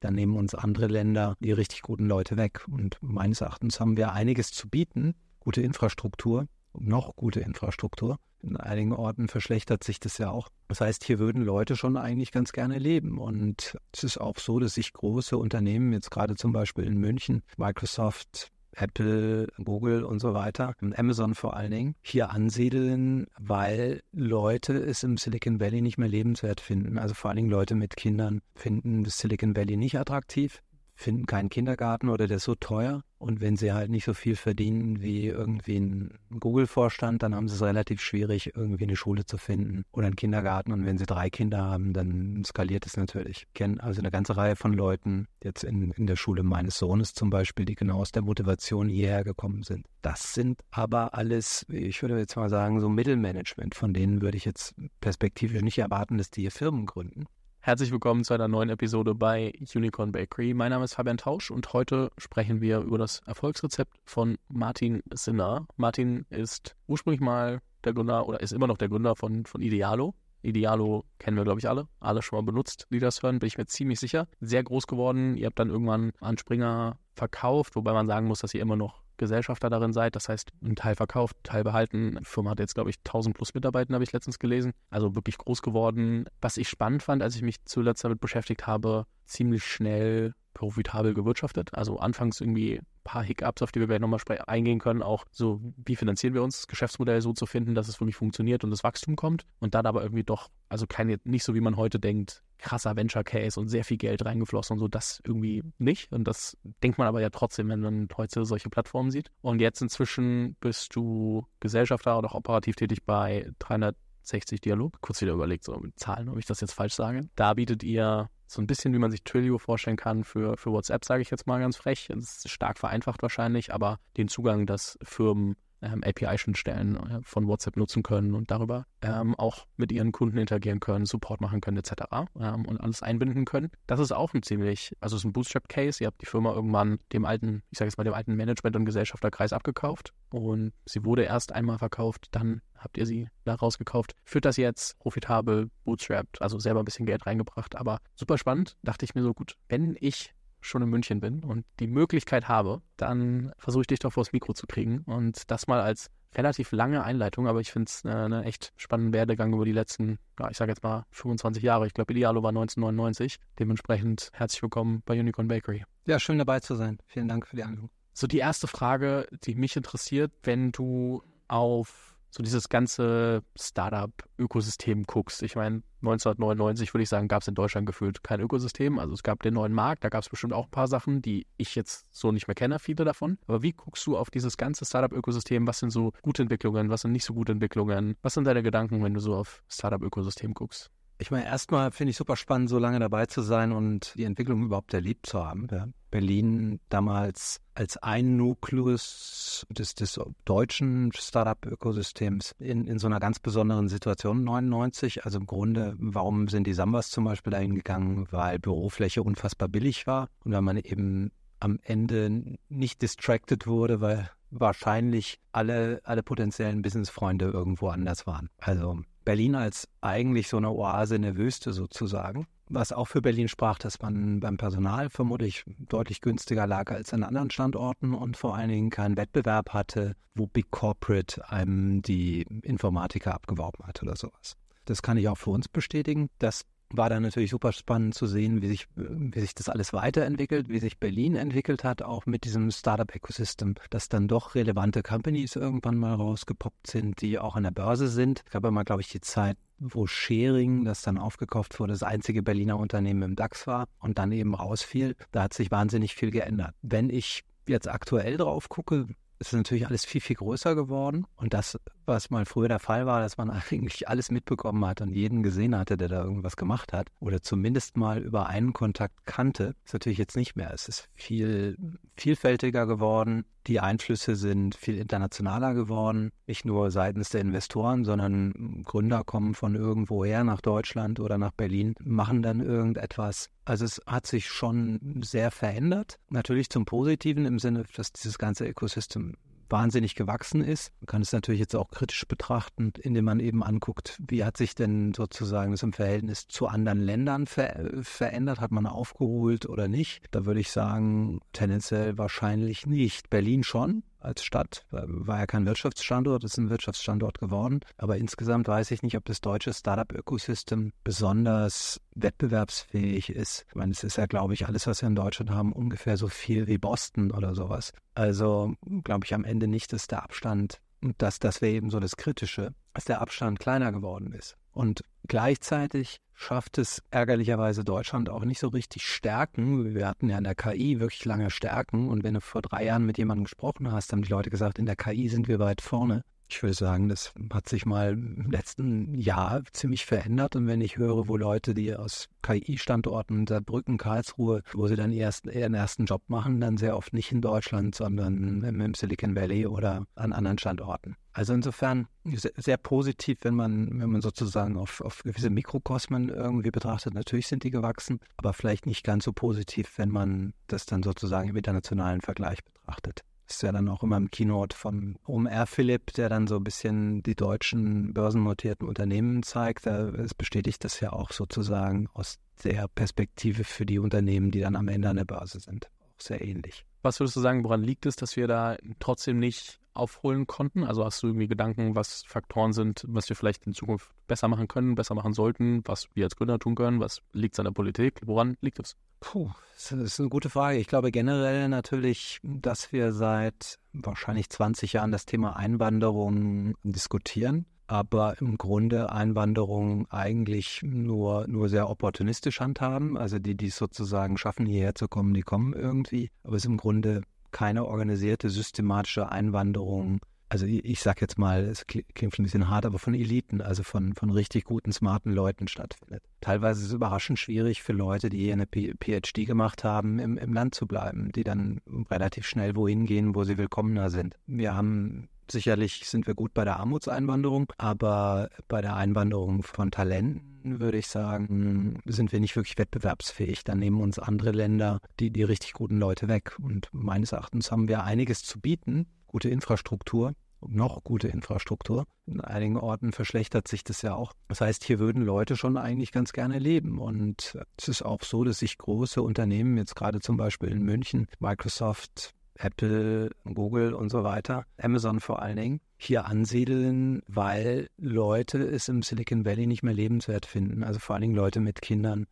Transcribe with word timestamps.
dann 0.00 0.14
nehmen 0.14 0.36
uns 0.36 0.54
andere 0.54 0.86
Länder 0.86 1.34
die 1.40 1.52
richtig 1.52 1.82
guten 1.82 2.06
Leute 2.06 2.36
weg. 2.36 2.64
Und 2.70 2.98
meines 3.00 3.40
Erachtens 3.40 3.80
haben 3.80 3.96
wir 3.96 4.12
einiges 4.12 4.52
zu 4.52 4.68
bieten, 4.68 5.14
gute 5.40 5.60
Infrastruktur, 5.62 6.46
noch 6.78 7.16
gute 7.16 7.40
Infrastruktur. 7.40 8.18
In 8.40 8.56
einigen 8.56 8.92
Orten 8.92 9.26
verschlechtert 9.28 9.82
sich 9.82 9.98
das 9.98 10.18
ja 10.18 10.30
auch. 10.30 10.48
Das 10.68 10.80
heißt, 10.80 11.02
hier 11.02 11.18
würden 11.18 11.42
Leute 11.42 11.74
schon 11.74 11.96
eigentlich 11.96 12.30
ganz 12.30 12.52
gerne 12.52 12.78
leben. 12.78 13.18
Und 13.18 13.76
es 13.92 14.04
ist 14.04 14.18
auch 14.18 14.38
so, 14.38 14.60
dass 14.60 14.74
sich 14.74 14.92
große 14.92 15.36
Unternehmen, 15.36 15.92
jetzt 15.92 16.10
gerade 16.10 16.36
zum 16.36 16.52
Beispiel 16.52 16.84
in 16.84 16.98
München, 16.98 17.42
Microsoft, 17.56 18.52
Apple, 18.80 19.48
Google 19.62 20.04
und 20.04 20.20
so 20.20 20.34
weiter, 20.34 20.74
Amazon 20.96 21.34
vor 21.34 21.56
allen 21.56 21.70
Dingen, 21.70 21.94
hier 22.02 22.30
ansiedeln, 22.30 23.26
weil 23.38 24.02
Leute 24.12 24.74
es 24.74 25.02
im 25.02 25.16
Silicon 25.16 25.60
Valley 25.60 25.80
nicht 25.80 25.98
mehr 25.98 26.08
lebenswert 26.08 26.60
finden. 26.60 26.98
Also 26.98 27.14
vor 27.14 27.30
allen 27.30 27.36
Dingen 27.36 27.50
Leute 27.50 27.74
mit 27.74 27.96
Kindern 27.96 28.40
finden 28.54 29.04
das 29.04 29.18
Silicon 29.18 29.56
Valley 29.56 29.76
nicht 29.76 29.98
attraktiv 29.98 30.62
finden 30.98 31.26
keinen 31.26 31.48
Kindergarten 31.48 32.08
oder 32.08 32.26
der 32.26 32.38
ist 32.38 32.44
so 32.44 32.56
teuer. 32.56 33.02
Und 33.18 33.40
wenn 33.40 33.56
sie 33.56 33.72
halt 33.72 33.90
nicht 33.90 34.04
so 34.04 34.14
viel 34.14 34.36
verdienen 34.36 35.00
wie 35.00 35.26
irgendwie 35.26 35.78
ein 35.78 36.18
Google-Vorstand, 36.38 37.22
dann 37.22 37.34
haben 37.34 37.48
sie 37.48 37.54
es 37.54 37.62
relativ 37.62 38.00
schwierig, 38.00 38.52
irgendwie 38.56 38.84
eine 38.84 38.96
Schule 38.96 39.24
zu 39.24 39.38
finden 39.38 39.84
oder 39.92 40.06
einen 40.06 40.16
Kindergarten. 40.16 40.72
Und 40.72 40.86
wenn 40.86 40.98
sie 40.98 41.06
drei 41.06 41.30
Kinder 41.30 41.64
haben, 41.64 41.92
dann 41.92 42.42
skaliert 42.44 42.84
es 42.84 42.96
natürlich. 42.96 43.46
Ich 43.48 43.54
kenne 43.54 43.82
also 43.82 44.00
eine 44.00 44.10
ganze 44.10 44.36
Reihe 44.36 44.56
von 44.56 44.72
Leuten, 44.72 45.26
jetzt 45.42 45.62
in, 45.64 45.92
in 45.92 46.06
der 46.06 46.16
Schule 46.16 46.42
meines 46.42 46.78
Sohnes 46.78 47.14
zum 47.14 47.30
Beispiel, 47.30 47.64
die 47.64 47.76
genau 47.76 48.00
aus 48.00 48.12
der 48.12 48.22
Motivation 48.22 48.88
hierher 48.88 49.24
gekommen 49.24 49.62
sind. 49.62 49.86
Das 50.02 50.34
sind 50.34 50.62
aber 50.70 51.14
alles, 51.14 51.64
ich 51.68 52.02
würde 52.02 52.18
jetzt 52.18 52.36
mal 52.36 52.50
sagen, 52.50 52.80
so 52.80 52.88
Mittelmanagement. 52.88 53.74
Von 53.74 53.94
denen 53.94 54.20
würde 54.20 54.36
ich 54.36 54.44
jetzt 54.44 54.74
perspektivisch 55.00 55.62
nicht 55.62 55.78
erwarten, 55.78 56.18
dass 56.18 56.30
die 56.30 56.42
hier 56.42 56.52
Firmen 56.52 56.86
gründen. 56.86 57.26
Herzlich 57.68 57.92
willkommen 57.92 58.24
zu 58.24 58.32
einer 58.32 58.48
neuen 58.48 58.70
Episode 58.70 59.14
bei 59.14 59.52
Unicorn 59.74 60.10
Bakery. 60.10 60.54
Mein 60.54 60.70
Name 60.70 60.86
ist 60.86 60.94
Fabian 60.94 61.18
Tausch 61.18 61.50
und 61.50 61.74
heute 61.74 62.10
sprechen 62.16 62.62
wir 62.62 62.78
über 62.78 62.96
das 62.96 63.20
Erfolgsrezept 63.26 63.98
von 64.06 64.38
Martin 64.48 65.02
Sinner. 65.12 65.66
Martin 65.76 66.24
ist 66.30 66.76
ursprünglich 66.86 67.20
mal 67.20 67.60
der 67.84 67.92
Gründer 67.92 68.26
oder 68.26 68.40
ist 68.40 68.52
immer 68.52 68.68
noch 68.68 68.78
der 68.78 68.88
Gründer 68.88 69.14
von, 69.16 69.44
von 69.44 69.60
Idealo. 69.60 70.14
Idealo 70.40 71.04
kennen 71.18 71.36
wir, 71.36 71.44
glaube 71.44 71.60
ich, 71.60 71.68
alle. 71.68 71.88
Alle 72.00 72.22
schon 72.22 72.38
mal 72.38 72.46
benutzt, 72.46 72.86
die 72.90 73.00
das 73.00 73.22
hören, 73.22 73.38
bin 73.38 73.48
ich 73.48 73.58
mir 73.58 73.66
ziemlich 73.66 74.00
sicher. 74.00 74.28
Sehr 74.40 74.62
groß 74.62 74.86
geworden. 74.86 75.36
Ihr 75.36 75.44
habt 75.44 75.58
dann 75.58 75.68
irgendwann 75.68 76.12
an 76.22 76.38
Springer 76.38 76.98
verkauft, 77.16 77.76
wobei 77.76 77.92
man 77.92 78.06
sagen 78.06 78.28
muss, 78.28 78.38
dass 78.38 78.54
ihr 78.54 78.62
immer 78.62 78.76
noch 78.76 79.02
Gesellschafter 79.18 79.68
darin 79.68 79.92
seid. 79.92 80.16
Das 80.16 80.28
heißt, 80.28 80.50
ein 80.62 80.76
Teil 80.76 80.94
verkauft, 80.94 81.36
Teil 81.42 81.64
behalten. 81.64 82.16
Die 82.20 82.24
Firma 82.24 82.50
hat 82.50 82.60
jetzt, 82.60 82.74
glaube 82.74 82.90
ich, 82.90 82.96
1000 82.98 83.36
plus 83.36 83.54
Mitarbeiter, 83.54 83.94
habe 83.94 84.04
ich 84.04 84.12
letztens 84.12 84.38
gelesen. 84.38 84.72
Also 84.90 85.14
wirklich 85.14 85.36
groß 85.36 85.62
geworden. 85.62 86.26
Was 86.40 86.56
ich 86.56 86.68
spannend 86.68 87.02
fand, 87.02 87.22
als 87.22 87.36
ich 87.36 87.42
mich 87.42 87.64
zuletzt 87.64 88.04
damit 88.04 88.20
beschäftigt 88.20 88.66
habe, 88.66 89.04
ziemlich 89.26 89.64
schnell 89.64 90.34
profitabel 90.54 91.14
gewirtschaftet. 91.14 91.74
Also 91.74 91.98
anfangs 91.98 92.40
irgendwie 92.40 92.80
paar 93.08 93.24
Hiccups, 93.24 93.62
auf 93.62 93.72
die 93.72 93.80
wir 93.80 93.86
gleich 93.86 94.00
nochmal 94.00 94.20
eingehen 94.46 94.78
können, 94.78 95.02
auch 95.02 95.24
so, 95.30 95.60
wie 95.84 95.96
finanzieren 95.96 96.34
wir 96.34 96.42
uns, 96.42 96.58
das 96.58 96.66
Geschäftsmodell 96.68 97.22
so 97.22 97.32
zu 97.32 97.46
finden, 97.46 97.74
dass 97.74 97.88
es 97.88 97.98
wirklich 98.00 98.16
funktioniert 98.16 98.64
und 98.64 98.70
das 98.70 98.84
Wachstum 98.84 99.16
kommt 99.16 99.46
und 99.60 99.74
dann 99.74 99.86
aber 99.86 100.02
irgendwie 100.02 100.24
doch, 100.24 100.50
also 100.68 100.86
keine, 100.86 101.18
nicht 101.24 101.42
so 101.42 101.54
wie 101.54 101.62
man 101.62 101.78
heute 101.78 101.98
denkt, 101.98 102.42
krasser 102.58 102.96
Venture 102.96 103.24
Case 103.24 103.58
und 103.58 103.68
sehr 103.68 103.84
viel 103.84 103.96
Geld 103.96 104.24
reingeflossen 104.26 104.74
und 104.74 104.80
so, 104.80 104.88
das 104.88 105.22
irgendwie 105.24 105.62
nicht 105.78 106.12
und 106.12 106.24
das 106.24 106.58
denkt 106.82 106.98
man 106.98 107.06
aber 107.06 107.22
ja 107.22 107.30
trotzdem, 107.30 107.70
wenn 107.70 107.80
man 107.80 108.08
heute 108.16 108.44
solche 108.44 108.68
Plattformen 108.68 109.10
sieht. 109.10 109.30
Und 109.40 109.60
jetzt 109.60 109.80
inzwischen 109.80 110.56
bist 110.60 110.94
du 110.94 111.46
Gesellschafter 111.60 112.18
oder 112.18 112.28
auch 112.28 112.34
operativ 112.34 112.76
tätig 112.76 113.04
bei 113.06 113.50
360 113.60 114.60
Dialog. 114.60 115.00
Kurz 115.00 115.22
wieder 115.22 115.32
überlegt, 115.32 115.64
so 115.64 115.78
mit 115.78 115.98
Zahlen, 115.98 116.28
ob 116.28 116.36
ich 116.36 116.46
das 116.46 116.60
jetzt 116.60 116.72
falsch 116.72 116.94
sage. 116.94 117.28
Da 117.36 117.54
bietet 117.54 117.82
ihr 117.82 118.28
so 118.48 118.62
ein 118.62 118.66
bisschen, 118.66 118.94
wie 118.94 118.98
man 118.98 119.10
sich 119.10 119.24
Twilio 119.24 119.58
vorstellen 119.58 119.96
kann 119.96 120.24
für, 120.24 120.56
für 120.56 120.72
WhatsApp, 120.72 121.04
sage 121.04 121.22
ich 121.22 121.30
jetzt 121.30 121.46
mal 121.46 121.60
ganz 121.60 121.76
frech. 121.76 122.08
Es 122.10 122.38
ist 122.38 122.50
stark 122.50 122.78
vereinfacht 122.78 123.22
wahrscheinlich, 123.22 123.72
aber 123.72 123.98
den 124.16 124.28
Zugang, 124.28 124.66
dass 124.66 124.98
Firmen 125.02 125.56
ähm, 125.82 126.02
API-Schnittstellen 126.04 126.96
äh, 126.96 127.20
von 127.22 127.46
WhatsApp 127.46 127.76
nutzen 127.76 128.02
können 128.02 128.34
und 128.34 128.50
darüber 128.50 128.86
ähm, 129.02 129.34
auch 129.36 129.66
mit 129.76 129.92
ihren 129.92 130.12
Kunden 130.12 130.38
interagieren 130.38 130.80
können, 130.80 131.06
Support 131.06 131.40
machen 131.40 131.60
können 131.60 131.76
etc. 131.76 131.92
Ähm, 132.38 132.66
und 132.66 132.80
alles 132.80 133.02
einbinden 133.02 133.44
können. 133.44 133.70
Das 133.86 134.00
ist 134.00 134.12
auch 134.12 134.34
ein 134.34 134.42
ziemlich, 134.42 134.96
also 135.00 135.16
es 135.16 135.22
ist 135.22 135.26
ein 135.26 135.32
Bootstrap-Case. 135.32 136.02
Ihr 136.02 136.08
habt 136.08 136.20
die 136.20 136.26
Firma 136.26 136.52
irgendwann 136.52 136.98
dem 137.12 137.24
alten, 137.24 137.62
ich 137.70 137.78
sage 137.78 137.88
jetzt 137.88 137.98
mal 137.98 138.04
dem 138.04 138.14
alten 138.14 138.34
Management- 138.34 138.76
und 138.76 138.84
Gesellschafterkreis 138.84 139.52
abgekauft 139.52 140.12
und 140.30 140.72
sie 140.84 141.04
wurde 141.04 141.22
erst 141.22 141.52
einmal 141.52 141.78
verkauft, 141.78 142.28
dann 142.32 142.60
habt 142.76 142.96
ihr 142.96 143.06
sie 143.06 143.28
da 143.44 143.54
rausgekauft. 143.54 144.14
Führt 144.24 144.44
das 144.44 144.56
jetzt 144.56 144.98
profitabel, 144.98 145.70
bootstrapped, 145.84 146.40
also 146.40 146.58
selber 146.58 146.80
ein 146.80 146.84
bisschen 146.84 147.06
Geld 147.06 147.26
reingebracht, 147.26 147.76
aber 147.76 148.00
super 148.14 148.38
spannend. 148.38 148.76
Dachte 148.82 149.04
ich 149.04 149.14
mir 149.14 149.22
so, 149.22 149.34
gut, 149.34 149.56
wenn 149.68 149.96
ich 150.00 150.34
schon 150.60 150.82
in 150.82 150.88
München 150.88 151.20
bin 151.20 151.44
und 151.44 151.64
die 151.80 151.86
Möglichkeit 151.86 152.48
habe, 152.48 152.82
dann 152.96 153.52
versuche 153.58 153.82
ich 153.82 153.86
dich 153.86 153.98
doch 154.00 154.12
vors 154.12 154.32
Mikro 154.32 154.52
zu 154.52 154.66
kriegen 154.66 155.00
und 155.06 155.50
das 155.50 155.66
mal 155.66 155.80
als 155.80 156.10
relativ 156.34 156.72
lange 156.72 157.02
Einleitung, 157.02 157.46
aber 157.46 157.60
ich 157.60 157.72
finde 157.72 157.88
es 157.88 158.04
eine, 158.04 158.24
eine 158.24 158.44
echt 158.44 158.72
spannende 158.76 159.16
Werdegang 159.16 159.52
über 159.52 159.64
die 159.64 159.72
letzten, 159.72 160.18
ja, 160.38 160.50
ich 160.50 160.56
sage 160.56 160.70
jetzt 160.70 160.82
mal 160.82 161.04
25 161.10 161.62
Jahre. 161.62 161.86
Ich 161.86 161.94
glaube, 161.94 162.12
Idealo 162.12 162.42
war 162.42 162.50
1999. 162.50 163.38
Dementsprechend 163.58 164.30
herzlich 164.32 164.62
willkommen 164.62 165.02
bei 165.06 165.18
Unicorn 165.18 165.48
Bakery. 165.48 165.84
Ja, 166.06 166.18
schön 166.18 166.38
dabei 166.38 166.60
zu 166.60 166.74
sein. 166.74 166.98
Vielen 167.06 167.28
Dank 167.28 167.46
für 167.46 167.56
die 167.56 167.62
Anmeldung. 167.62 167.90
So 168.12 168.26
die 168.26 168.38
erste 168.38 168.66
Frage, 168.66 169.26
die 169.44 169.54
mich 169.54 169.76
interessiert, 169.76 170.32
wenn 170.42 170.72
du 170.72 171.22
auf 171.46 172.17
so 172.30 172.42
dieses 172.42 172.68
ganze 172.68 173.42
Startup-Ökosystem 173.58 175.04
guckst. 175.04 175.42
Ich 175.42 175.56
meine, 175.56 175.82
1999 176.02 176.92
würde 176.94 177.02
ich 177.02 177.08
sagen, 177.08 177.28
gab 177.28 177.42
es 177.42 177.48
in 177.48 177.54
Deutschland 177.54 177.86
gefühlt 177.86 178.22
kein 178.22 178.40
Ökosystem. 178.40 178.98
Also 178.98 179.14
es 179.14 179.22
gab 179.22 179.42
den 179.42 179.54
neuen 179.54 179.72
Markt, 179.72 180.04
da 180.04 180.08
gab 180.08 180.22
es 180.22 180.28
bestimmt 180.28 180.52
auch 180.52 180.66
ein 180.66 180.70
paar 180.70 180.88
Sachen, 180.88 181.22
die 181.22 181.46
ich 181.56 181.74
jetzt 181.74 182.06
so 182.14 182.30
nicht 182.30 182.46
mehr 182.46 182.54
kenne, 182.54 182.78
viele 182.78 183.04
davon. 183.04 183.38
Aber 183.46 183.62
wie 183.62 183.72
guckst 183.72 184.06
du 184.06 184.16
auf 184.16 184.30
dieses 184.30 184.56
ganze 184.56 184.84
Startup-Ökosystem? 184.84 185.66
Was 185.66 185.78
sind 185.78 185.90
so 185.90 186.12
gute 186.22 186.42
Entwicklungen, 186.42 186.90
was 186.90 187.02
sind 187.02 187.12
nicht 187.12 187.24
so 187.24 187.34
gute 187.34 187.52
Entwicklungen? 187.52 188.16
Was 188.22 188.34
sind 188.34 188.44
deine 188.44 188.62
Gedanken, 188.62 189.02
wenn 189.02 189.14
du 189.14 189.20
so 189.20 189.34
auf 189.34 189.62
Startup-Ökosystem 189.68 190.54
guckst? 190.54 190.90
Ich 191.20 191.32
meine, 191.32 191.46
erstmal 191.46 191.90
finde 191.90 192.12
ich 192.12 192.16
super 192.16 192.36
spannend, 192.36 192.70
so 192.70 192.78
lange 192.78 193.00
dabei 193.00 193.26
zu 193.26 193.42
sein 193.42 193.72
und 193.72 194.14
die 194.16 194.22
Entwicklung 194.22 194.62
überhaupt 194.62 194.94
erlebt 194.94 195.26
zu 195.26 195.44
haben. 195.44 195.66
Ja. 195.70 195.88
Berlin 196.10 196.80
damals 196.88 197.60
als 197.74 197.96
ein 197.98 198.36
Nukleus 198.36 199.66
des, 199.68 199.94
des 199.94 200.18
deutschen 200.44 201.12
Startup-Ökosystems 201.12 202.54
in, 202.60 202.86
in 202.86 202.98
so 202.98 203.08
einer 203.08 203.20
ganz 203.20 203.40
besonderen 203.40 203.88
Situation 203.88 204.44
99. 204.44 205.24
Also 205.24 205.38
im 205.38 205.46
Grunde, 205.46 205.96
warum 205.98 206.48
sind 206.48 206.66
die 206.66 206.72
Sambas 206.72 207.10
zum 207.10 207.24
Beispiel 207.24 207.50
dahin 207.50 207.74
gegangen? 207.74 208.28
Weil 208.30 208.60
Bürofläche 208.60 209.22
unfassbar 209.22 209.68
billig 209.68 210.06
war 210.06 210.28
und 210.44 210.52
weil 210.52 210.62
man 210.62 210.76
eben 210.76 211.32
am 211.60 211.80
Ende 211.82 212.56
nicht 212.68 213.02
distracted 213.02 213.66
wurde, 213.66 214.00
weil 214.00 214.30
wahrscheinlich 214.50 215.40
alle, 215.52 216.00
alle 216.04 216.22
potenziellen 216.22 216.82
Businessfreunde 216.82 217.46
irgendwo 217.46 217.88
anders 217.88 218.26
waren. 218.26 218.48
Also 218.58 219.00
Berlin 219.28 219.56
als 219.56 219.86
eigentlich 220.00 220.48
so 220.48 220.56
eine 220.56 220.70
Oase 220.70 221.16
in 221.16 221.20
der 221.20 221.36
Wüste 221.36 221.74
sozusagen. 221.74 222.46
Was 222.70 222.92
auch 222.92 223.08
für 223.08 223.20
Berlin 223.20 223.48
sprach, 223.48 223.78
dass 223.78 224.00
man 224.00 224.40
beim 224.40 224.56
Personal 224.56 225.10
vermutlich 225.10 225.64
deutlich 225.66 226.22
günstiger 226.22 226.66
lag 226.66 226.90
als 226.90 227.12
an 227.12 227.22
anderen 227.22 227.50
Standorten 227.50 228.14
und 228.14 228.38
vor 228.38 228.56
allen 228.56 228.70
Dingen 228.70 228.88
keinen 228.88 229.18
Wettbewerb 229.18 229.74
hatte, 229.74 230.14
wo 230.34 230.46
Big 230.46 230.70
Corporate 230.70 231.46
einem 231.50 232.00
die 232.00 232.46
Informatiker 232.62 233.34
abgeworben 233.34 233.86
hat 233.86 234.02
oder 234.02 234.16
sowas. 234.16 234.56
Das 234.86 235.02
kann 235.02 235.18
ich 235.18 235.28
auch 235.28 235.36
für 235.36 235.50
uns 235.50 235.68
bestätigen. 235.68 236.30
Das 236.38 236.62
war 236.90 237.10
dann 237.10 237.22
natürlich 237.22 237.50
super 237.50 237.72
spannend 237.72 238.14
zu 238.14 238.26
sehen, 238.26 238.62
wie 238.62 238.68
sich, 238.68 238.88
wie 238.96 239.40
sich 239.40 239.54
das 239.54 239.68
alles 239.68 239.92
weiterentwickelt, 239.92 240.68
wie 240.68 240.78
sich 240.78 240.98
Berlin 240.98 241.36
entwickelt 241.36 241.84
hat, 241.84 242.02
auch 242.02 242.26
mit 242.26 242.44
diesem 242.44 242.70
Startup-Ecosystem, 242.70 243.74
dass 243.90 244.08
dann 244.08 244.28
doch 244.28 244.54
relevante 244.54 245.02
Companies 245.02 245.56
irgendwann 245.56 245.96
mal 245.96 246.14
rausgepoppt 246.14 246.86
sind, 246.86 247.20
die 247.20 247.38
auch 247.38 247.56
an 247.56 247.64
der 247.64 247.70
Börse 247.70 248.08
sind. 248.08 248.42
Es 248.46 248.52
gab 248.52 248.64
immer, 248.64 248.84
glaube 248.84 249.02
ich, 249.02 249.08
die 249.08 249.20
Zeit, 249.20 249.56
wo 249.78 250.06
Sharing, 250.06 250.84
das 250.84 251.02
dann 251.02 251.18
aufgekauft 251.18 251.78
wurde, 251.78 251.92
das 251.92 252.02
einzige 252.02 252.42
Berliner 252.42 252.78
Unternehmen 252.78 253.22
im 253.22 253.36
DAX 253.36 253.66
war 253.66 253.86
und 254.00 254.18
dann 254.18 254.32
eben 254.32 254.54
rausfiel. 254.54 255.14
Da 255.30 255.42
hat 255.42 255.54
sich 255.54 255.70
wahnsinnig 255.70 256.14
viel 256.14 256.30
geändert. 256.30 256.74
Wenn 256.82 257.10
ich 257.10 257.44
jetzt 257.68 257.88
aktuell 257.88 258.36
drauf 258.36 258.68
gucke, 258.68 259.06
ist 259.38 259.52
natürlich 259.52 259.86
alles 259.86 260.04
viel, 260.04 260.20
viel 260.20 260.36
größer 260.36 260.74
geworden. 260.74 261.26
Und 261.36 261.54
das, 261.54 261.78
was 262.08 262.30
mal 262.30 262.46
früher 262.46 262.68
der 262.68 262.78
Fall 262.78 263.06
war, 263.06 263.20
dass 263.20 263.36
man 263.36 263.50
eigentlich 263.70 264.08
alles 264.08 264.30
mitbekommen 264.30 264.84
hat 264.84 265.00
und 265.00 265.12
jeden 265.12 265.42
gesehen 265.42 265.76
hatte, 265.76 265.96
der 265.96 266.08
da 266.08 266.24
irgendwas 266.24 266.56
gemacht 266.56 266.92
hat 266.92 267.08
oder 267.20 267.42
zumindest 267.42 267.96
mal 267.96 268.18
über 268.18 268.46
einen 268.48 268.72
Kontakt 268.72 269.26
kannte, 269.26 269.74
ist 269.84 269.92
natürlich 269.92 270.18
jetzt 270.18 270.36
nicht 270.36 270.56
mehr. 270.56 270.72
Es 270.72 270.88
ist 270.88 271.08
viel 271.14 271.76
vielfältiger 272.16 272.86
geworden. 272.86 273.44
Die 273.66 273.80
Einflüsse 273.80 274.34
sind 274.34 274.74
viel 274.74 274.96
internationaler 274.96 275.74
geworden. 275.74 276.30
Nicht 276.46 276.64
nur 276.64 276.90
seitens 276.90 277.30
der 277.30 277.42
Investoren, 277.42 278.04
sondern 278.04 278.82
Gründer 278.84 279.24
kommen 279.24 279.54
von 279.54 279.74
irgendwoher 279.74 280.42
nach 280.42 280.62
Deutschland 280.62 281.20
oder 281.20 281.36
nach 281.36 281.52
Berlin, 281.52 281.94
machen 282.02 282.42
dann 282.42 282.60
irgendetwas. 282.60 283.50
Also 283.66 283.84
es 283.84 284.00
hat 284.06 284.26
sich 284.26 284.48
schon 284.48 285.20
sehr 285.22 285.50
verändert. 285.50 286.18
Natürlich 286.30 286.70
zum 286.70 286.86
Positiven 286.86 287.44
im 287.44 287.58
Sinne, 287.58 287.84
dass 287.94 288.12
dieses 288.12 288.38
ganze 288.38 288.66
Ökosystem 288.66 289.34
wahnsinnig 289.70 290.14
gewachsen 290.14 290.62
ist. 290.62 290.92
Man 291.00 291.06
kann 291.06 291.22
es 291.22 291.32
natürlich 291.32 291.60
jetzt 291.60 291.76
auch 291.76 291.90
kritisch 291.90 292.26
betrachten, 292.26 292.92
indem 293.00 293.24
man 293.24 293.40
eben 293.40 293.62
anguckt, 293.62 294.18
wie 294.26 294.44
hat 294.44 294.56
sich 294.56 294.74
denn 294.74 295.14
sozusagen 295.14 295.72
das 295.72 295.82
im 295.82 295.92
Verhältnis 295.92 296.48
zu 296.48 296.66
anderen 296.66 297.00
Ländern 297.00 297.46
ver 297.46 297.90
verändert? 298.02 298.60
Hat 298.60 298.70
man 298.70 298.86
aufgeholt 298.86 299.66
oder 299.66 299.88
nicht? 299.88 300.24
Da 300.30 300.46
würde 300.46 300.60
ich 300.60 300.70
sagen, 300.70 301.40
tendenziell 301.52 302.18
wahrscheinlich 302.18 302.86
nicht. 302.86 303.30
Berlin 303.30 303.62
schon, 303.62 304.02
als 304.20 304.44
Stadt. 304.44 304.86
War 304.90 305.38
ja 305.38 305.46
kein 305.46 305.66
Wirtschaftsstandort, 305.66 306.44
ist 306.44 306.58
ein 306.58 306.70
Wirtschaftsstandort 306.70 307.38
geworden. 307.38 307.80
Aber 307.96 308.16
insgesamt 308.16 308.68
weiß 308.68 308.90
ich 308.90 309.02
nicht, 309.02 309.16
ob 309.16 309.24
das 309.24 309.40
deutsche 309.40 309.72
Startup-Ökosystem 309.72 310.92
besonders 311.04 312.00
wettbewerbsfähig 312.14 313.30
ist. 313.30 313.66
Ich 313.68 313.74
meine, 313.74 313.92
es 313.92 314.04
ist 314.04 314.16
ja, 314.16 314.26
glaube 314.26 314.54
ich, 314.54 314.66
alles, 314.66 314.86
was 314.86 315.02
wir 315.02 315.08
in 315.08 315.14
Deutschland 315.14 315.50
haben, 315.50 315.72
ungefähr 315.72 316.16
so 316.16 316.28
viel 316.28 316.66
wie 316.66 316.78
Boston 316.78 317.30
oder 317.30 317.54
sowas. 317.54 317.92
Also 318.14 318.74
glaube 319.04 319.24
ich 319.24 319.34
am 319.34 319.44
Ende 319.44 319.68
nicht, 319.68 319.92
dass 319.92 320.06
der 320.06 320.22
Abstand, 320.22 320.80
und 321.00 321.20
das, 321.22 321.38
das 321.38 321.60
wäre 321.60 321.72
eben 321.72 321.90
so 321.90 322.00
das 322.00 322.16
Kritische, 322.16 322.74
dass 322.94 323.04
der 323.04 323.20
Abstand 323.20 323.60
kleiner 323.60 323.92
geworden 323.92 324.32
ist. 324.32 324.56
Und 324.72 325.02
gleichzeitig 325.26 326.20
schafft 326.38 326.78
es 326.78 327.02
ärgerlicherweise 327.10 327.82
Deutschland 327.82 328.28
auch 328.30 328.44
nicht 328.44 328.60
so 328.60 328.68
richtig 328.68 329.02
Stärken. 329.02 329.94
Wir 329.94 330.06
hatten 330.06 330.30
ja 330.30 330.38
in 330.38 330.44
der 330.44 330.54
KI 330.54 331.00
wirklich 331.00 331.24
lange 331.24 331.50
Stärken. 331.50 332.08
Und 332.08 332.22
wenn 332.22 332.34
du 332.34 332.40
vor 332.40 332.62
drei 332.62 332.84
Jahren 332.84 333.04
mit 333.04 333.18
jemandem 333.18 333.44
gesprochen 333.44 333.90
hast, 333.90 334.12
haben 334.12 334.22
die 334.22 334.30
Leute 334.30 334.48
gesagt, 334.48 334.78
in 334.78 334.86
der 334.86 334.94
KI 334.94 335.28
sind 335.28 335.48
wir 335.48 335.58
weit 335.58 335.80
vorne. 335.80 336.22
Ich 336.50 336.62
würde 336.62 336.74
sagen, 336.74 337.08
das 337.10 337.34
hat 337.52 337.68
sich 337.68 337.84
mal 337.84 338.12
im 338.12 338.50
letzten 338.50 339.14
Jahr 339.14 339.62
ziemlich 339.72 340.06
verändert. 340.06 340.56
Und 340.56 340.66
wenn 340.66 340.80
ich 340.80 340.96
höre, 340.96 341.28
wo 341.28 341.36
Leute, 341.36 341.74
die 341.74 341.94
aus 341.94 342.28
KI-Standorten, 342.42 343.46
Saarbrücken, 343.46 343.98
Karlsruhe, 343.98 344.62
wo 344.72 344.88
sie 344.88 344.96
dann 344.96 345.12
erst, 345.12 345.46
ihren 345.46 345.74
ersten 345.74 346.06
Job 346.06 346.22
machen, 346.28 346.60
dann 346.60 346.78
sehr 346.78 346.96
oft 346.96 347.12
nicht 347.12 347.32
in 347.32 347.42
Deutschland, 347.42 347.94
sondern 347.94 348.62
im 348.62 348.94
Silicon 348.94 349.36
Valley 349.36 349.66
oder 349.66 350.06
an 350.14 350.32
anderen 350.32 350.58
Standorten. 350.58 351.16
Also 351.32 351.52
insofern 351.52 352.08
sehr 352.24 352.78
positiv, 352.78 353.38
wenn 353.42 353.54
man, 353.54 354.00
wenn 354.00 354.10
man 354.10 354.22
sozusagen 354.22 354.76
auf, 354.76 355.02
auf 355.02 355.22
gewisse 355.22 355.50
Mikrokosmen 355.50 356.30
irgendwie 356.30 356.70
betrachtet. 356.70 357.14
Natürlich 357.14 357.46
sind 357.46 357.62
die 357.62 357.70
gewachsen, 357.70 358.20
aber 358.38 358.54
vielleicht 358.54 358.86
nicht 358.86 359.04
ganz 359.04 359.24
so 359.24 359.32
positiv, 359.32 359.98
wenn 359.98 360.08
man 360.08 360.54
das 360.66 360.86
dann 360.86 361.02
sozusagen 361.02 361.50
im 361.50 361.56
internationalen 361.56 362.22
Vergleich 362.22 362.64
betrachtet. 362.64 363.22
Ist 363.48 363.62
ja 363.62 363.72
dann 363.72 363.88
auch 363.88 364.02
immer 364.02 364.18
im 364.18 364.30
Keynote 364.30 364.76
von 364.76 365.18
OMR 365.26 365.66
Philipp, 365.66 366.12
der 366.12 366.28
dann 366.28 366.46
so 366.46 366.56
ein 366.56 366.64
bisschen 366.64 367.22
die 367.22 367.34
deutschen 367.34 368.12
börsennotierten 368.12 368.86
Unternehmen 368.86 369.42
zeigt. 369.42 369.86
Es 369.86 370.34
bestätigt 370.34 370.84
das 370.84 371.00
ja 371.00 371.12
auch 371.12 371.32
sozusagen 371.32 372.08
aus 372.12 372.38
der 372.62 372.88
Perspektive 372.88 373.64
für 373.64 373.86
die 373.86 373.98
Unternehmen, 373.98 374.50
die 374.50 374.60
dann 374.60 374.76
am 374.76 374.88
Ende 374.88 375.08
an 375.08 375.16
der 375.16 375.24
Börse 375.24 375.60
sind. 375.60 375.90
Auch 376.00 376.20
sehr 376.20 376.42
ähnlich. 376.42 376.84
Was 377.02 377.20
würdest 377.20 377.36
du 377.36 377.40
sagen, 377.40 377.64
woran 377.64 377.82
liegt 377.82 378.06
es, 378.06 378.16
dass 378.16 378.36
wir 378.36 378.48
da 378.48 378.76
trotzdem 378.98 379.38
nicht 379.38 379.80
aufholen 379.98 380.46
konnten? 380.46 380.84
Also 380.84 381.04
hast 381.04 381.22
du 381.22 381.28
irgendwie 381.28 381.48
Gedanken, 381.48 381.94
was 381.94 382.22
Faktoren 382.26 382.72
sind, 382.72 383.04
was 383.08 383.28
wir 383.28 383.36
vielleicht 383.36 383.66
in 383.66 383.74
Zukunft 383.74 384.10
besser 384.26 384.48
machen 384.48 384.68
können, 384.68 384.94
besser 384.94 385.14
machen 385.14 385.32
sollten, 385.32 385.82
was 385.84 386.08
wir 386.14 386.24
als 386.24 386.36
Gründer 386.36 386.58
tun 386.58 386.74
können? 386.74 387.00
Was 387.00 387.20
liegt 387.32 387.58
an 387.58 387.64
der 387.64 387.72
Politik? 387.72 388.20
Woran 388.24 388.56
liegt 388.60 388.78
es? 388.78 388.96
Puh, 389.20 389.50
das 389.74 389.92
ist 389.92 390.20
eine 390.20 390.28
gute 390.28 390.50
Frage. 390.50 390.78
Ich 390.78 390.86
glaube 390.86 391.10
generell 391.10 391.68
natürlich, 391.68 392.38
dass 392.42 392.92
wir 392.92 393.12
seit 393.12 393.78
wahrscheinlich 393.92 394.48
20 394.48 394.92
Jahren 394.92 395.10
das 395.10 395.26
Thema 395.26 395.56
Einwanderung 395.56 396.74
diskutieren, 396.84 397.66
aber 397.88 398.40
im 398.40 398.58
Grunde 398.58 399.10
Einwanderung 399.10 400.06
eigentlich 400.10 400.82
nur, 400.82 401.48
nur 401.48 401.68
sehr 401.68 401.88
opportunistisch 401.88 402.60
handhaben. 402.60 403.16
Also 403.16 403.38
die, 403.38 403.56
die 403.56 403.68
es 403.68 403.76
sozusagen 403.76 404.36
schaffen, 404.36 404.66
hierher 404.66 404.94
zu 404.94 405.08
kommen, 405.08 405.34
die 405.34 405.42
kommen 405.42 405.72
irgendwie. 405.72 406.30
Aber 406.44 406.56
es 406.56 406.64
ist 406.64 406.70
im 406.70 406.76
Grunde 406.76 407.22
keine 407.58 407.84
organisierte, 407.86 408.50
systematische 408.50 409.32
Einwanderung 409.32 410.20
also 410.50 410.64
ich, 410.64 410.84
ich 410.84 411.00
sag 411.00 411.20
jetzt 411.20 411.38
mal, 411.38 411.64
es 411.64 411.86
klingt 411.86 412.38
ein 412.38 412.42
bisschen 412.42 412.70
hart, 412.70 412.86
aber 412.86 412.98
von 412.98 413.12
Eliten, 413.12 413.60
also 413.60 413.82
von, 413.82 414.14
von 414.14 414.30
richtig 414.30 414.64
guten, 414.64 414.92
smarten 414.92 415.32
Leuten 415.32 415.68
stattfindet. 415.68 416.22
Teilweise 416.40 416.80
ist 416.80 416.86
es 416.86 416.92
überraschend 416.94 417.38
schwierig 417.38 417.82
für 417.82 417.92
Leute, 417.92 418.30
die 418.30 418.50
eine 418.50 418.66
PhD 418.66 419.46
gemacht 419.46 419.84
haben, 419.84 420.18
im, 420.18 420.38
im 420.38 420.54
Land 420.54 420.74
zu 420.74 420.86
bleiben, 420.86 421.32
die 421.32 421.44
dann 421.44 421.82
relativ 422.10 422.46
schnell 422.46 422.76
wohin 422.76 423.04
gehen, 423.04 423.34
wo 423.34 423.44
sie 423.44 423.58
willkommener 423.58 424.08
sind. 424.08 424.36
Wir 424.46 424.74
haben 424.74 425.28
Sicherlich 425.50 426.06
sind 426.06 426.26
wir 426.26 426.34
gut 426.34 426.52
bei 426.52 426.64
der 426.64 426.78
Armutseinwanderung, 426.78 427.72
aber 427.78 428.50
bei 428.68 428.82
der 428.82 428.96
Einwanderung 428.96 429.62
von 429.62 429.90
Talenten 429.90 430.57
würde 430.80 430.98
ich 430.98 431.08
sagen, 431.08 432.00
sind 432.04 432.32
wir 432.32 432.40
nicht 432.40 432.56
wirklich 432.56 432.78
wettbewerbsfähig. 432.78 433.64
Dann 433.64 433.78
nehmen 433.78 434.00
uns 434.00 434.18
andere 434.18 434.52
Länder 434.52 435.00
die, 435.20 435.30
die 435.30 435.42
richtig 435.42 435.72
guten 435.72 435.98
Leute 435.98 436.28
weg. 436.28 436.56
Und 436.62 436.88
meines 436.92 437.32
Erachtens 437.32 437.70
haben 437.70 437.88
wir 437.88 438.04
einiges 438.04 438.42
zu 438.42 438.60
bieten, 438.60 439.06
gute 439.26 439.48
Infrastruktur, 439.48 440.34
noch 440.60 441.02
gute 441.04 441.28
Infrastruktur. 441.28 442.04
In 442.26 442.40
einigen 442.40 442.76
Orten 442.76 443.12
verschlechtert 443.12 443.68
sich 443.68 443.84
das 443.84 444.02
ja 444.02 444.14
auch. 444.14 444.32
Das 444.48 444.60
heißt, 444.60 444.84
hier 444.84 444.98
würden 444.98 445.24
Leute 445.24 445.56
schon 445.56 445.76
eigentlich 445.76 446.12
ganz 446.12 446.32
gerne 446.32 446.58
leben. 446.58 446.98
Und 446.98 447.56
es 447.76 447.88
ist 447.88 448.02
auch 448.02 448.22
so, 448.22 448.44
dass 448.44 448.58
sich 448.58 448.78
große 448.78 449.22
Unternehmen, 449.22 449.76
jetzt 449.76 449.94
gerade 449.94 450.20
zum 450.20 450.36
Beispiel 450.36 450.70
in 450.70 450.82
München, 450.82 451.26
Microsoft, 451.38 452.34
Apple, 452.58 453.30
Google 453.44 453.94
und 453.94 454.10
so 454.10 454.24
weiter, 454.24 454.64
Amazon 454.76 455.20
vor 455.20 455.40
allen 455.40 455.56
Dingen, 455.56 455.80
hier 455.96 456.26
ansiedeln, 456.26 457.22
weil 457.26 457.88
Leute 457.96 458.58
es 458.58 458.88
im 458.88 459.02
Silicon 459.02 459.44
Valley 459.44 459.66
nicht 459.66 459.82
mehr 459.82 459.94
lebenswert 459.94 460.46
finden. 460.46 460.84
Also 460.84 460.98
vor 460.98 461.14
allen 461.14 461.22
Dingen 461.22 461.34
Leute 461.34 461.60
mit 461.60 461.80
Kindern 461.80 462.26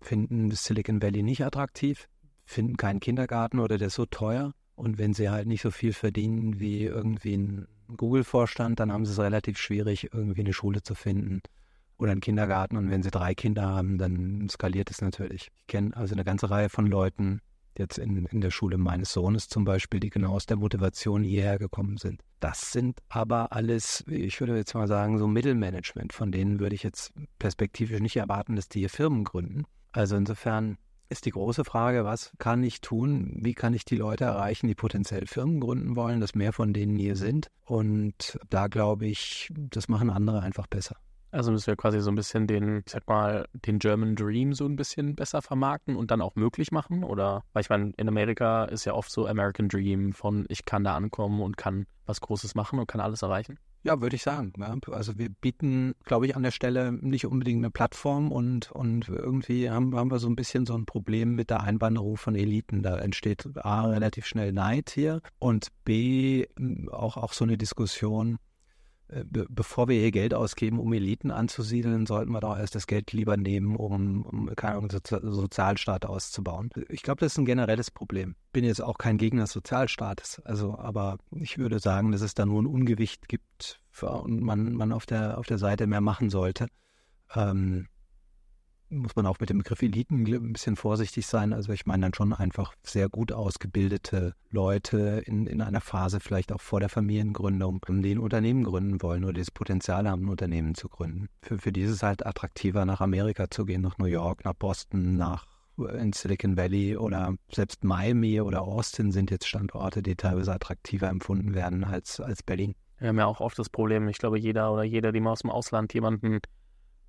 finden 0.00 0.50
das 0.50 0.64
Silicon 0.64 1.02
Valley 1.02 1.22
nicht 1.22 1.44
attraktiv, 1.44 2.08
finden 2.44 2.76
keinen 2.76 3.00
Kindergarten 3.00 3.58
oder 3.60 3.78
der 3.78 3.88
ist 3.88 3.94
so 3.94 4.06
teuer 4.06 4.52
und 4.78 4.96
wenn 4.96 5.12
sie 5.12 5.28
halt 5.28 5.48
nicht 5.48 5.62
so 5.62 5.72
viel 5.72 5.92
verdienen 5.92 6.60
wie 6.60 6.84
irgendwie 6.84 7.36
ein 7.36 7.66
Google-Vorstand, 7.96 8.78
dann 8.78 8.92
haben 8.92 9.04
sie 9.04 9.12
es 9.12 9.18
relativ 9.18 9.58
schwierig, 9.58 10.10
irgendwie 10.12 10.42
eine 10.42 10.52
Schule 10.52 10.82
zu 10.82 10.94
finden 10.94 11.40
oder 11.98 12.12
einen 12.12 12.20
Kindergarten. 12.20 12.76
Und 12.76 12.88
wenn 12.90 13.02
sie 13.02 13.10
drei 13.10 13.34
Kinder 13.34 13.66
haben, 13.66 13.98
dann 13.98 14.48
skaliert 14.48 14.90
es 14.90 15.00
natürlich. 15.00 15.50
Ich 15.56 15.66
kenne 15.66 15.96
also 15.96 16.14
eine 16.14 16.22
ganze 16.22 16.48
Reihe 16.48 16.68
von 16.68 16.86
Leuten, 16.86 17.40
jetzt 17.78 17.98
in, 17.98 18.26
in 18.26 18.40
der 18.40 18.50
Schule 18.50 18.78
meines 18.78 19.12
Sohnes 19.12 19.48
zum 19.48 19.64
Beispiel, 19.64 20.00
die 20.00 20.10
genau 20.10 20.32
aus 20.34 20.46
der 20.46 20.56
Motivation 20.56 21.22
hierher 21.22 21.58
gekommen 21.58 21.96
sind. 21.96 22.22
Das 22.40 22.72
sind 22.72 23.00
aber 23.08 23.52
alles, 23.52 24.04
ich 24.06 24.38
würde 24.40 24.56
jetzt 24.56 24.74
mal 24.74 24.88
sagen, 24.88 25.18
so 25.18 25.26
Mittelmanagement. 25.26 26.12
Von 26.12 26.30
denen 26.30 26.60
würde 26.60 26.74
ich 26.74 26.82
jetzt 26.82 27.12
perspektivisch 27.38 28.00
nicht 28.00 28.16
erwarten, 28.16 28.56
dass 28.56 28.68
die 28.68 28.80
hier 28.80 28.90
Firmen 28.90 29.24
gründen. 29.24 29.64
Also 29.92 30.16
insofern 30.16 30.76
ist 31.08 31.24
die 31.24 31.30
große 31.30 31.64
Frage, 31.64 32.04
was 32.04 32.32
kann 32.38 32.62
ich 32.62 32.80
tun? 32.80 33.38
Wie 33.40 33.54
kann 33.54 33.72
ich 33.72 33.84
die 33.84 33.96
Leute 33.96 34.24
erreichen, 34.24 34.66
die 34.68 34.74
potenziell 34.74 35.26
Firmen 35.26 35.60
gründen 35.60 35.96
wollen, 35.96 36.20
dass 36.20 36.34
mehr 36.34 36.52
von 36.52 36.72
denen 36.72 36.98
hier 36.98 37.16
sind? 37.16 37.50
Und 37.64 38.38
da 38.50 38.66
glaube 38.66 39.06
ich, 39.06 39.50
das 39.54 39.88
machen 39.88 40.10
andere 40.10 40.42
einfach 40.42 40.66
besser. 40.66 40.96
Also 41.30 41.52
müssen 41.52 41.66
wir 41.66 41.76
quasi 41.76 42.00
so 42.00 42.10
ein 42.10 42.14
bisschen 42.14 42.46
den, 42.46 42.82
ich 42.86 42.92
sag 42.92 43.06
mal, 43.06 43.46
den 43.52 43.78
German 43.78 44.16
Dream 44.16 44.54
so 44.54 44.64
ein 44.64 44.76
bisschen 44.76 45.14
besser 45.14 45.42
vermarkten 45.42 45.96
und 45.96 46.10
dann 46.10 46.22
auch 46.22 46.36
möglich 46.36 46.72
machen? 46.72 47.04
Oder, 47.04 47.42
weil 47.52 47.62
ich 47.62 47.70
meine, 47.70 47.92
in 47.96 48.08
Amerika 48.08 48.64
ist 48.64 48.84
ja 48.84 48.94
oft 48.94 49.10
so 49.10 49.26
American 49.26 49.68
Dream 49.68 50.12
von 50.12 50.46
ich 50.48 50.64
kann 50.64 50.84
da 50.84 50.96
ankommen 50.96 51.42
und 51.42 51.56
kann 51.56 51.86
was 52.06 52.20
Großes 52.20 52.54
machen 52.54 52.78
und 52.78 52.86
kann 52.86 53.00
alles 53.00 53.22
erreichen. 53.22 53.58
Ja, 53.84 54.00
würde 54.00 54.16
ich 54.16 54.22
sagen. 54.22 54.52
Ja. 54.58 54.74
Also 54.90 55.18
wir 55.18 55.28
bieten, 55.28 55.94
glaube 56.04 56.26
ich, 56.26 56.34
an 56.34 56.42
der 56.42 56.50
Stelle 56.50 56.92
nicht 56.92 57.26
unbedingt 57.26 57.58
eine 57.58 57.70
Plattform 57.70 58.32
und, 58.32 58.72
und 58.72 59.08
irgendwie 59.08 59.70
haben, 59.70 59.94
haben 59.94 60.10
wir 60.10 60.18
so 60.18 60.28
ein 60.28 60.36
bisschen 60.36 60.66
so 60.66 60.74
ein 60.74 60.84
Problem 60.84 61.34
mit 61.34 61.50
der 61.50 61.62
Einwanderung 61.62 62.16
von 62.16 62.34
Eliten. 62.34 62.82
Da 62.82 62.98
entsteht 62.98 63.48
A, 63.56 63.86
relativ 63.86 64.26
schnell 64.26 64.52
Neid 64.52 64.90
hier 64.90 65.20
und 65.38 65.68
B, 65.84 66.46
auch, 66.90 67.16
auch 67.16 67.32
so 67.32 67.44
eine 67.44 67.56
Diskussion, 67.56 68.38
be 69.24 69.46
bevor 69.48 69.88
wir 69.88 69.98
hier 69.98 70.10
Geld 70.10 70.34
ausgeben, 70.34 70.78
um 70.78 70.92
Eliten 70.92 71.30
anzusiedeln, 71.30 72.06
sollten 72.06 72.32
wir 72.32 72.40
doch 72.40 72.58
erst 72.58 72.74
das 72.74 72.86
Geld 72.86 73.12
lieber 73.12 73.36
nehmen, 73.36 73.76
um, 73.76 74.22
um 74.22 74.56
keine 74.56 74.76
Ahnung, 74.76 74.90
Sozi 74.90 75.16
Sozialstaat 75.22 76.06
auszubauen. 76.06 76.70
Ich 76.88 77.02
glaube, 77.02 77.20
das 77.20 77.32
ist 77.32 77.38
ein 77.38 77.46
generelles 77.46 77.90
Problem. 77.90 78.36
Bin 78.52 78.64
jetzt 78.64 78.82
auch 78.82 78.98
kein 78.98 79.18
Gegner 79.18 79.42
des 79.42 79.52
Sozialstaates, 79.52 80.40
also, 80.44 80.78
aber 80.78 81.18
ich 81.30 81.58
würde 81.58 81.78
sagen, 81.78 82.12
dass 82.12 82.20
es 82.20 82.34
da 82.34 82.44
nur 82.44 82.62
ein 82.62 82.66
Ungewicht 82.66 83.28
gibt 83.28 83.80
für, 83.90 84.10
und 84.10 84.40
man, 84.40 84.74
man 84.74 84.92
auf 84.92 85.06
der, 85.06 85.38
auf 85.38 85.46
der 85.46 85.58
Seite 85.58 85.86
mehr 85.86 86.00
machen 86.00 86.30
sollte. 86.30 86.68
Ähm, 87.34 87.88
muss 88.90 89.16
man 89.16 89.26
auch 89.26 89.38
mit 89.40 89.50
dem 89.50 89.58
Begriff 89.58 89.82
Eliten 89.82 90.26
ein 90.26 90.52
bisschen 90.52 90.76
vorsichtig 90.76 91.26
sein. 91.26 91.52
Also 91.52 91.72
ich 91.72 91.86
meine 91.86 92.06
dann 92.06 92.14
schon 92.14 92.32
einfach 92.32 92.74
sehr 92.82 93.08
gut 93.08 93.32
ausgebildete 93.32 94.34
Leute 94.50 95.22
in, 95.26 95.46
in 95.46 95.60
einer 95.60 95.80
Phase 95.80 96.20
vielleicht 96.20 96.52
auch 96.52 96.60
vor 96.60 96.80
der 96.80 96.88
Familiengründung, 96.88 97.80
die 97.88 98.12
ein 98.12 98.18
Unternehmen 98.18 98.64
gründen 98.64 99.02
wollen 99.02 99.24
oder 99.24 99.34
das 99.34 99.50
Potenzial 99.50 100.08
haben, 100.08 100.24
ein 100.24 100.28
Unternehmen 100.28 100.74
zu 100.74 100.88
gründen. 100.88 101.28
Für, 101.42 101.58
für 101.58 101.72
die 101.72 101.82
ist 101.82 101.90
es 101.90 102.02
halt 102.02 102.24
attraktiver, 102.24 102.84
nach 102.84 103.00
Amerika 103.00 103.50
zu 103.50 103.64
gehen, 103.64 103.82
nach 103.82 103.98
New 103.98 104.06
York, 104.06 104.44
nach 104.44 104.54
Boston, 104.54 105.16
nach 105.16 105.46
in 105.86 106.12
Silicon 106.12 106.56
Valley 106.56 106.96
oder 106.96 107.34
selbst 107.52 107.84
Miami 107.84 108.40
oder 108.40 108.62
Austin 108.62 109.12
sind 109.12 109.30
jetzt 109.30 109.46
Standorte, 109.46 110.02
die 110.02 110.16
teilweise 110.16 110.52
attraktiver 110.52 111.08
empfunden 111.08 111.54
werden 111.54 111.84
als, 111.84 112.20
als 112.20 112.42
Berlin. 112.42 112.74
Wir 112.98 113.10
haben 113.10 113.18
ja 113.18 113.26
auch 113.26 113.40
oft 113.40 113.56
das 113.58 113.68
Problem, 113.68 114.08
ich 114.08 114.18
glaube, 114.18 114.40
jeder 114.40 114.72
oder 114.72 114.82
jeder, 114.82 115.12
die 115.12 115.20
mal 115.20 115.30
aus 115.30 115.40
dem 115.40 115.50
Ausland 115.50 115.94
jemanden 115.94 116.40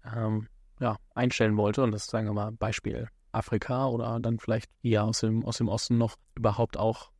ähm, 0.05 0.47
ja, 0.79 0.97
einstellen 1.13 1.57
wollte, 1.57 1.83
und 1.83 1.91
das 1.91 2.07
sagen 2.07 2.27
wir 2.27 2.33
mal 2.33 2.51
Beispiel 2.51 3.07
Afrika 3.31 3.87
oder 3.87 4.19
dann 4.19 4.39
vielleicht 4.39 4.69
eher 4.81 5.03
aus 5.03 5.19
dem, 5.19 5.45
aus 5.45 5.57
dem 5.57 5.67
Osten 5.67 5.97
noch 5.97 6.15
überhaupt 6.35 6.77
auch 6.77 7.11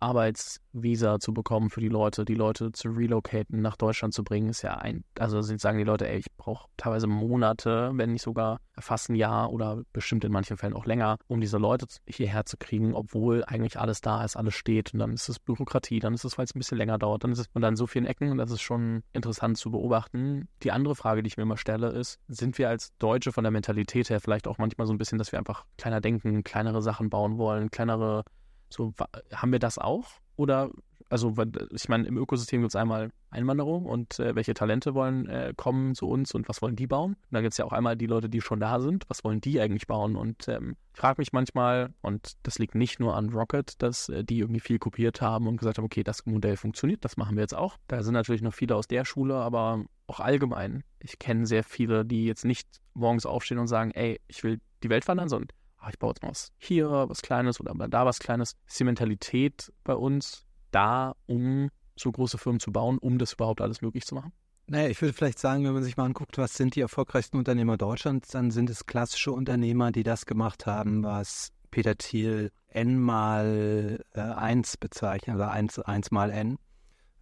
Arbeitsvisa 0.00 1.18
zu 1.20 1.32
bekommen 1.32 1.70
für 1.70 1.80
die 1.80 1.88
Leute, 1.88 2.24
die 2.24 2.34
Leute 2.34 2.72
zu 2.72 2.88
relocaten, 2.88 3.60
nach 3.60 3.76
Deutschland 3.76 4.14
zu 4.14 4.24
bringen, 4.24 4.48
ist 4.48 4.62
ja 4.62 4.74
ein, 4.76 5.04
also 5.18 5.40
sagen 5.42 5.78
die 5.78 5.84
Leute, 5.84 6.08
ey, 6.08 6.18
ich 6.18 6.32
brauche 6.36 6.68
teilweise 6.76 7.06
Monate, 7.06 7.90
wenn 7.94 8.12
nicht 8.12 8.22
sogar 8.22 8.60
fast 8.78 9.10
ein 9.10 9.14
Jahr 9.14 9.52
oder 9.52 9.82
bestimmt 9.92 10.24
in 10.24 10.32
manchen 10.32 10.56
Fällen 10.56 10.74
auch 10.74 10.86
länger, 10.86 11.18
um 11.26 11.40
diese 11.40 11.58
Leute 11.58 11.86
hierher 12.06 12.46
zu 12.46 12.56
kriegen, 12.56 12.94
obwohl 12.94 13.44
eigentlich 13.44 13.78
alles 13.78 14.00
da 14.00 14.24
ist, 14.24 14.36
alles 14.36 14.54
steht 14.54 14.92
und 14.94 15.00
dann 15.00 15.12
ist 15.12 15.28
es 15.28 15.38
Bürokratie, 15.38 15.98
dann 15.98 16.14
ist 16.14 16.24
es, 16.24 16.38
weil 16.38 16.44
es 16.44 16.54
ein 16.54 16.58
bisschen 16.58 16.78
länger 16.78 16.98
dauert, 16.98 17.24
dann 17.24 17.32
ist 17.32 17.38
es 17.38 17.46
man 17.54 17.62
in 17.64 17.76
so 17.76 17.86
vielen 17.86 18.06
Ecken 18.06 18.30
und 18.30 18.38
das 18.38 18.50
ist 18.50 18.62
schon 18.62 19.02
interessant 19.12 19.58
zu 19.58 19.70
beobachten. 19.70 20.48
Die 20.62 20.72
andere 20.72 20.94
Frage, 20.94 21.22
die 21.22 21.28
ich 21.28 21.36
mir 21.36 21.42
immer 21.42 21.56
stelle, 21.56 21.88
ist, 21.88 22.18
sind 22.28 22.56
wir 22.58 22.68
als 22.68 22.96
Deutsche 22.98 23.32
von 23.32 23.44
der 23.44 23.50
Mentalität 23.50 24.10
her 24.10 24.20
vielleicht 24.20 24.46
auch 24.46 24.58
manchmal 24.58 24.86
so 24.86 24.92
ein 24.92 24.98
bisschen, 24.98 25.18
dass 25.18 25.32
wir 25.32 25.38
einfach 25.38 25.64
kleiner 25.76 26.00
denken, 26.00 26.44
kleinere 26.44 26.82
Sachen 26.82 27.10
bauen 27.10 27.38
wollen, 27.38 27.70
kleinere 27.70 28.24
so, 28.68 28.92
haben 29.32 29.52
wir 29.52 29.58
das 29.58 29.78
auch? 29.78 30.06
Oder, 30.36 30.70
also, 31.10 31.34
ich 31.72 31.88
meine, 31.88 32.06
im 32.06 32.16
Ökosystem 32.16 32.60
gibt 32.60 32.70
es 32.70 32.76
einmal 32.76 33.10
Einwanderung 33.30 33.86
und 33.86 34.18
äh, 34.20 34.34
welche 34.34 34.54
Talente 34.54 34.94
wollen 34.94 35.26
äh, 35.26 35.52
kommen 35.56 35.94
zu 35.94 36.06
uns 36.06 36.34
und 36.34 36.48
was 36.48 36.62
wollen 36.62 36.76
die 36.76 36.86
bauen? 36.86 37.14
Und 37.14 37.32
dann 37.32 37.42
gibt 37.42 37.52
es 37.52 37.58
ja 37.58 37.64
auch 37.64 37.72
einmal 37.72 37.96
die 37.96 38.06
Leute, 38.06 38.28
die 38.28 38.40
schon 38.40 38.60
da 38.60 38.80
sind, 38.80 39.04
was 39.08 39.24
wollen 39.24 39.40
die 39.40 39.60
eigentlich 39.60 39.86
bauen? 39.86 40.16
Und 40.16 40.48
ähm, 40.48 40.76
ich 40.94 41.00
frage 41.00 41.20
mich 41.20 41.32
manchmal, 41.32 41.92
und 42.02 42.36
das 42.42 42.58
liegt 42.58 42.74
nicht 42.74 43.00
nur 43.00 43.16
an 43.16 43.30
Rocket, 43.30 43.82
dass 43.82 44.08
äh, 44.08 44.22
die 44.22 44.38
irgendwie 44.38 44.60
viel 44.60 44.78
kopiert 44.78 45.20
haben 45.20 45.46
und 45.46 45.56
gesagt 45.56 45.78
haben, 45.78 45.84
okay, 45.84 46.04
das 46.04 46.24
Modell 46.26 46.56
funktioniert, 46.56 47.04
das 47.04 47.16
machen 47.16 47.36
wir 47.36 47.42
jetzt 47.42 47.56
auch. 47.56 47.76
Da 47.88 48.02
sind 48.02 48.14
natürlich 48.14 48.42
noch 48.42 48.54
viele 48.54 48.76
aus 48.76 48.86
der 48.86 49.04
Schule, 49.04 49.34
aber 49.34 49.84
auch 50.06 50.20
allgemein. 50.20 50.84
Ich 51.00 51.18
kenne 51.18 51.46
sehr 51.46 51.64
viele, 51.64 52.04
die 52.04 52.26
jetzt 52.26 52.44
nicht 52.44 52.68
morgens 52.94 53.26
aufstehen 53.26 53.58
und 53.58 53.66
sagen, 53.66 53.90
ey, 53.92 54.20
ich 54.28 54.44
will 54.44 54.60
die 54.82 54.90
Welt 54.90 55.06
wandern, 55.08 55.28
sondern 55.28 55.48
ach, 55.78 55.90
ich 55.90 55.98
baue 55.98 56.10
jetzt 56.10 56.22
mal 56.22 56.30
was 56.30 56.52
hier, 56.58 56.88
was 56.90 57.22
Kleines 57.22 57.60
oder 57.60 57.74
da 57.88 58.06
was 58.06 58.18
Kleines. 58.18 58.56
Ist 58.66 58.78
die 58.78 58.84
Mentalität 58.84 59.72
bei 59.84 59.94
uns 59.94 60.46
da, 60.70 61.14
um 61.26 61.70
so 61.96 62.12
große 62.12 62.38
Firmen 62.38 62.60
zu 62.60 62.72
bauen, 62.72 62.98
um 62.98 63.18
das 63.18 63.32
überhaupt 63.32 63.60
alles 63.60 63.82
möglich 63.82 64.06
zu 64.06 64.14
machen? 64.14 64.32
Naja, 64.66 64.88
ich 64.88 65.00
würde 65.00 65.14
vielleicht 65.14 65.38
sagen, 65.38 65.64
wenn 65.64 65.72
man 65.72 65.82
sich 65.82 65.96
mal 65.96 66.04
anguckt, 66.04 66.36
was 66.36 66.54
sind 66.54 66.74
die 66.74 66.82
erfolgreichsten 66.82 67.38
Unternehmer 67.38 67.78
Deutschlands, 67.78 68.28
dann 68.28 68.50
sind 68.50 68.68
es 68.68 68.84
klassische 68.84 69.32
Unternehmer, 69.32 69.92
die 69.92 70.02
das 70.02 70.26
gemacht 70.26 70.66
haben, 70.66 71.02
was 71.02 71.52
Peter 71.70 71.96
Thiel 71.96 72.52
N 72.68 72.98
mal 72.98 74.04
äh, 74.12 74.20
1 74.20 74.76
bezeichnet, 74.76 75.40
also 75.40 75.50
1, 75.50 75.78
1 75.78 76.10
mal 76.10 76.30
N 76.30 76.58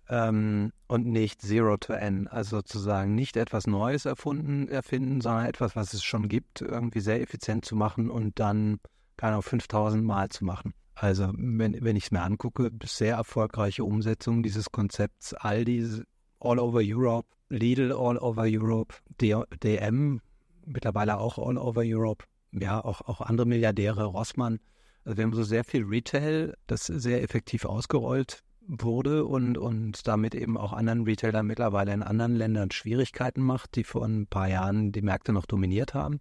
ähm, 0.08 0.72
und 0.86 1.06
nicht 1.06 1.42
Zero 1.42 1.76
to 1.76 1.92
N. 1.92 2.28
Also 2.28 2.58
sozusagen 2.58 3.14
nicht 3.14 3.36
etwas 3.36 3.66
Neues 3.66 4.04
erfunden, 4.04 4.68
erfinden, 4.68 5.20
sondern 5.20 5.46
etwas, 5.46 5.76
was 5.76 5.94
es 5.94 6.04
schon 6.04 6.28
gibt, 6.28 6.60
irgendwie 6.60 7.00
sehr 7.00 7.20
effizient 7.20 7.64
zu 7.64 7.76
machen 7.76 8.10
und 8.10 8.38
dann, 8.38 8.78
keine 9.16 9.32
Ahnung, 9.32 9.42
5000 9.42 10.04
Mal 10.04 10.28
zu 10.28 10.44
machen. 10.44 10.74
Also 10.94 11.30
wenn, 11.36 11.84
wenn 11.84 11.96
ich 11.96 12.04
es 12.04 12.10
mir 12.10 12.22
angucke, 12.22 12.70
sehr 12.84 13.16
erfolgreiche 13.16 13.84
Umsetzung 13.84 14.42
dieses 14.42 14.70
Konzepts. 14.70 15.34
Aldi 15.34 16.02
all 16.40 16.58
over 16.58 16.80
Europe, 16.82 17.28
Lidl 17.48 17.92
all 17.92 18.18
over 18.18 18.44
Europe, 18.46 18.94
DM 19.20 20.20
mittlerweile 20.64 21.18
auch 21.18 21.38
all 21.38 21.58
over 21.58 21.82
Europe. 21.84 22.24
Ja, 22.52 22.82
auch, 22.82 23.02
auch 23.02 23.20
andere 23.20 23.46
Milliardäre, 23.46 24.04
Rossmann. 24.04 24.58
Also 25.04 25.18
wir 25.18 25.24
haben 25.24 25.34
so 25.34 25.42
sehr 25.42 25.64
viel 25.64 25.84
Retail, 25.84 26.54
das 26.66 26.86
sehr 26.86 27.22
effektiv 27.22 27.64
ausgerollt 27.64 28.42
wurde 28.68 29.24
und, 29.24 29.58
und 29.58 30.06
damit 30.06 30.34
eben 30.34 30.56
auch 30.56 30.72
anderen 30.72 31.04
Retailern 31.04 31.46
mittlerweile 31.46 31.92
in 31.92 32.02
anderen 32.02 32.34
Ländern 32.34 32.70
Schwierigkeiten 32.70 33.42
macht, 33.42 33.76
die 33.76 33.84
vor 33.84 34.04
ein 34.04 34.26
paar 34.26 34.48
Jahren 34.48 34.92
die 34.92 35.02
Märkte 35.02 35.32
noch 35.32 35.46
dominiert 35.46 35.94
haben. 35.94 36.20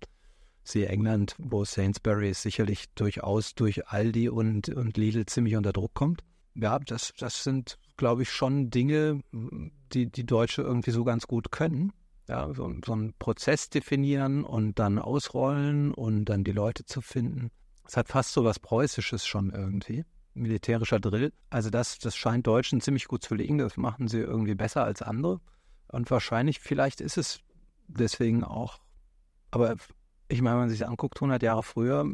Siehe 0.64 0.88
England, 0.88 1.36
wo 1.38 1.64
Sainsbury 1.64 2.34
sicherlich 2.34 2.86
durchaus 2.96 3.54
durch 3.56 3.88
Aldi 3.88 4.30
und, 4.30 4.70
und 4.70 4.98
Lidl 4.98 5.26
ziemlich 5.26 5.56
unter 5.56 5.74
Druck 5.74 5.94
kommt. 5.94 6.24
Ja, 6.56 6.80
das, 6.80 7.14
das 7.20 7.44
sind, 7.44 7.78
glaube 7.98 8.24
ich, 8.24 8.32
schon 8.32 8.70
Dinge, 8.70 9.22
die 9.94 10.10
die 10.10 10.26
Deutsche 10.26 10.62
irgendwie 10.62 10.92
so 10.92 11.04
ganz 11.04 11.28
gut 11.28 11.52
können. 11.52 11.92
Ja, 12.28 12.52
so, 12.54 12.74
so 12.84 12.94
einen 12.94 13.14
Prozess 13.20 13.70
definieren 13.70 14.44
und 14.44 14.80
dann 14.80 14.98
ausrollen 14.98 15.94
und 15.94 16.26
dann 16.26 16.44
die 16.44 16.54
Leute 16.54 16.86
zu 16.86 17.02
finden. 17.02 17.52
Es 17.86 17.98
hat 17.98 18.08
fast 18.08 18.32
so 18.32 18.44
was 18.44 18.60
Preußisches 18.60 19.28
schon 19.28 19.52
irgendwie 19.52 20.06
militärischer 20.36 21.00
Drill. 21.00 21.34
Also 21.50 21.70
das, 21.70 21.98
das 22.00 22.16
scheint 22.16 22.46
Deutschen 22.46 22.82
ziemlich 22.82 23.08
gut 23.08 23.24
zu 23.24 23.36
liegen. 23.36 23.58
Das 23.58 23.78
machen 23.78 24.08
sie 24.08 24.20
irgendwie 24.20 24.56
besser 24.56 24.84
als 24.84 25.02
andere. 25.02 25.42
Und 25.88 26.10
wahrscheinlich, 26.12 26.60
vielleicht 26.60 27.02
ist 27.02 27.18
es 27.18 27.40
deswegen 27.88 28.44
auch. 28.44 28.80
Aber 29.52 29.76
ich 30.28 30.42
meine, 30.42 30.56
wenn 30.56 30.64
man 30.64 30.70
sich 30.70 30.88
anguckt, 30.88 31.18
100 31.18 31.42
Jahre 31.42 31.64
früher 31.64 32.06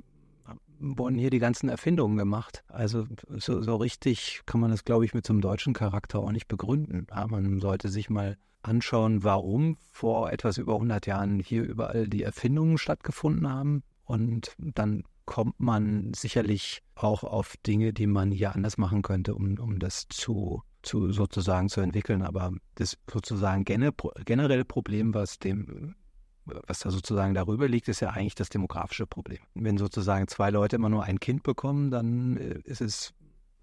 wurden 0.79 1.17
hier 1.17 1.29
die 1.29 1.39
ganzen 1.39 1.69
Erfindungen 1.69 2.17
gemacht. 2.17 2.63
Also 2.67 3.05
so, 3.29 3.61
so 3.61 3.75
richtig 3.75 4.41
kann 4.45 4.59
man 4.59 4.71
das, 4.71 4.83
glaube 4.83 5.05
ich, 5.05 5.13
mit 5.13 5.25
so 5.25 5.33
einem 5.33 5.41
deutschen 5.41 5.73
Charakter 5.73 6.19
auch 6.19 6.31
nicht 6.31 6.47
begründen. 6.47 7.07
Ja, 7.09 7.27
man 7.27 7.59
sollte 7.59 7.89
sich 7.89 8.09
mal 8.09 8.37
anschauen, 8.63 9.23
warum 9.23 9.77
vor 9.91 10.31
etwas 10.31 10.57
über 10.57 10.73
100 10.73 11.05
Jahren 11.07 11.39
hier 11.39 11.63
überall 11.63 12.07
die 12.07 12.23
Erfindungen 12.23 12.77
stattgefunden 12.77 13.49
haben 13.49 13.83
und 14.05 14.55
dann 14.57 15.03
kommt 15.31 15.61
man 15.61 16.13
sicherlich 16.13 16.83
auch 16.93 17.23
auf 17.23 17.55
Dinge, 17.65 17.93
die 17.93 18.05
man 18.05 18.31
hier 18.31 18.53
anders 18.53 18.77
machen 18.77 19.01
könnte, 19.01 19.33
um, 19.33 19.57
um 19.59 19.79
das 19.79 20.09
zu, 20.09 20.61
zu 20.81 21.13
sozusagen 21.13 21.69
zu 21.69 21.79
entwickeln. 21.79 22.21
Aber 22.21 22.51
das 22.75 22.97
sozusagen 23.09 23.63
generelle 23.63 24.65
Problem, 24.65 25.13
was 25.13 25.39
dem 25.39 25.95
was 26.43 26.79
da 26.79 26.91
sozusagen 26.91 27.33
darüber 27.33 27.69
liegt, 27.69 27.87
ist 27.87 28.01
ja 28.01 28.09
eigentlich 28.09 28.35
das 28.35 28.49
demografische 28.49 29.07
Problem. 29.07 29.39
Wenn 29.53 29.77
sozusagen 29.77 30.27
zwei 30.27 30.49
Leute 30.49 30.75
immer 30.75 30.89
nur 30.89 31.05
ein 31.05 31.21
Kind 31.21 31.43
bekommen, 31.43 31.91
dann 31.91 32.35
äh, 32.35 32.59
ist 32.65 32.81
es 32.81 33.13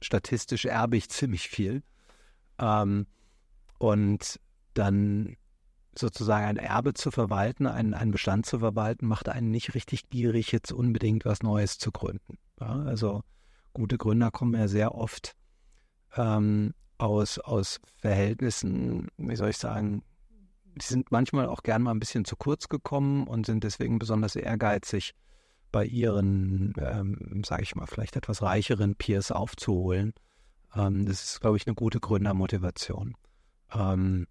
statistisch 0.00 0.64
erbig 0.64 1.10
ziemlich 1.10 1.50
viel. 1.50 1.82
Ähm, 2.58 3.06
und 3.78 4.40
dann 4.72 5.36
sozusagen 5.98 6.44
ein 6.44 6.56
Erbe 6.56 6.94
zu 6.94 7.10
verwalten, 7.10 7.66
einen, 7.66 7.94
einen 7.94 8.10
Bestand 8.10 8.46
zu 8.46 8.58
verwalten, 8.58 9.06
macht 9.06 9.28
einen 9.28 9.50
nicht 9.50 9.74
richtig 9.74 10.08
gierig, 10.10 10.52
jetzt 10.52 10.72
unbedingt 10.72 11.24
was 11.24 11.42
Neues 11.42 11.78
zu 11.78 11.90
gründen. 11.92 12.38
Ja, 12.60 12.82
also 12.82 13.22
gute 13.72 13.98
Gründer 13.98 14.30
kommen 14.30 14.54
ja 14.54 14.68
sehr 14.68 14.94
oft 14.94 15.34
ähm, 16.16 16.74
aus, 16.98 17.38
aus 17.38 17.80
Verhältnissen, 17.96 19.08
wie 19.16 19.36
soll 19.36 19.50
ich 19.50 19.58
sagen, 19.58 20.02
die 20.64 20.84
sind 20.84 21.10
manchmal 21.10 21.46
auch 21.46 21.62
gern 21.62 21.82
mal 21.82 21.90
ein 21.90 22.00
bisschen 22.00 22.24
zu 22.24 22.36
kurz 22.36 22.68
gekommen 22.68 23.26
und 23.26 23.46
sind 23.46 23.64
deswegen 23.64 23.98
besonders 23.98 24.36
ehrgeizig, 24.36 25.14
bei 25.70 25.84
ihren, 25.84 26.74
ähm, 26.78 27.42
sage 27.44 27.62
ich 27.62 27.74
mal, 27.74 27.86
vielleicht 27.86 28.16
etwas 28.16 28.42
reicheren 28.42 28.94
Peers 28.94 29.30
aufzuholen. 29.30 30.14
Ähm, 30.74 31.04
das 31.06 31.22
ist, 31.22 31.40
glaube 31.40 31.56
ich, 31.56 31.66
eine 31.66 31.74
gute 31.74 32.00
Gründermotivation. 32.00 33.14
Ähm, 33.72 34.26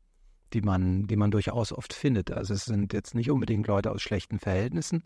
die 0.53 0.61
man, 0.61 1.07
die 1.07 1.15
man 1.15 1.31
durchaus 1.31 1.71
oft 1.71 1.93
findet. 1.93 2.31
Also 2.31 2.53
es 2.53 2.65
sind 2.65 2.93
jetzt 2.93 3.15
nicht 3.15 3.31
unbedingt 3.31 3.67
Leute 3.67 3.91
aus 3.91 4.01
schlechten 4.01 4.39
Verhältnissen 4.39 5.03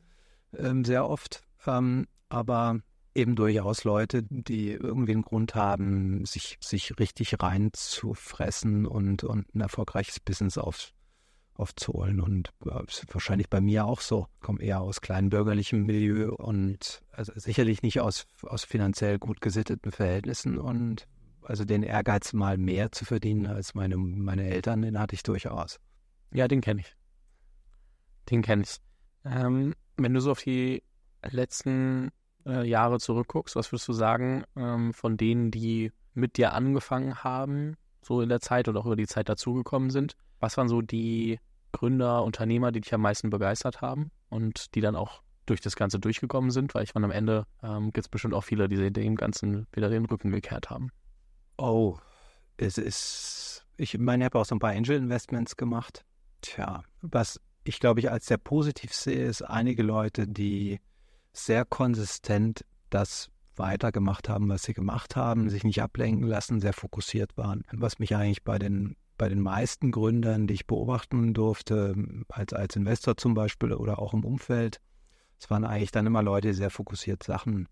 ähm, 0.58 0.84
sehr 0.86 1.08
oft, 1.08 1.44
ähm, 1.66 2.08
aber 2.30 2.80
eben 3.14 3.36
durchaus 3.36 3.84
Leute, 3.84 4.24
die 4.24 4.72
irgendwie 4.72 5.14
einen 5.14 5.24
Grund 5.24 5.56
haben, 5.56 6.26
sich, 6.26 6.58
sich 6.62 6.98
richtig 7.00 7.42
reinzufressen 7.42 8.86
und, 8.86 9.24
und 9.24 9.54
ein 9.54 9.62
erfolgreiches 9.62 10.20
Business 10.20 10.58
auf, 10.58 10.94
aufzuholen. 11.56 12.22
Und 12.22 12.50
äh, 12.66 12.84
wahrscheinlich 13.12 13.50
bei 13.50 13.60
mir 13.60 13.86
auch 13.86 14.02
so. 14.02 14.28
Ich 14.36 14.42
komme 14.42 14.62
eher 14.62 14.82
aus 14.82 15.02
kleinbürgerlichem 15.02 15.86
Milieu 15.86 16.34
und 16.34 17.02
also 17.12 17.34
sicherlich 17.36 17.82
nicht 17.82 18.00
aus, 18.00 18.28
aus 18.44 18.64
finanziell 18.64 19.20
gut 19.20 19.42
gesitteten 19.42 19.92
Verhältnissen 19.92 20.58
und 20.58 21.08
also 21.44 21.66
den 21.66 21.84
Ehrgeiz, 21.84 22.34
mal 22.34 22.58
mehr 22.58 22.92
zu 22.92 23.06
verdienen 23.06 23.48
als 23.48 23.74
meine, 23.74 23.98
meine 23.98 24.48
Eltern, 24.48 24.82
den 24.82 25.00
hatte 25.00 25.16
ich 25.16 25.24
durchaus. 25.24 25.80
Ja, 26.34 26.48
den 26.48 26.62
kenne 26.62 26.82
ich. 26.82 26.96
Den 28.30 28.42
kenne 28.42 28.64
ich. 28.64 28.78
Ähm, 29.26 29.76
wenn 29.98 30.14
du 30.14 30.22
so 30.22 30.32
auf 30.32 30.42
die 30.42 30.84
letzten 31.30 32.10
äh, 32.46 32.68
Jahre 32.68 33.00
zurückguckst, 33.00 33.56
was 33.56 33.72
würdest 33.72 33.88
du 33.88 33.94
sagen 33.94 34.44
ähm, 34.56 34.94
von 34.94 35.18
denen, 35.18 35.52
die 35.52 35.92
mit 36.14 36.38
dir 36.38 36.54
angefangen 36.54 37.24
haben, 37.24 37.76
so 38.02 38.22
in 38.22 38.30
der 38.30 38.42
Zeit 38.42 38.68
oder 38.68 38.80
auch 38.80 38.86
über 38.86 38.96
die 38.96 39.08
Zeit 39.08 39.30
dazugekommen 39.30 39.90
sind? 39.90 40.16
Was 40.40 40.58
waren 40.58 40.68
so 40.68 40.82
die 40.82 41.40
Gründer, 41.72 42.24
Unternehmer, 42.24 42.72
die 42.72 42.82
dich 42.82 42.94
am 42.94 43.02
meisten 43.02 43.30
begeistert 43.30 43.82
haben 43.82 44.12
und 44.30 44.76
die 44.76 44.82
dann 44.82 44.96
auch 44.96 45.22
durch 45.46 45.62
das 45.62 45.76
Ganze 45.76 46.00
durchgekommen 46.00 46.52
sind? 46.52 46.74
Weil 46.74 46.84
ich 46.84 46.96
meine, 46.96 47.06
am 47.06 47.12
Ende 47.12 47.46
ähm, 47.62 47.92
gibt 47.94 48.06
es 48.06 48.10
bestimmt 48.10 48.34
auch 48.34 48.44
viele, 48.44 48.68
die 48.68 48.92
dem 48.92 49.16
Ganzen 49.16 49.68
wieder 49.72 49.90
den 49.90 50.06
Rücken 50.06 50.32
gekehrt 50.32 50.70
haben. 50.70 50.92
Oh, 51.62 52.00
es 52.58 52.80
ist, 52.80 53.68
ich 53.78 53.96
meine, 54.00 54.24
ich 54.24 54.26
habe 54.26 54.40
auch 54.40 54.46
so 54.46 54.56
ein 54.56 54.60
paar 54.60 54.72
Angel 54.72 54.98
Investments 54.98 55.56
gemacht. 55.56 56.04
Tja, 56.42 56.82
was 57.02 57.40
ich 57.64 57.80
glaube 57.80 58.00
ich 58.00 58.10
als 58.10 58.26
sehr 58.26 58.40
positiv 58.40 58.96
sehe, 58.96 59.28
ist 59.28 59.44
einige 59.44 59.84
Leute, 59.84 60.28
die 60.28 60.80
sehr 61.34 61.64
konsistent 61.64 62.66
das 62.90 63.30
weitergemacht 63.56 64.28
haben, 64.28 64.50
was 64.50 64.64
sie 64.64 64.74
gemacht 64.74 65.16
haben, 65.16 65.52
sich 65.52 65.64
nicht 65.64 65.84
ablenken 65.84 66.28
lassen, 66.28 66.60
sehr 66.60 66.74
fokussiert 66.74 67.38
waren. 67.38 67.64
Was 67.72 68.00
mich 68.00 68.16
eigentlich 68.16 68.44
bei 68.44 68.58
den 68.58 68.96
bei 69.20 69.30
den 69.30 69.40
meisten 69.40 69.92
Gründern, 69.92 70.48
die 70.48 70.56
ich 70.56 70.66
beobachten 70.66 71.36
durfte, 71.36 71.94
als, 72.30 72.54
als 72.54 72.76
Investor 72.76 73.18
zum 73.18 73.36
Beispiel 73.36 73.72
oder 73.72 74.00
auch 74.00 74.16
im 74.16 74.26
Umfeld, 74.26 74.82
es 75.40 75.52
waren 75.52 75.64
eigentlich 75.64 75.92
dann 75.92 76.08
immer 76.08 76.24
Leute, 76.24 76.48
die 76.48 76.54
sehr 76.56 76.72
fokussiert 76.72 77.22
Sachen 77.22 77.68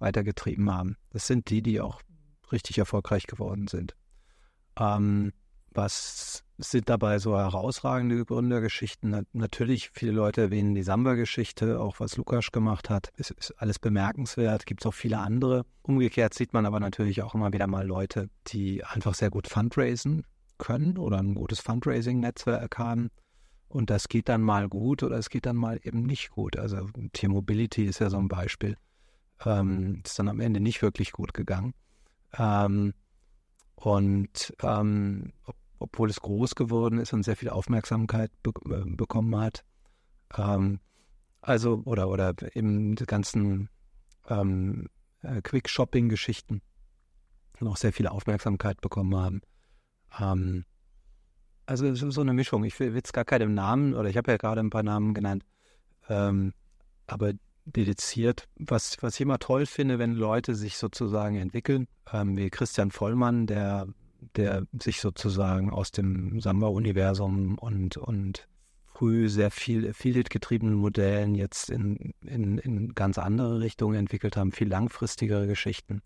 weitergetrieben 0.00 0.72
haben. 0.72 0.96
Das 1.10 1.28
sind 1.28 1.50
die, 1.50 1.62
die 1.62 1.80
auch 1.80 2.02
richtig 2.52 2.78
erfolgreich 2.78 3.26
geworden 3.26 3.68
sind. 3.68 3.94
Ähm, 4.78 5.32
was 5.70 6.44
sind 6.56 6.88
dabei 6.88 7.18
so 7.18 7.36
herausragende 7.36 8.24
Gründergeschichten? 8.24 9.26
Natürlich, 9.32 9.90
viele 9.92 10.12
Leute 10.12 10.40
erwähnen 10.42 10.74
die 10.74 10.82
Samba-Geschichte, 10.82 11.78
auch 11.78 12.00
was 12.00 12.16
Lukas 12.16 12.50
gemacht 12.50 12.90
hat. 12.90 13.12
Ist, 13.16 13.30
ist 13.32 13.54
alles 13.58 13.78
bemerkenswert. 13.78 14.66
Gibt 14.66 14.82
es 14.82 14.86
auch 14.86 14.94
viele 14.94 15.18
andere. 15.18 15.64
Umgekehrt 15.82 16.34
sieht 16.34 16.52
man 16.52 16.66
aber 16.66 16.80
natürlich 16.80 17.22
auch 17.22 17.34
immer 17.34 17.52
wieder 17.52 17.66
mal 17.66 17.86
Leute, 17.86 18.28
die 18.48 18.82
einfach 18.84 19.14
sehr 19.14 19.30
gut 19.30 19.46
fundraisen 19.46 20.26
können 20.58 20.98
oder 20.98 21.18
ein 21.18 21.34
gutes 21.34 21.60
Fundraising-Netzwerk 21.60 22.78
haben. 22.78 23.10
Und 23.68 23.90
das 23.90 24.08
geht 24.08 24.28
dann 24.28 24.42
mal 24.42 24.68
gut 24.68 25.02
oder 25.02 25.16
es 25.18 25.30
geht 25.30 25.46
dann 25.46 25.56
mal 25.56 25.78
eben 25.82 26.02
nicht 26.02 26.30
gut. 26.30 26.56
Also 26.56 26.88
T-Mobility 27.12 27.84
ist 27.84 28.00
ja 28.00 28.10
so 28.10 28.18
ein 28.18 28.28
Beispiel. 28.28 28.76
Ähm, 29.44 30.02
ist 30.04 30.18
dann 30.18 30.28
am 30.28 30.40
Ende 30.40 30.58
nicht 30.58 30.82
wirklich 30.82 31.12
gut 31.12 31.34
gegangen. 31.34 31.74
Ähm, 32.36 32.94
und 33.76 34.54
ähm, 34.62 35.32
ob, 35.44 35.56
obwohl 35.78 36.10
es 36.10 36.20
groß 36.20 36.54
geworden 36.54 36.98
ist 36.98 37.12
und 37.12 37.22
sehr 37.22 37.36
viel 37.36 37.50
Aufmerksamkeit 37.50 38.30
be 38.42 38.52
äh, 38.70 38.84
bekommen 38.84 39.36
hat. 39.36 39.64
Ähm, 40.36 40.80
also, 41.40 41.82
oder, 41.84 42.08
oder 42.08 42.34
eben 42.54 42.96
die 42.96 43.06
ganzen 43.06 43.68
ähm, 44.28 44.88
äh, 45.22 45.40
Quick-Shopping-Geschichten 45.42 46.60
noch 47.60 47.76
sehr 47.76 47.92
viel 47.92 48.06
Aufmerksamkeit 48.06 48.80
bekommen 48.80 49.16
haben. 49.16 49.40
Ähm, 50.18 50.64
also 51.66 51.94
so 51.94 52.20
eine 52.20 52.32
Mischung. 52.32 52.64
Ich 52.64 52.78
will 52.80 52.94
jetzt 52.94 53.12
gar 53.12 53.24
keinen 53.24 53.54
Namen, 53.54 53.94
oder 53.94 54.08
ich 54.08 54.16
habe 54.16 54.30
ja 54.30 54.36
gerade 54.36 54.60
ein 54.60 54.70
paar 54.70 54.82
Namen 54.82 55.12
genannt, 55.14 55.44
ähm, 56.08 56.54
aber 57.06 57.32
dediziert, 57.76 58.48
was, 58.56 58.96
was 59.00 59.14
ich 59.14 59.20
immer 59.20 59.38
toll 59.38 59.66
finde, 59.66 59.98
wenn 59.98 60.14
Leute 60.14 60.54
sich 60.54 60.76
sozusagen 60.76 61.36
entwickeln, 61.36 61.86
ähm, 62.12 62.36
wie 62.36 62.50
Christian 62.50 62.90
Vollmann, 62.90 63.46
der, 63.46 63.86
der 64.36 64.64
sich 64.80 65.00
sozusagen 65.00 65.70
aus 65.70 65.90
dem 65.92 66.40
Samba-Universum 66.40 67.58
und, 67.58 67.96
und 67.96 68.48
früh 68.86 69.28
sehr 69.28 69.50
viel 69.50 69.88
affiliate-getriebenen 69.88 70.74
Modellen 70.74 71.34
jetzt 71.34 71.70
in, 71.70 72.14
in, 72.24 72.58
in 72.58 72.94
ganz 72.94 73.18
andere 73.18 73.60
Richtungen 73.60 73.96
entwickelt 73.96 74.36
haben, 74.36 74.50
viel 74.52 74.68
langfristigere 74.68 75.46
Geschichten. 75.46 76.02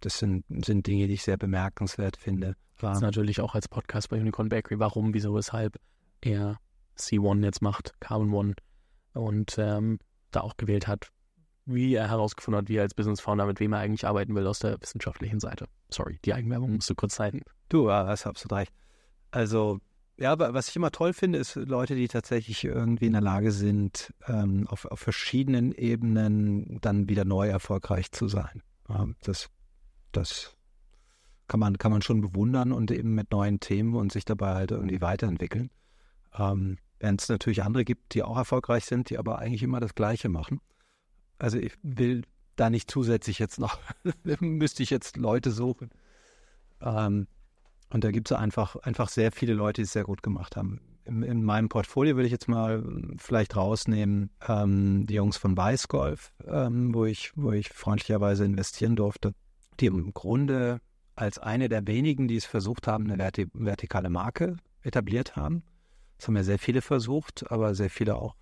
Das 0.00 0.18
sind, 0.18 0.44
sind 0.64 0.86
Dinge, 0.86 1.08
die 1.08 1.14
ich 1.14 1.22
sehr 1.22 1.36
bemerkenswert 1.36 2.16
finde. 2.16 2.54
Das 2.78 2.98
ist 2.98 3.02
natürlich 3.02 3.40
auch 3.40 3.54
als 3.54 3.68
Podcast 3.68 4.08
bei 4.08 4.18
Unicorn 4.18 4.48
Bakery, 4.48 4.78
warum, 4.78 5.12
wieso, 5.12 5.34
weshalb 5.34 5.78
er 6.20 6.58
C1 6.96 7.44
jetzt 7.44 7.62
macht, 7.62 7.94
Carbon 8.00 8.32
One 8.32 8.54
und 9.12 9.56
ähm, 9.58 9.98
da 10.30 10.40
auch 10.40 10.56
gewählt 10.56 10.86
hat, 10.86 11.10
wie 11.66 11.94
er 11.94 12.08
herausgefunden 12.08 12.58
hat, 12.58 12.68
wie 12.68 12.76
er 12.76 12.82
als 12.82 12.94
Business 12.94 13.20
Founder 13.20 13.46
mit 13.46 13.60
wem 13.60 13.72
er 13.72 13.80
eigentlich 13.80 14.06
arbeiten 14.06 14.34
will 14.34 14.46
aus 14.46 14.58
der 14.58 14.80
wissenschaftlichen 14.80 15.40
Seite. 15.40 15.66
Sorry, 15.90 16.18
die 16.24 16.34
Eigenwerbung 16.34 16.74
musst 16.74 16.90
du 16.90 16.94
kurz 16.94 17.14
zeigen. 17.14 17.42
Du, 17.68 17.90
hast 17.90 18.26
absolut 18.26 18.60
recht. 18.60 18.72
Also, 19.30 19.78
ja, 20.16 20.38
was 20.38 20.68
ich 20.68 20.76
immer 20.76 20.90
toll 20.90 21.12
finde, 21.12 21.38
ist 21.38 21.54
Leute, 21.54 21.94
die 21.94 22.08
tatsächlich 22.08 22.64
irgendwie 22.64 23.06
in 23.06 23.12
der 23.12 23.22
Lage 23.22 23.52
sind, 23.52 24.12
ähm, 24.26 24.66
auf, 24.68 24.84
auf 24.84 25.00
verschiedenen 25.00 25.72
Ebenen 25.72 26.78
dann 26.80 27.08
wieder 27.08 27.24
neu 27.24 27.48
erfolgreich 27.48 28.10
zu 28.12 28.28
sein. 28.28 28.62
Ja, 28.88 29.06
das, 29.22 29.48
das 30.12 30.56
kann 31.48 31.60
man, 31.60 31.78
kann 31.78 31.90
man 31.90 32.02
schon 32.02 32.20
bewundern 32.20 32.72
und 32.72 32.90
eben 32.90 33.14
mit 33.14 33.30
neuen 33.30 33.60
Themen 33.60 33.94
und 33.94 34.12
sich 34.12 34.24
dabei 34.24 34.54
halt 34.54 34.72
irgendwie 34.72 35.00
weiterentwickeln. 35.00 35.70
Ähm, 36.36 36.78
Während 37.00 37.22
es 37.22 37.28
natürlich 37.28 37.62
andere 37.62 37.84
gibt, 37.84 38.14
die 38.14 38.22
auch 38.22 38.36
erfolgreich 38.36 38.84
sind, 38.84 39.10
die 39.10 39.18
aber 39.18 39.38
eigentlich 39.38 39.62
immer 39.62 39.80
das 39.80 39.94
Gleiche 39.94 40.28
machen. 40.28 40.60
Also 41.38 41.58
ich 41.58 41.72
will 41.82 42.22
da 42.56 42.68
nicht 42.68 42.90
zusätzlich 42.90 43.38
jetzt 43.38 43.58
noch, 43.58 43.78
müsste 44.40 44.82
ich 44.82 44.90
jetzt 44.90 45.16
Leute 45.16 45.50
suchen. 45.50 45.90
Ähm, 46.82 47.26
und 47.88 48.04
da 48.04 48.10
gibt 48.10 48.30
es 48.30 48.36
einfach, 48.36 48.76
einfach 48.76 49.08
sehr 49.08 49.32
viele 49.32 49.54
Leute, 49.54 49.80
die 49.80 49.86
es 49.86 49.92
sehr 49.92 50.04
gut 50.04 50.22
gemacht 50.22 50.56
haben. 50.56 50.80
In, 51.06 51.22
in 51.22 51.42
meinem 51.42 51.70
Portfolio 51.70 52.14
würde 52.14 52.26
ich 52.26 52.32
jetzt 52.32 52.48
mal 52.48 52.84
vielleicht 53.16 53.56
rausnehmen, 53.56 54.30
ähm, 54.46 55.06
die 55.06 55.14
Jungs 55.14 55.38
von 55.38 55.56
Weißgolf, 55.56 56.32
ähm, 56.46 56.94
wo, 56.94 57.06
ich, 57.06 57.32
wo 57.34 57.50
ich 57.50 57.70
freundlicherweise 57.70 58.44
investieren 58.44 58.94
durfte, 58.94 59.34
die 59.80 59.86
im 59.86 60.12
Grunde 60.12 60.80
als 61.16 61.38
eine 61.38 61.68
der 61.68 61.86
wenigen, 61.86 62.28
die 62.28 62.36
es 62.36 62.44
versucht 62.44 62.86
haben, 62.86 63.04
eine 63.06 63.16
verti 63.16 63.46
vertikale 63.54 64.10
Marke 64.10 64.56
etabliert 64.82 65.36
haben. 65.36 65.62
Das 66.20 66.28
haben 66.28 66.36
ja 66.36 66.44
sehr 66.44 66.58
viele 66.58 66.82
versucht, 66.82 67.50
aber 67.50 67.74
sehr 67.74 67.88
viele 67.88 68.16
auch 68.16 68.34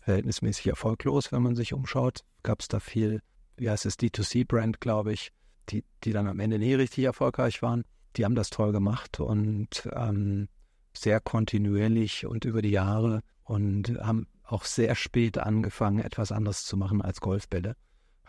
verhältnismäßig 0.00 0.68
erfolglos, 0.68 1.32
wenn 1.32 1.42
man 1.42 1.54
sich 1.54 1.74
umschaut. 1.74 2.24
Gab 2.42 2.60
es 2.60 2.68
da 2.68 2.80
viel, 2.80 3.20
wie 3.58 3.68
heißt 3.68 3.84
es, 3.84 3.98
D2C-Brand, 3.98 4.80
glaube 4.80 5.12
ich, 5.12 5.32
die, 5.68 5.84
die 6.02 6.12
dann 6.12 6.28
am 6.28 6.40
Ende 6.40 6.58
nie 6.58 6.72
richtig 6.72 7.04
erfolgreich 7.04 7.60
waren. 7.60 7.84
Die 8.16 8.24
haben 8.24 8.36
das 8.36 8.48
toll 8.48 8.72
gemacht 8.72 9.20
und 9.20 9.86
ähm, 9.92 10.48
sehr 10.96 11.20
kontinuierlich 11.20 12.24
und 12.24 12.46
über 12.46 12.62
die 12.62 12.70
Jahre 12.70 13.20
und 13.44 13.90
haben 14.00 14.28
auch 14.42 14.64
sehr 14.64 14.94
spät 14.94 15.36
angefangen, 15.36 15.98
etwas 15.98 16.32
anderes 16.32 16.64
zu 16.64 16.78
machen 16.78 17.02
als 17.02 17.20
Golfbälle. 17.20 17.76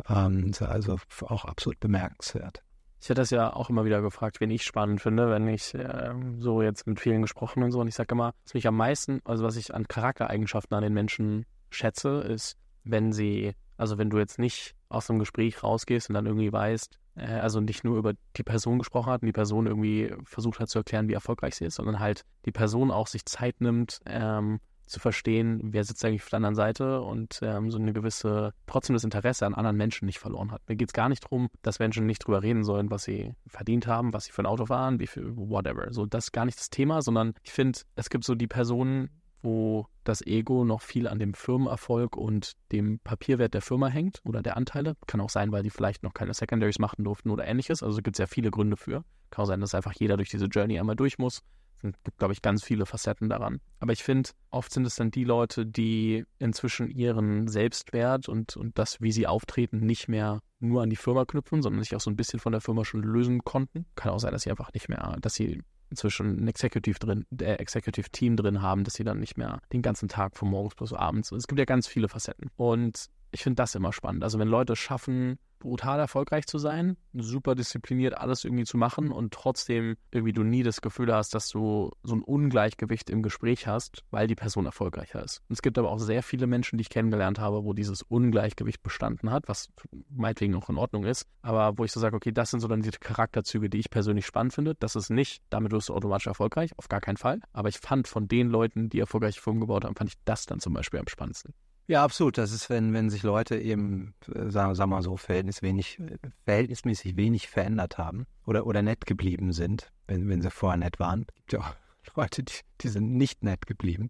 Ähm, 0.10 0.52
also 0.60 0.98
auch 1.22 1.46
absolut 1.46 1.80
bemerkenswert. 1.80 2.62
Ich 3.00 3.10
hätte 3.10 3.22
das 3.22 3.30
ja 3.30 3.54
auch 3.54 3.70
immer 3.70 3.86
wieder 3.86 4.02
gefragt, 4.02 4.42
wen 4.42 4.50
ich 4.50 4.64
spannend 4.64 5.02
finde, 5.02 5.30
wenn 5.30 5.48
ich 5.48 5.74
äh, 5.76 6.14
so 6.40 6.62
jetzt 6.62 6.88
mit 6.88 7.00
vielen 7.00 7.22
gesprochen 7.22 7.64
und 7.64 7.72
so. 7.72 7.80
Und 7.80 7.88
ich 7.88 7.96
sage 7.96 8.14
immer, 8.14 8.34
was 8.44 8.54
mich 8.54 8.68
am 8.68 8.76
meisten, 8.76 9.22
also 9.24 9.44
was 9.44 9.56
ich 9.56 9.74
an 9.74 9.88
Charaktereigenschaften 9.88 10.76
an 10.76 10.84
den 10.84 10.94
Menschen 10.94 11.46
schätze, 11.70 12.22
ist, 12.22 12.58
wenn 12.84 13.12
sie, 13.12 13.54
also 13.78 13.98
wenn 13.98 14.10
du 14.10 14.18
jetzt 14.18 14.40
nicht 14.40 14.76
aus 14.90 15.10
einem 15.10 15.20
Gespräch 15.20 15.64
rausgehst 15.64 16.10
und 16.10 16.16
dann 16.16 16.26
irgendwie 16.26 16.52
weißt, 16.52 16.98
äh, 17.16 17.26
also 17.26 17.60
nicht 17.60 17.84
nur 17.84 17.98
über 17.98 18.14
die 18.36 18.44
Person 18.44 18.80
gesprochen 18.80 19.12
hat 19.12 19.22
und 19.22 19.28
die 19.28 19.34
Person 19.34 19.68
irgendwie 19.68 20.14
versucht 20.24 20.60
hat 20.60 20.70
zu 20.70 20.80
erklären, 20.80 21.08
wie 21.08 21.14
erfolgreich 21.14 21.56
sie 21.56 21.66
ist, 21.66 21.76
sondern 21.76 22.00
halt 22.00 22.24
die 22.46 22.52
Person 22.52 22.92
auch 22.92 23.08
sich 23.08 23.26
Zeit 23.26 23.62
nimmt, 23.62 24.00
ähm, 24.06 24.60
zu 24.88 25.00
verstehen, 25.00 25.60
wer 25.64 25.84
sitzt 25.84 26.04
eigentlich 26.04 26.24
auf 26.24 26.30
der 26.30 26.38
anderen 26.38 26.56
Seite 26.56 27.02
und 27.02 27.40
ähm, 27.42 27.72
so 27.72 27.78
eine 27.78 27.94
gewisse, 27.94 28.54
trotzdem 28.66 28.94
das 28.94 29.04
Interesse 29.04 29.46
an 29.46 29.54
anderen 29.54 29.78
Menschen 29.78 30.06
nicht 30.06 30.20
verloren 30.20 30.52
hat. 30.52 30.62
Mir 30.68 30.76
geht 30.76 30.90
es 30.90 30.94
gar 30.94 31.10
nicht 31.10 31.24
darum, 31.26 31.50
dass 31.62 31.80
Menschen 31.80 32.06
nicht 32.06 32.26
drüber 32.26 32.44
reden 32.44 32.64
sollen, 32.64 32.90
was 32.90 33.04
sie 33.04 33.34
verdient 33.48 33.88
haben, 33.88 34.14
was 34.14 34.26
sie 34.26 34.32
für 34.32 34.44
ein 34.44 34.48
Auto 34.48 34.66
fahren, 34.66 35.00
wie 35.00 35.08
viel, 35.08 35.36
whatever. 35.36 35.92
So, 35.94 36.06
das 36.06 36.26
ist 36.26 36.32
gar 36.32 36.46
nicht 36.46 36.58
das 36.58 36.70
Thema, 36.70 37.02
sondern 37.02 37.34
ich 37.44 37.52
finde, 37.52 37.80
es 37.96 38.10
gibt 38.10 38.24
so 38.24 38.36
die 38.36 38.48
Personen, 38.48 39.10
wo 39.42 39.88
das 40.04 40.26
Ego 40.26 40.66
noch 40.66 40.82
viel 40.82 41.08
an 41.08 41.20
dem 41.20 41.34
Firmenerfolg 41.34 42.18
und 42.18 42.54
dem 42.72 43.00
Papierwert 43.00 43.54
der 43.54 43.62
Firma 43.62 43.88
hängt 43.88 44.22
oder 44.24 44.42
der 44.42 44.58
Anteile. 44.58 44.96
Kann 45.06 45.22
auch 45.22 45.30
sein, 45.30 45.52
weil 45.52 45.64
die 45.64 45.70
vielleicht 45.70 46.04
noch 46.04 46.14
keine 46.14 46.34
Secondaries 46.34 46.80
machen 46.80 47.04
durften 47.04 47.30
oder 47.30 47.46
ähnliches. 47.46 47.84
Also 47.84 48.02
gibt 48.02 48.16
es 48.16 48.20
ja 48.20 48.28
viele 48.28 48.52
Gründe 48.52 48.78
für. 48.78 49.04
Kann 49.30 49.44
auch 49.44 49.48
sein, 49.48 49.62
dass 49.62 49.76
einfach 49.76 49.94
jeder 49.94 50.18
durch 50.18 50.30
diese 50.30 50.46
Journey 50.46 50.80
einmal 50.80 50.96
durch 50.96 51.18
muss. 51.18 51.44
Es 51.82 52.04
gibt, 52.04 52.18
glaube 52.18 52.34
ich, 52.34 52.42
ganz 52.42 52.64
viele 52.64 52.86
Facetten 52.86 53.30
daran. 53.30 53.60
Aber 53.80 53.94
ich 53.94 54.04
finde, 54.04 54.30
oft 54.50 54.72
sind 54.72 54.86
es 54.86 54.96
dann 54.96 55.12
die 55.12 55.24
Leute, 55.24 55.66
die 55.66 56.26
inzwischen 56.40 56.90
ihren 56.90 57.48
Selbstwert 57.48 58.28
und, 58.28 58.58
und 58.58 58.78
das, 58.78 59.02
wie 59.02 59.12
sie 59.12 59.28
auftreten, 59.28 59.80
nicht 59.80 60.08
mehr 60.08 60.42
nur 60.60 60.82
an 60.82 60.90
die 60.90 60.96
Firma 60.96 61.26
knüpfen, 61.26 61.62
sondern 61.62 61.84
sich 61.84 61.96
auch 61.96 62.02
so 62.02 62.10
ein 62.10 62.16
bisschen 62.16 62.40
von 62.40 62.52
der 62.52 62.62
Firma 62.62 62.84
schon 62.84 63.04
lösen 63.04 63.44
konnten. 63.44 63.86
Kann 63.96 64.12
auch 64.12 64.20
sein, 64.20 64.32
dass 64.32 64.44
sie 64.44 64.50
einfach 64.50 64.74
nicht 64.74 64.90
mehr, 64.90 65.18
dass 65.22 65.36
sie 65.36 65.62
inzwischen 65.90 66.44
ein 66.44 66.48
Executive 66.48 67.00
drin, 67.00 67.26
der 67.30 67.60
Executive 67.60 68.10
Team 68.10 68.36
drin 68.36 68.62
haben, 68.62 68.84
dass 68.84 68.96
sie 68.96 69.04
dann 69.04 69.20
nicht 69.20 69.38
mehr 69.38 69.62
den 69.72 69.82
ganzen 69.82 70.10
Tag 70.10 70.36
von 70.36 70.50
morgens 70.50 70.76
bis 70.76 70.94
abends. 70.94 71.32
Es 71.32 71.48
gibt 71.48 71.60
ja 71.60 71.66
ganz 71.66 71.88
viele 71.88 72.10
Facetten. 72.10 72.50
Und 72.56 73.08
ich 73.32 73.44
finde 73.44 73.56
das 73.56 73.76
immer 73.76 73.94
spannend. 73.94 74.24
Also 74.24 74.40
wenn 74.40 74.48
Leute 74.48 74.76
schaffen, 74.76 75.38
brutal 75.60 76.00
erfolgreich 76.00 76.46
zu 76.48 76.58
sein, 76.58 76.98
super 77.14 77.56
diszipliniert 77.56 78.18
alles 78.18 78.44
irgendwie 78.44 78.66
zu 78.66 78.78
machen 78.78 79.12
und 79.12 79.34
trotzdem 79.34 79.98
irgendwie 80.12 80.34
du 80.34 80.44
nie 80.44 80.64
das 80.64 80.82
Gefühl 80.82 81.14
hast, 81.14 81.34
dass 81.34 81.50
du 81.50 81.92
so 82.04 82.16
ein 82.16 82.22
Ungleichgewicht 82.22 83.10
im 83.10 83.24
Gespräch 83.24 83.68
hast, 83.68 84.04
weil 84.12 84.28
die 84.28 84.36
Person 84.36 84.66
erfolgreicher 84.66 85.24
ist. 85.24 85.42
Und 85.50 85.54
es 85.54 85.62
gibt 85.62 85.78
aber 85.78 85.92
auch 85.92 86.00
sehr 86.00 86.24
viele 86.24 86.48
Menschen, 86.48 86.78
die 86.78 86.84
ich 86.84 86.90
kennengelernt 86.90 87.40
habe, 87.40 87.64
wo 87.64 87.74
dieses 87.74 88.02
Ungleichgewicht 88.02 88.84
bestanden 88.84 89.32
hat, 89.32 89.48
was 89.48 89.70
meinetwegen 90.10 90.56
auch 90.56 90.70
in 90.70 90.78
Ordnung 90.78 91.06
ist, 91.06 91.26
aber 91.42 91.78
wo 91.78 91.84
ich 91.84 91.92
so 91.92 92.00
sage, 92.00 92.16
okay, 92.16 92.32
das 92.32 92.52
sind 92.52 92.60
so 92.60 92.68
dann 92.68 92.82
die 92.82 92.92
Charakterzüge, 92.92 93.70
die 93.70 93.80
ich 93.80 93.90
persönlich 93.90 94.26
spannend 94.26 94.54
finde. 94.54 94.76
Das 94.76 94.96
ist 94.96 95.10
nicht, 95.10 95.42
damit 95.50 95.72
wirst 95.72 95.90
du 95.90 95.94
automatisch 95.94 96.28
erfolgreich, 96.28 96.72
auf 96.78 96.88
gar 96.88 97.02
keinen 97.02 97.18
Fall. 97.18 97.40
Aber 97.54 97.70
ich 97.70 97.80
fand 97.80 98.08
von 98.08 98.28
den 98.28 98.50
Leuten, 98.50 98.90
die 98.90 99.00
erfolgreiche 99.00 99.42
Firmen 99.42 99.62
gebaut 99.62 99.86
haben, 99.86 99.96
fand 99.96 100.12
ich 100.12 100.18
das 100.26 100.46
dann 100.46 100.60
zum 100.60 100.74
Beispiel 100.74 101.00
am 101.00 101.08
spannendsten. 101.08 101.54
Ja, 101.88 102.04
absolut. 102.04 102.38
Das 102.38 102.52
ist, 102.52 102.70
wenn, 102.70 102.94
wenn 102.94 103.10
sich 103.10 103.24
Leute 103.24 103.58
eben, 103.58 104.14
äh, 104.34 104.50
sagen, 104.50 104.78
wir 104.78 104.88
mal 104.88 105.02
so, 105.02 105.16
verhältnis 105.16 105.62
wenig, 105.62 106.02
verhältnismäßig 106.44 107.16
wenig 107.16 107.48
verändert 107.48 107.98
haben 107.98 108.26
oder, 108.46 108.68
oder 108.68 108.82
nett 108.82 109.06
geblieben 109.06 109.54
sind, 109.54 109.92
wenn, 110.06 110.28
wenn 110.28 110.42
sie 110.42 110.52
vorher 110.52 110.78
nett 110.78 111.00
waren. 111.00 111.26
Es 111.30 111.36
gibt 111.36 111.54
ja 111.54 111.60
auch 111.60 111.76
Leute, 112.16 112.44
die, 112.44 112.54
die 112.82 112.90
sind 112.90 113.16
nicht 113.16 113.44
nett 113.44 113.66
geblieben. 113.66 114.10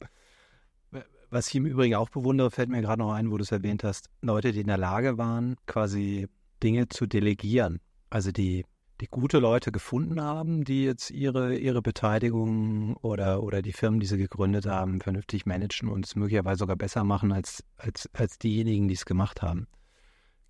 Was 1.29 1.49
ich 1.49 1.55
im 1.55 1.65
Übrigen 1.65 1.95
auch 1.95 2.09
bewundere, 2.09 2.49
fällt 2.49 2.69
mir 2.69 2.81
gerade 2.81 2.99
noch 3.01 3.13
ein, 3.13 3.29
wo 3.31 3.37
du 3.37 3.43
es 3.43 3.51
erwähnt 3.51 3.83
hast, 3.83 4.09
Leute, 4.21 4.53
die 4.53 4.61
in 4.61 4.67
der 4.67 4.77
Lage 4.77 5.17
waren, 5.17 5.55
quasi 5.67 6.29
Dinge 6.63 6.87
zu 6.87 7.05
delegieren. 7.05 7.79
Also 8.09 8.31
die 8.31 8.65
die 9.01 9.07
gute 9.07 9.39
Leute 9.39 9.71
gefunden 9.71 10.21
haben, 10.21 10.63
die 10.63 10.83
jetzt 10.83 11.11
ihre, 11.11 11.55
ihre 11.55 11.81
Beteiligung 11.81 12.97
oder, 12.97 13.43
oder 13.43 13.61
die 13.61 13.73
Firmen, 13.73 13.99
die 13.99 14.07
sie 14.07 14.17
gegründet 14.17 14.65
haben, 14.65 15.01
vernünftig 15.01 15.45
managen 15.45 15.89
und 15.89 16.05
es 16.05 16.15
möglicherweise 16.15 16.59
sogar 16.59 16.75
besser 16.75 17.03
machen 17.03 17.31
als, 17.31 17.63
als, 17.77 18.09
als 18.13 18.39
diejenigen, 18.39 18.87
die 18.87 18.95
es 18.95 19.05
gemacht 19.05 19.41
haben. 19.41 19.67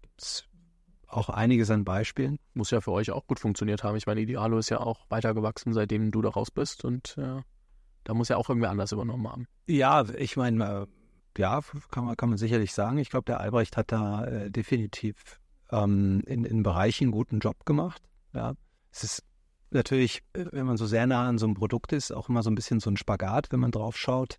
Gibt 0.01 0.21
es 0.21 0.45
auch 1.07 1.29
einiges 1.29 1.71
an 1.71 1.83
Beispielen. 1.83 2.37
Muss 2.53 2.71
ja 2.71 2.81
für 2.81 2.91
euch 2.91 3.11
auch 3.11 3.27
gut 3.27 3.39
funktioniert 3.39 3.83
haben. 3.83 3.95
Ich 3.95 4.07
meine, 4.07 4.21
Idealo 4.21 4.57
ist 4.57 4.69
ja 4.69 4.79
auch 4.79 5.05
weitergewachsen, 5.09 5.73
seitdem 5.73 6.11
du 6.11 6.21
da 6.21 6.29
raus 6.29 6.51
bist 6.51 6.85
und 6.85 7.17
äh, 7.17 7.41
da 8.03 8.13
muss 8.13 8.29
ja 8.29 8.37
auch 8.37 8.49
irgendwer 8.49 8.69
anders 8.69 8.91
übernommen 8.91 9.27
haben. 9.27 9.47
Ja, 9.67 10.05
ich 10.17 10.37
meine, 10.37 10.63
äh, 10.63 10.85
ja, 11.37 11.61
kann 11.91 12.05
man, 12.05 12.15
kann 12.15 12.29
man 12.29 12.37
sicherlich 12.37 12.73
sagen. 12.73 12.97
Ich 12.97 13.09
glaube, 13.09 13.25
der 13.25 13.39
Albrecht 13.39 13.77
hat 13.77 13.91
da 13.91 14.25
äh, 14.25 14.51
definitiv 14.51 15.39
ähm, 15.71 16.23
in, 16.25 16.45
in 16.45 16.63
Bereichen 16.63 17.11
guten 17.11 17.39
Job 17.39 17.65
gemacht. 17.65 18.01
Ja, 18.37 18.53
es 18.91 19.03
ist 19.03 19.23
natürlich, 19.71 20.21
äh, 20.33 20.45
wenn 20.51 20.67
man 20.67 20.77
so 20.77 20.85
sehr 20.85 21.07
nah 21.07 21.27
an 21.27 21.39
so 21.39 21.47
einem 21.47 21.55
Produkt 21.55 21.91
ist, 21.91 22.11
auch 22.11 22.29
immer 22.29 22.43
so 22.43 22.51
ein 22.51 22.55
bisschen 22.55 22.79
so 22.79 22.91
ein 22.91 22.97
Spagat, 22.97 23.51
wenn 23.51 23.59
man 23.59 23.71
drauf 23.71 23.97
schaut. 23.97 24.37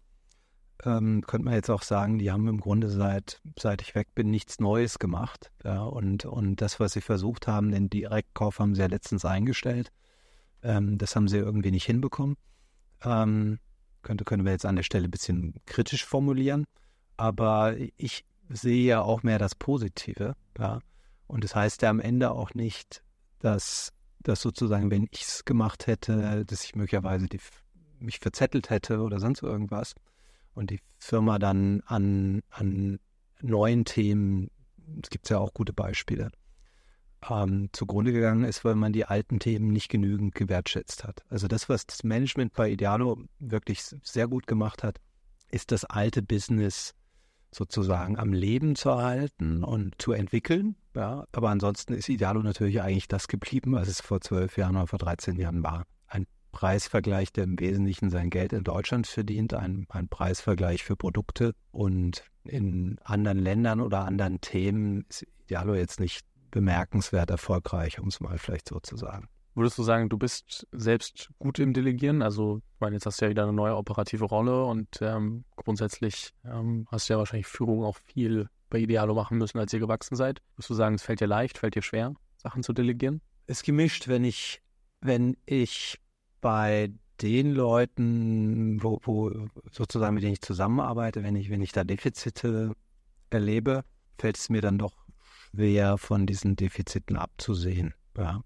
Ähm, 0.84 1.24
könnte 1.26 1.44
man 1.44 1.54
jetzt 1.54 1.70
auch 1.70 1.82
sagen, 1.82 2.20
die 2.20 2.30
haben 2.30 2.46
im 2.46 2.60
Grunde 2.60 2.88
seit, 2.88 3.42
seit 3.58 3.82
ich 3.82 3.96
weg 3.96 4.14
bin 4.14 4.30
nichts 4.30 4.60
Neues 4.60 5.00
gemacht. 5.00 5.50
Ja, 5.64 5.82
und, 5.82 6.24
und 6.24 6.60
das, 6.60 6.78
was 6.78 6.92
sie 6.92 7.00
versucht 7.00 7.48
haben, 7.48 7.72
den 7.72 7.90
Direktkauf 7.90 8.60
haben 8.60 8.76
sie 8.76 8.82
ja 8.82 8.86
letztens 8.86 9.24
eingestellt. 9.24 9.90
Ähm, 10.62 10.96
das 10.96 11.16
haben 11.16 11.26
sie 11.26 11.38
irgendwie 11.38 11.72
nicht 11.72 11.86
hinbekommen. 11.86 12.36
Ähm, 13.02 13.58
könnte, 14.02 14.24
können 14.24 14.44
wir 14.44 14.52
jetzt 14.52 14.64
an 14.64 14.76
der 14.76 14.84
Stelle 14.84 15.08
ein 15.08 15.10
bisschen 15.10 15.54
kritisch 15.66 16.04
formulieren. 16.04 16.64
Aber 17.16 17.74
ich 17.96 18.24
sehe 18.48 18.86
ja 18.86 19.02
auch 19.02 19.24
mehr 19.24 19.40
das 19.40 19.56
Positive. 19.56 20.36
Ja. 20.56 20.78
Und 21.26 21.42
das 21.42 21.56
heißt 21.56 21.82
ja 21.82 21.90
am 21.90 21.98
Ende 21.98 22.30
auch 22.30 22.54
nicht, 22.54 23.02
dass, 23.38 23.92
dass 24.20 24.40
sozusagen, 24.40 24.90
wenn 24.90 25.08
ich 25.10 25.22
es 25.22 25.44
gemacht 25.44 25.86
hätte, 25.86 26.44
dass 26.46 26.64
ich 26.64 26.74
möglicherweise 26.74 27.26
die, 27.26 27.40
mich 27.98 28.18
verzettelt 28.18 28.70
hätte 28.70 29.00
oder 29.00 29.20
sonst 29.20 29.42
irgendwas 29.42 29.94
und 30.54 30.70
die 30.70 30.80
Firma 30.98 31.38
dann 31.38 31.82
an, 31.86 32.42
an 32.50 32.98
neuen 33.40 33.84
Themen, 33.84 34.50
es 35.02 35.10
gibt 35.10 35.28
ja 35.30 35.38
auch 35.38 35.54
gute 35.54 35.72
Beispiele, 35.72 36.30
ähm, 37.28 37.68
zugrunde 37.72 38.12
gegangen 38.12 38.44
ist, 38.44 38.64
weil 38.64 38.74
man 38.74 38.92
die 38.92 39.04
alten 39.04 39.38
Themen 39.38 39.68
nicht 39.68 39.88
genügend 39.88 40.34
gewertschätzt 40.34 41.04
hat. 41.04 41.24
Also 41.28 41.48
das, 41.48 41.68
was 41.68 41.86
das 41.86 42.04
Management 42.04 42.52
bei 42.54 42.70
Idealo 42.70 43.18
wirklich 43.38 43.82
sehr 43.82 44.28
gut 44.28 44.46
gemacht 44.46 44.82
hat, 44.82 45.00
ist 45.50 45.72
das 45.72 45.84
alte 45.84 46.22
Business 46.22 46.94
sozusagen 47.50 48.18
am 48.18 48.32
Leben 48.32 48.76
zu 48.76 48.90
erhalten 48.90 49.64
und 49.64 50.00
zu 50.00 50.12
entwickeln. 50.12 50.76
Ja, 50.94 51.24
aber 51.32 51.50
ansonsten 51.50 51.94
ist 51.94 52.08
Idealo 52.08 52.42
natürlich 52.42 52.82
eigentlich 52.82 53.08
das 53.08 53.28
geblieben, 53.28 53.72
was 53.72 53.88
es 53.88 54.00
vor 54.00 54.20
zwölf 54.20 54.56
Jahren 54.56 54.76
oder 54.76 54.86
vor 54.86 54.98
13 54.98 55.36
Jahren 55.36 55.62
war. 55.62 55.84
Ein 56.06 56.26
Preisvergleich, 56.52 57.32
der 57.32 57.44
im 57.44 57.58
Wesentlichen 57.58 58.10
sein 58.10 58.30
Geld 58.30 58.52
in 58.52 58.64
Deutschland 58.64 59.06
verdient, 59.06 59.54
ein, 59.54 59.86
ein 59.88 60.08
Preisvergleich 60.08 60.82
für 60.84 60.96
Produkte 60.96 61.54
und 61.70 62.24
in 62.44 62.98
anderen 63.04 63.38
Ländern 63.38 63.80
oder 63.80 64.04
anderen 64.04 64.40
Themen 64.40 65.04
ist 65.08 65.26
Idealo 65.44 65.74
jetzt 65.74 66.00
nicht 66.00 66.26
bemerkenswert 66.50 67.30
erfolgreich, 67.30 67.98
um 68.00 68.08
es 68.08 68.20
mal 68.20 68.38
vielleicht 68.38 68.68
so 68.68 68.80
zu 68.80 68.96
sagen. 68.96 69.28
Würdest 69.58 69.76
du 69.76 69.82
sagen, 69.82 70.08
du 70.08 70.16
bist 70.16 70.68
selbst 70.70 71.30
gut 71.40 71.58
im 71.58 71.72
Delegieren? 71.72 72.22
Also, 72.22 72.58
ich 72.58 72.80
meine, 72.80 72.94
jetzt 72.94 73.06
hast 73.06 73.20
du 73.20 73.24
ja 73.24 73.30
wieder 73.30 73.42
eine 73.42 73.52
neue 73.52 73.76
operative 73.76 74.24
Rolle 74.24 74.64
und 74.64 74.86
ähm, 75.00 75.44
grundsätzlich 75.56 76.32
ähm, 76.44 76.86
hast 76.92 77.08
du 77.08 77.14
ja 77.14 77.18
wahrscheinlich 77.18 77.48
Führung 77.48 77.82
auch 77.82 77.96
viel 77.96 78.48
bei 78.70 78.78
Idealo 78.78 79.16
machen 79.16 79.36
müssen, 79.36 79.58
als 79.58 79.72
ihr 79.72 79.80
gewachsen 79.80 80.14
seid. 80.14 80.42
Würdest 80.54 80.70
du 80.70 80.74
sagen, 80.74 80.94
es 80.94 81.02
fällt 81.02 81.20
dir 81.20 81.26
leicht, 81.26 81.58
fällt 81.58 81.74
dir 81.74 81.82
schwer, 81.82 82.14
Sachen 82.36 82.62
zu 82.62 82.72
delegieren? 82.72 83.20
Es 83.46 83.58
ist 83.58 83.64
gemischt, 83.64 84.06
wenn 84.06 84.22
ich, 84.22 84.62
wenn 85.00 85.36
ich 85.44 85.98
bei 86.40 86.92
den 87.20 87.52
Leuten, 87.52 88.80
wo, 88.80 89.00
wo 89.02 89.48
sozusagen 89.72 90.14
mit 90.14 90.22
denen 90.22 90.34
ich 90.34 90.40
zusammenarbeite, 90.40 91.24
wenn 91.24 91.34
ich, 91.34 91.50
wenn 91.50 91.62
ich 91.62 91.72
da 91.72 91.82
Defizite 91.82 92.74
erlebe, 93.30 93.82
fällt 94.18 94.38
es 94.38 94.50
mir 94.50 94.60
dann 94.60 94.78
doch 94.78 94.94
schwer, 95.50 95.98
von 95.98 96.26
diesen 96.26 96.54
Defiziten 96.54 97.16
abzusehen. 97.16 97.94
Ja. 98.16 98.42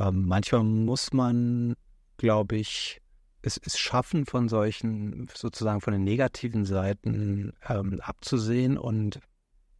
Ähm, 0.00 0.26
manchmal 0.26 0.64
muss 0.64 1.12
man, 1.12 1.74
glaube 2.16 2.56
ich, 2.56 3.00
es, 3.42 3.60
es 3.62 3.78
schaffen, 3.78 4.24
von 4.24 4.48
solchen, 4.48 5.28
sozusagen 5.34 5.80
von 5.80 5.92
den 5.92 6.04
negativen 6.04 6.64
Seiten 6.64 7.52
ähm, 7.68 8.00
abzusehen 8.00 8.78
und 8.78 9.20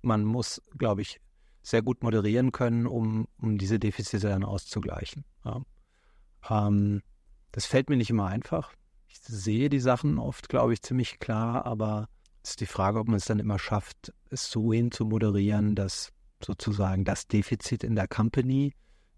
man 0.02 0.24
muss, 0.24 0.62
glaube 0.76 1.02
ich, 1.02 1.20
sehr 1.62 1.82
gut 1.82 2.02
moderieren 2.02 2.52
können, 2.52 2.86
um, 2.86 3.26
um 3.40 3.58
diese 3.58 3.78
Defizite 3.78 4.28
dann 4.28 4.44
auszugleichen. 4.44 5.24
Ja. 5.44 5.62
Ähm, 6.48 7.02
das 7.52 7.66
fällt 7.66 7.90
mir 7.90 7.96
nicht 7.96 8.10
immer 8.10 8.26
einfach. 8.26 8.72
Ich 9.08 9.20
sehe 9.20 9.68
die 9.68 9.80
Sachen 9.80 10.18
oft, 10.18 10.48
glaube 10.48 10.72
ich, 10.72 10.82
ziemlich 10.82 11.18
klar, 11.18 11.66
aber 11.66 12.08
es 12.42 12.50
ist 12.50 12.60
die 12.60 12.66
Frage, 12.66 12.98
ob 12.98 13.08
man 13.08 13.16
es 13.16 13.24
dann 13.24 13.38
immer 13.38 13.58
schafft, 13.58 14.12
es 14.30 14.50
so 14.50 14.72
hin 14.72 14.90
zu 14.90 15.04
moderieren, 15.04 15.74
dass 15.74 16.12
sozusagen 16.42 17.04
das 17.04 17.26
Defizit 17.26 17.84
in 17.84 17.94
der 17.94 18.08
Company 18.08 18.72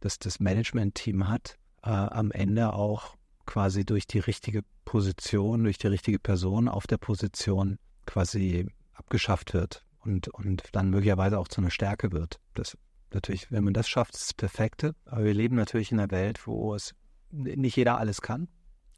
das 0.05 0.19
das 0.19 0.41
Management-Team 0.41 1.29
hat, 1.29 1.57
äh, 1.83 1.91
am 1.91 2.31
Ende 2.31 2.73
auch 2.75 3.17
quasi 3.47 3.85
durch 3.85 4.07
die 4.07 4.19
richtige 4.19 4.63
Position, 4.85 5.65
durch 5.65 5.79
die 5.79 5.87
richtige 5.87 6.19
Person 6.19 6.69
auf 6.69 6.87
der 6.87 6.99
Position 6.99 7.79
quasi 8.07 8.67
abgeschafft 8.93 9.55
wird 9.55 9.85
und, 10.01 10.29
und 10.29 10.65
dann 10.73 10.91
möglicherweise 10.91 11.39
auch 11.39 11.49
zu 11.49 11.61
einer 11.61 11.71
Stärke 11.71 12.13
wird. 12.13 12.41
Das 12.55 12.77
natürlich, 13.13 13.51
wenn 13.51 13.65
man 13.65 13.75
das 13.75 13.89
schafft, 13.89 14.15
ist 14.15 14.25
das 14.25 14.35
Perfekte. 14.35 14.95
Aber 15.05 15.25
wir 15.25 15.35
leben 15.35 15.57
natürlich 15.57 15.93
in 15.93 16.01
einer 16.01 16.11
Welt, 16.11 16.47
wo 16.47 16.75
es 16.75 16.95
nicht 17.31 17.77
jeder 17.77 17.99
alles 17.99 18.21
kann. 18.21 18.49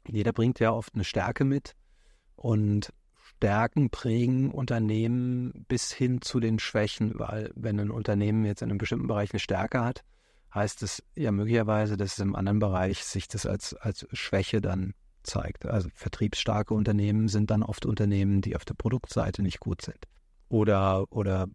Jeder 0.07 0.33
bringt 0.33 0.59
ja 0.59 0.71
oft 0.71 0.93
eine 0.93 1.03
Stärke 1.03 1.45
mit 1.45 1.75
und 2.35 2.93
Stärken 3.37 3.89
prägen 3.89 4.51
Unternehmen 4.51 5.65
bis 5.67 5.91
hin 5.91 6.21
zu 6.21 6.39
den 6.39 6.59
Schwächen, 6.59 7.17
weil 7.17 7.51
wenn 7.55 7.79
ein 7.79 7.91
Unternehmen 7.91 8.45
jetzt 8.45 8.61
in 8.61 8.69
einem 8.69 8.77
bestimmten 8.77 9.07
Bereich 9.07 9.31
eine 9.31 9.39
Stärke 9.39 9.83
hat, 9.83 10.03
heißt 10.55 10.81
es 10.83 11.03
ja 11.15 11.31
möglicherweise, 11.31 11.97
dass 11.97 12.13
es 12.13 12.19
im 12.19 12.35
anderen 12.35 12.59
Bereich 12.59 13.03
sich 13.03 13.27
das 13.27 13.45
als, 13.45 13.73
als 13.75 14.07
Schwäche 14.13 14.61
dann 14.61 14.93
zeigt. 15.23 15.65
Also 15.65 15.89
vertriebsstarke 15.93 16.73
Unternehmen 16.73 17.27
sind 17.27 17.51
dann 17.51 17.61
oft 17.61 17.85
Unternehmen, 17.85 18.41
die 18.41 18.55
auf 18.55 18.63
der 18.65 18.75
Produktseite 18.75 19.43
nicht 19.43 19.59
gut 19.59 19.81
sind. 19.81 20.05
Oder, 20.47 21.11
oder 21.11 21.47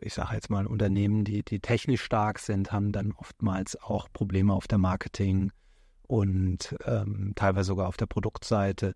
ich 0.00 0.14
sage 0.14 0.34
jetzt 0.34 0.50
mal, 0.50 0.66
Unternehmen, 0.66 1.24
die, 1.24 1.44
die 1.44 1.60
technisch 1.60 2.02
stark 2.02 2.38
sind, 2.38 2.72
haben 2.72 2.92
dann 2.92 3.12
oftmals 3.12 3.80
auch 3.80 4.08
Probleme 4.12 4.52
auf 4.52 4.66
der 4.66 4.78
Marketing 4.78 5.52
und 6.06 6.74
ähm, 6.84 7.32
teilweise 7.36 7.68
sogar 7.68 7.86
auf 7.86 7.96
der 7.96 8.06
Produktseite 8.06 8.94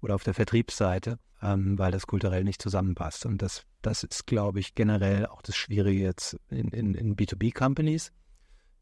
oder 0.00 0.14
auf 0.14 0.24
der 0.24 0.34
Vertriebsseite, 0.34 1.18
ähm, 1.42 1.78
weil 1.78 1.92
das 1.92 2.06
kulturell 2.06 2.42
nicht 2.42 2.60
zusammenpasst. 2.60 3.26
Und 3.26 3.42
das, 3.42 3.62
das 3.82 4.02
ist, 4.02 4.26
glaube 4.26 4.58
ich, 4.58 4.74
generell 4.74 5.26
auch 5.26 5.42
das 5.42 5.54
Schwierige 5.54 6.02
jetzt 6.02 6.38
in, 6.48 6.68
in, 6.68 6.94
in 6.94 7.14
B2B-Companies 7.14 8.10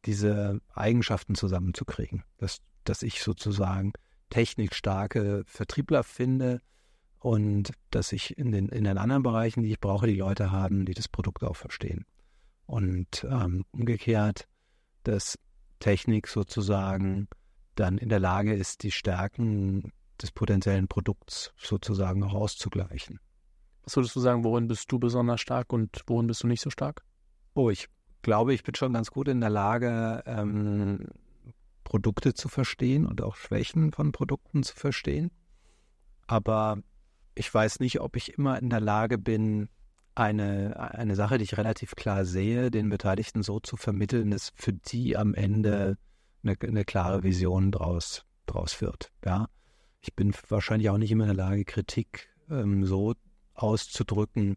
diese 0.07 0.61
Eigenschaften 0.75 1.35
zusammenzukriegen. 1.35 2.25
Dass, 2.39 2.59
dass 2.85 3.03
ich 3.03 3.23
sozusagen 3.23 3.93
technikstarke 4.31 5.43
Vertriebler 5.47 6.03
finde 6.03 6.61
und 7.19 7.73
dass 7.91 8.13
ich 8.13 8.37
in 8.37 8.53
den, 8.53 8.69
in 8.69 8.85
den 8.85 8.99
anderen 8.99 9.23
Bereichen, 9.23 9.63
die 9.63 9.73
ich 9.73 9.81
brauche, 9.81 10.07
die 10.07 10.17
Leute 10.17 10.53
haben, 10.53 10.85
die 10.85 10.95
das 10.95 11.09
Produkt 11.09 11.43
auch 11.45 11.57
verstehen. 11.57 12.05
Und 12.67 13.27
ähm, 13.31 13.65
umgekehrt, 13.73 14.49
dass 15.05 15.39
Technik 15.81 16.29
sozusagen 16.29 17.29
dann 17.75 17.99
in 17.99 18.09
der 18.09 18.21
Lage 18.21 18.55
ist, 18.55 18.83
die 18.83 18.91
Stärken 18.91 19.93
des 20.21 20.33
potenziellen 20.33 20.89
Produkts 20.89 21.53
sozusagen 21.57 22.23
auch 22.23 22.35
auszugleichen. 22.35 23.21
Was 23.85 23.97
würdest 23.97 24.17
du 24.17 24.21
sagen, 24.21 24.45
worin 24.45 24.69
bist 24.69 24.91
du 24.91 24.99
besonders 24.99 25.41
stark 25.41 25.73
und 25.73 26.03
worin 26.07 26.27
bist 26.27 26.43
du 26.43 26.47
nicht 26.47 26.63
so 26.63 26.71
stark? 26.71 27.05
Oh, 27.55 27.71
ich 27.71 27.89
glaube, 28.25 28.53
ich 28.55 28.65
bin 28.65 28.75
schon 28.75 28.93
ganz 28.93 29.13
gut 29.13 29.29
in 29.29 29.41
der 29.41 29.51
Lage, 29.51 30.25
ähm, 30.27 31.07
Produkte 31.85 32.35
zu 32.35 32.49
verstehen 32.49 33.07
und 33.07 33.23
auch 33.23 33.37
Schwächen 33.37 33.93
von 33.93 34.11
Produkten 34.11 34.65
zu 34.65 34.75
verstehen. 34.75 35.31
Aber 36.27 36.79
ich 37.37 37.53
weiß 37.53 37.79
nicht, 37.79 38.01
ob 38.01 38.17
ich 38.17 38.37
immer 38.37 38.59
in 38.61 38.71
der 38.71 38.81
Lage 38.81 39.19
bin, 39.19 39.69
eine, 40.17 40.95
eine 40.95 41.17
Sache, 41.17 41.39
die 41.39 41.45
ich 41.45 41.57
relativ 41.57 41.97
klar 41.97 42.25
sehe, 42.25 42.71
den 42.71 42.89
Beteiligten 42.89 43.43
so 43.43 43.61
zu 43.61 43.77
vermitteln, 43.77 44.31
dass 44.31 44.53
für 44.55 44.73
die 44.73 45.17
am 45.17 45.35
Ende 45.35 45.99
eine, 46.43 46.57
eine 46.61 46.85
klare 46.85 47.23
Vision 47.23 47.73
draus, 47.73 48.25
draus 48.47 48.81
wird. 48.81 49.13
Ja? 49.25 49.49
Ich 50.01 50.15
bin 50.15 50.33
wahrscheinlich 50.49 50.91
auch 50.91 50.99
nicht 50.99 51.11
immer 51.11 51.25
in 51.25 51.37
der 51.37 51.45
Lage, 51.45 51.65
Kritik 51.65 52.29
ähm, 52.49 52.85
so 52.85 53.15
auszudrücken, 53.55 54.57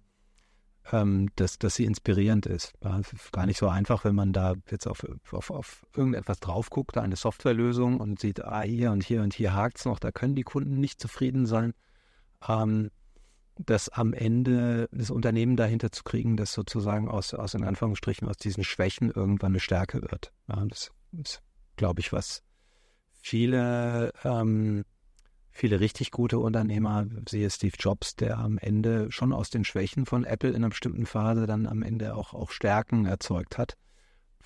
ähm, 0.92 1.30
dass, 1.36 1.60
dass 1.60 1.76
sie 1.76 1.86
inspirierend 1.86 2.46
ist. 2.46 2.74
Ja, 2.84 3.02
gar 3.32 3.46
nicht 3.46 3.58
so 3.58 3.68
einfach, 3.68 4.06
wenn 4.06 4.16
man 4.16 4.34
da 4.34 4.56
jetzt 4.70 4.88
auf, 4.88 5.06
auf, 5.32 5.52
auf 5.52 5.86
irgendetwas 5.96 6.40
drauf 6.40 6.70
guckt, 6.70 6.98
eine 6.98 7.16
Softwarelösung 7.16 8.00
und 8.00 8.20
sieht, 8.20 8.44
ah, 8.44 8.62
hier 8.62 8.92
und 8.92 9.04
hier 9.04 9.22
und 9.22 9.34
hier 9.34 9.54
hakt 9.54 9.80
es 9.80 9.86
noch, 9.86 10.00
da 10.00 10.12
können 10.12 10.36
die 10.36 10.44
Kunden 10.44 10.80
nicht 10.80 11.02
zufrieden 11.02 11.46
sein. 11.46 11.74
Ähm, 12.48 12.90
das 13.60 13.90
am 13.90 14.14
Ende 14.14 14.88
das 14.92 15.10
Unternehmen 15.10 15.56
dahinter 15.56 15.92
zu 15.92 16.04
kriegen, 16.04 16.38
das 16.38 16.54
sozusagen 16.54 17.10
aus, 17.10 17.34
aus 17.34 17.56
in 17.56 17.64
Anführungsstrichen 17.64 18.28
aus 18.28 18.38
diesen 18.38 18.64
Schwächen 18.64 19.10
irgendwann 19.10 19.54
eine 19.54 19.60
Stärke 19.60 20.02
wird. 20.04 20.32
Ja, 20.48 20.64
das 20.66 20.92
ist, 21.12 21.42
glaube 21.76 22.02
ich, 22.02 22.14
was 22.14 22.44
viele 23.22 24.12
ähm, 24.24 24.86
viele 25.58 25.80
richtig 25.80 26.12
gute 26.12 26.40
Unternehmer, 26.40 27.08
siehe 27.28 27.50
Steve 27.50 27.76
Jobs, 27.80 28.16
der 28.16 28.38
am 28.38 28.58
Ende 28.58 29.12
schon 29.12 29.34
aus 29.34 29.50
den 29.50 29.64
Schwächen 29.64 30.06
von 30.06 30.24
Apple 30.24 30.50
in 30.52 30.58
einer 30.58 30.70
bestimmten 30.70 31.06
Phase 31.06 31.48
dann 31.48 31.66
am 31.66 31.82
Ende 31.82 32.16
auch, 32.16 32.34
auch 32.34 32.52
Stärken 32.52 33.06
erzeugt 33.06 33.58
hat. 33.58 33.76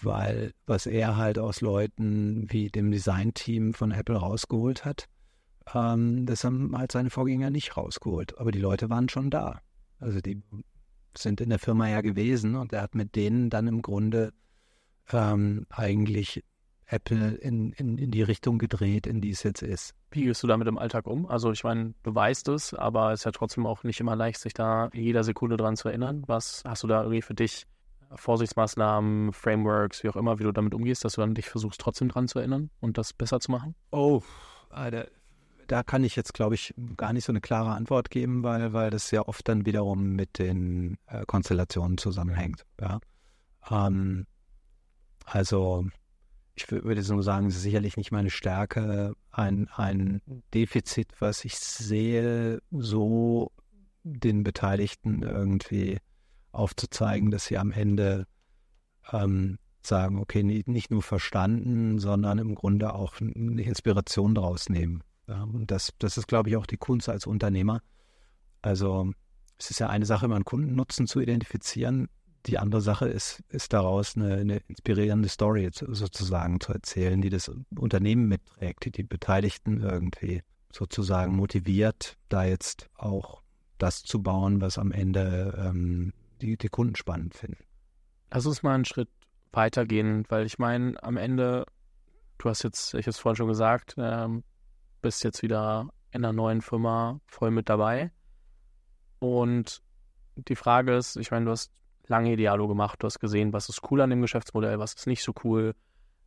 weil 0.04 0.54
was 0.66 0.86
er 0.86 1.18
halt 1.18 1.38
aus 1.38 1.62
Leuten 1.62 2.48
wie 2.50 2.70
dem 2.70 2.92
Designteam 2.92 3.74
von 3.74 3.92
Apple 3.92 4.16
rausgeholt 4.16 4.86
hat, 4.86 5.06
ähm, 5.74 6.26
das 6.26 6.44
haben 6.44 6.76
halt 6.78 6.92
seine 6.92 7.10
Vorgänger 7.10 7.50
nicht 7.50 7.78
rausgeholt. 7.78 8.38
Aber 8.38 8.52
die 8.52 8.60
Leute 8.60 8.90
waren 8.90 9.10
schon 9.10 9.30
da. 9.30 9.62
Also 10.00 10.20
die 10.22 10.42
sind 11.16 11.42
in 11.42 11.50
der 11.50 11.60
Firma 11.60 11.90
ja 11.90 12.02
gewesen 12.02 12.56
und 12.56 12.74
er 12.74 12.82
hat 12.82 12.96
mit 12.96 13.16
denen 13.16 13.50
dann 13.50 13.68
im 13.68 13.82
Grunde 13.82 14.34
ähm, 15.12 15.66
eigentlich 15.70 16.44
Apple 16.86 17.36
in, 17.36 17.74
in, 17.74 17.98
in 17.98 18.12
die 18.12 18.24
Richtung 18.24 18.58
gedreht, 18.58 19.08
in 19.08 19.22
die 19.22 19.32
es 19.32 19.44
jetzt 19.44 19.62
ist. 19.62 19.94
Wie 20.12 20.24
gehst 20.24 20.44
du 20.44 20.48
damit 20.48 20.68
im 20.68 20.78
Alltag 20.78 21.08
um? 21.08 21.26
Also 21.26 21.52
ich 21.52 21.64
meine, 21.64 21.94
du 22.04 22.14
weißt 22.14 22.50
es, 22.50 22.74
aber 22.74 23.14
es 23.14 23.22
ist 23.22 23.26
ja 23.26 23.32
trotzdem 23.32 23.66
auch 23.66 23.84
nicht 23.84 24.00
immer 24.02 24.16
leicht, 24.16 24.40
sich 24.40 24.54
da 24.54 24.90
jeder 24.94 25.24
Sekunde 25.24 25.56
dran 25.56 25.78
zu 25.78 25.88
erinnern. 25.88 26.24
Was 26.28 26.64
hast 26.66 26.84
du 26.84 26.88
da 26.88 27.02
irgendwie 27.02 27.22
für 27.22 27.34
dich 27.34 27.66
Vorsichtsmaßnahmen, 28.16 29.32
Frameworks, 29.32 30.04
wie 30.04 30.10
auch 30.10 30.18
immer, 30.18 30.38
wie 30.40 30.44
du 30.44 30.52
damit 30.52 30.74
umgehst, 30.74 31.06
dass 31.06 31.14
du 31.14 31.22
dann 31.22 31.34
dich 31.34 31.50
versuchst, 31.50 31.80
trotzdem 31.80 32.10
dran 32.10 32.28
zu 32.28 32.40
erinnern 32.40 32.70
und 32.82 32.98
das 32.98 33.14
besser 33.14 33.40
zu 33.40 33.52
machen? 33.52 33.74
Oh, 33.92 34.22
Alter, 34.70 35.08
da 35.68 35.84
kann 35.84 36.04
ich 36.04 36.18
jetzt, 36.18 36.34
glaube 36.34 36.56
ich, 36.56 36.74
gar 36.98 37.14
nicht 37.14 37.24
so 37.24 37.32
eine 37.32 37.40
klare 37.40 37.72
Antwort 37.72 38.10
geben, 38.10 38.44
weil, 38.44 38.74
weil 38.74 38.90
das 38.90 39.12
ja 39.12 39.22
oft 39.22 39.48
dann 39.48 39.66
wiederum 39.66 40.16
mit 40.16 40.40
den 40.40 40.98
äh, 41.08 41.26
Konstellationen 41.26 41.98
zusammenhängt. 41.98 42.66
Ja? 42.82 43.00
Ähm, 43.70 44.28
also 45.26 45.86
ich 46.56 46.70
würde 46.72 47.02
so 47.02 47.22
sagen, 47.22 47.48
es 47.48 47.56
ist 47.56 47.62
sicherlich 47.62 47.98
nicht 47.98 48.12
meine 48.12 48.30
Stärke, 48.30 49.14
ein, 49.32 49.70
ein 49.70 50.22
Defizit, 50.54 51.10
was 51.20 51.46
ich 51.46 51.58
sehe, 51.58 52.62
so 52.72 53.52
den 54.04 54.44
Beteiligten 54.44 55.24
irgendwie 55.24 56.00
aufzuzeigen, 56.52 57.32
dass 57.32 57.46
sie 57.46 57.58
am 57.58 57.72
Ende 57.72 58.28
ähm, 59.12 59.58
sagen, 59.82 60.20
okay, 60.20 60.44
nicht 60.44 60.92
nur 60.92 61.02
verstanden, 61.02 62.00
sondern 62.00 62.38
im 62.38 62.56
Grunde 62.56 62.94
auch 62.94 63.16
eine 63.20 63.62
Inspiration 63.62 64.36
daraus 64.36 64.70
nehmen. 64.70 65.04
Ja, 65.28 65.44
und 65.44 65.72
das, 65.72 65.94
das 65.98 66.18
ist, 66.18 66.28
glaube 66.28 66.50
ich, 66.50 66.58
auch 66.58 66.66
die 66.66 66.78
Kunst 66.78 67.10
als 67.10 67.26
Unternehmer. 67.26 67.82
Also 68.62 69.12
es 69.58 69.72
ist 69.72 69.80
ja 69.80 69.88
eine 69.88 70.06
Sache, 70.06 70.26
immer 70.26 70.36
einen 70.36 70.46
Kundennutzen 70.46 71.08
zu 71.08 71.20
identifizieren. 71.20 72.10
Die 72.48 72.58
andere 72.58 72.82
Sache 72.82 73.08
ist, 73.08 73.44
ist 73.50 73.74
daraus 73.74 74.16
eine, 74.16 74.36
eine 74.36 74.58
inspirierende 74.68 75.30
Story 75.30 75.70
sozusagen 75.72 76.60
zu 76.60 76.74
erzählen, 76.74 77.22
die 77.22 77.30
das 77.30 77.52
Unternehmen 77.76 78.28
mitträgt, 78.28 78.86
die 78.86 78.92
die 78.92 79.04
Beteiligten 79.04 79.82
irgendwie 79.82 80.42
sozusagen 80.74 81.36
motiviert, 81.36 82.18
da 82.30 82.44
jetzt 82.44 82.90
auch 82.96 83.42
das 83.78 84.04
zu 84.04 84.22
bauen, 84.22 84.62
was 84.62 84.78
am 84.78 84.92
Ende 84.92 85.54
ähm, 85.58 86.14
die, 86.42 86.58
die 86.58 86.70
Kunden 86.70 86.96
spannend 86.96 87.36
finden. 87.36 87.64
Lass 88.32 88.46
uns 88.46 88.64
mal 88.64 88.76
einen 88.76 88.86
Schritt 88.86 89.10
weitergehen, 89.52 90.26
weil 90.30 90.46
ich 90.46 90.60
meine, 90.60 91.02
am 91.04 91.18
Ende, 91.18 91.66
du 92.38 92.50
hast 92.50 92.64
jetzt, 92.64 92.94
ich 92.94 93.06
habe 93.06 93.12
es 93.12 93.20
vorhin 93.20 93.36
schon 93.36 93.48
gesagt, 93.48 93.96
ähm, 93.98 94.44
bist 95.02 95.24
jetzt 95.24 95.42
wieder 95.42 95.90
in 96.12 96.24
einer 96.24 96.34
neuen 96.34 96.62
Firma 96.62 97.20
voll 97.28 97.52
mit 97.52 97.70
dabei. 97.70 98.12
Und 99.20 99.82
die 100.36 100.56
Frage 100.56 100.96
ist, 100.96 101.18
ich 101.18 101.32
meine, 101.32 101.46
du 101.46 101.52
hast 101.52 101.72
lange 102.12 102.34
Idealo 102.34 102.68
gemacht, 102.68 103.02
du 103.02 103.08
hast 103.08 103.20
gesehen, 103.20 103.54
was 103.54 103.70
ist 103.70 103.82
cool 103.90 104.02
an 104.02 104.12
dem 104.12 104.22
Geschäftsmodell, 104.22 104.78
was 104.78 104.94
ist 104.94 105.08
nicht 105.08 105.24
so 105.24 105.34
cool. 105.44 105.74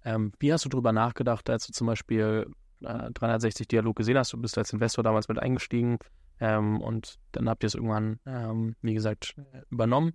Ähm, 0.04 0.32
wie 0.40 0.52
hast 0.52 0.64
du 0.64 0.68
darüber 0.68 0.92
nachgedacht, 0.92 1.48
als 1.48 1.66
du 1.66 1.72
zum 1.72 1.86
Beispiel 1.86 2.46
äh, 2.80 3.10
360 3.12 3.68
Dialog 3.68 3.94
gesehen 3.94 4.18
hast? 4.18 4.32
Du 4.32 4.38
bist 4.40 4.58
als 4.58 4.72
Investor 4.72 5.04
damals 5.04 5.28
mit 5.28 5.38
eingestiegen 5.38 5.98
ähm, 6.40 6.80
und 6.80 7.16
dann 7.32 7.48
habt 7.48 7.62
ihr 7.62 7.68
es 7.68 7.74
irgendwann, 7.74 8.18
ähm, 8.26 8.74
wie 8.82 8.94
gesagt, 8.94 9.36
übernommen. 9.70 10.14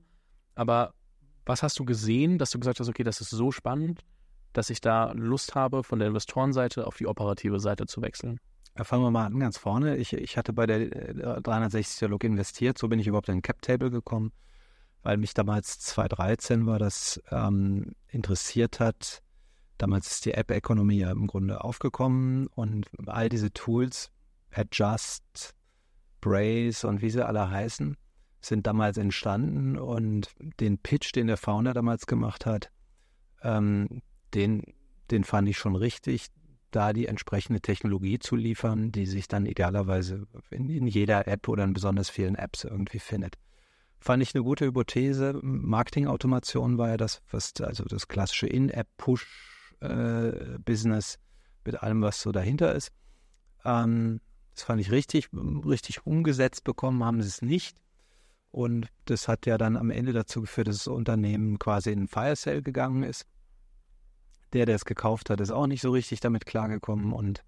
Aber 0.55 0.93
was 1.45 1.63
hast 1.63 1.79
du 1.79 1.85
gesehen, 1.85 2.37
dass 2.37 2.51
du 2.51 2.59
gesagt 2.59 2.79
hast, 2.79 2.89
okay, 2.89 3.03
das 3.03 3.21
ist 3.21 3.29
so 3.29 3.51
spannend, 3.51 4.01
dass 4.53 4.69
ich 4.69 4.81
da 4.81 5.11
Lust 5.13 5.55
habe, 5.55 5.83
von 5.83 5.99
der 5.99 6.09
Investorenseite 6.09 6.85
auf 6.85 6.97
die 6.97 7.07
operative 7.07 7.59
Seite 7.59 7.85
zu 7.85 8.01
wechseln? 8.01 8.39
Fangen 8.75 9.03
wir 9.03 9.11
mal 9.11 9.25
an, 9.25 9.39
ganz 9.39 9.57
vorne. 9.57 9.97
Ich, 9.97 10.13
ich 10.13 10.37
hatte 10.37 10.53
bei 10.53 10.65
der 10.65 11.41
360 11.41 11.99
Dialog 11.99 12.23
investiert, 12.23 12.77
so 12.77 12.87
bin 12.87 12.99
ich 12.99 13.07
überhaupt 13.07 13.29
in 13.29 13.35
den 13.35 13.41
Cap 13.41 13.61
Table 13.61 13.91
gekommen 13.91 14.31
weil 15.03 15.17
mich 15.17 15.33
damals 15.33 15.79
2013 15.79 16.65
war 16.65 16.79
das 16.79 17.21
ähm, 17.31 17.93
interessiert 18.07 18.79
hat. 18.79 19.21
Damals 19.77 20.11
ist 20.11 20.25
die 20.25 20.33
App-Ökonomie 20.33 20.99
ja 20.99 21.11
im 21.11 21.27
Grunde 21.27 21.63
aufgekommen 21.63 22.47
und 22.47 22.87
all 23.07 23.29
diese 23.29 23.51
Tools, 23.51 24.11
Adjust, 24.51 25.55
Brace 26.19 26.83
und 26.83 27.01
wie 27.01 27.09
sie 27.09 27.25
alle 27.25 27.49
heißen, 27.49 27.95
sind 28.41 28.67
damals 28.67 28.97
entstanden 28.97 29.77
und 29.77 30.29
den 30.59 30.77
Pitch, 30.77 31.13
den 31.15 31.27
der 31.27 31.37
Founder 31.37 31.73
damals 31.73 32.07
gemacht 32.07 32.45
hat, 32.45 32.71
ähm, 33.41 34.01
den, 34.33 34.63
den 35.11 35.23
fand 35.23 35.47
ich 35.49 35.57
schon 35.57 35.75
richtig, 35.75 36.27
da 36.71 36.93
die 36.93 37.07
entsprechende 37.07 37.61
Technologie 37.61 38.19
zu 38.19 38.35
liefern, 38.35 38.91
die 38.91 39.05
sich 39.05 39.27
dann 39.27 39.45
idealerweise 39.45 40.27
in, 40.51 40.69
in 40.69 40.87
jeder 40.87 41.27
App 41.27 41.47
oder 41.47 41.63
in 41.63 41.73
besonders 41.73 42.09
vielen 42.09 42.35
Apps 42.35 42.63
irgendwie 42.63 42.99
findet. 42.99 43.37
Fand 43.99 44.23
ich 44.23 44.33
eine 44.33 44.43
gute 44.43 44.65
Hypothese. 44.65 45.37
Marketingautomation 45.41 46.77
war 46.77 46.89
ja 46.89 46.97
das, 46.97 47.21
was, 47.29 47.53
also 47.61 47.83
das 47.83 48.07
klassische 48.07 48.47
In-App-Push-Business 48.47 51.15
äh, 51.15 51.17
mit 51.65 51.83
allem, 51.83 52.01
was 52.01 52.21
so 52.21 52.31
dahinter 52.31 52.73
ist. 52.73 52.93
Ähm, 53.65 54.21
das 54.55 54.63
fand 54.63 54.79
ich 54.81 54.91
richtig, 54.91 55.29
richtig 55.33 56.05
umgesetzt 56.05 56.63
bekommen 56.63 57.03
haben 57.03 57.21
sie 57.21 57.27
es 57.27 57.41
nicht. 57.41 57.77
Und 58.51 58.87
das 59.05 59.27
hat 59.27 59.45
ja 59.45 59.57
dann 59.57 59.77
am 59.77 59.91
Ende 59.91 60.13
dazu 60.13 60.41
geführt, 60.41 60.67
dass 60.67 60.77
das 60.77 60.87
Unternehmen 60.87 61.59
quasi 61.59 61.91
in 61.91 62.07
Fire 62.07 62.35
Sale 62.35 62.63
gegangen 62.63 63.03
ist. 63.03 63.27
Der, 64.53 64.65
der 64.65 64.75
es 64.75 64.85
gekauft 64.85 65.29
hat, 65.29 65.39
ist 65.39 65.51
auch 65.51 65.67
nicht 65.67 65.81
so 65.81 65.91
richtig 65.91 66.21
damit 66.21 66.47
klargekommen. 66.47 67.13
Und 67.13 67.43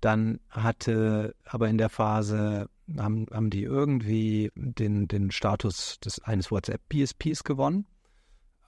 dann 0.00 0.38
hatte 0.48 1.34
aber 1.44 1.68
in 1.68 1.78
der 1.78 1.88
Phase 1.88 2.68
haben, 2.98 3.26
haben 3.32 3.50
die 3.50 3.62
irgendwie 3.62 4.50
den, 4.54 5.08
den 5.08 5.30
Status 5.30 5.98
des, 6.00 6.20
eines 6.22 6.50
WhatsApp-PSPs 6.50 7.44
gewonnen. 7.44 7.86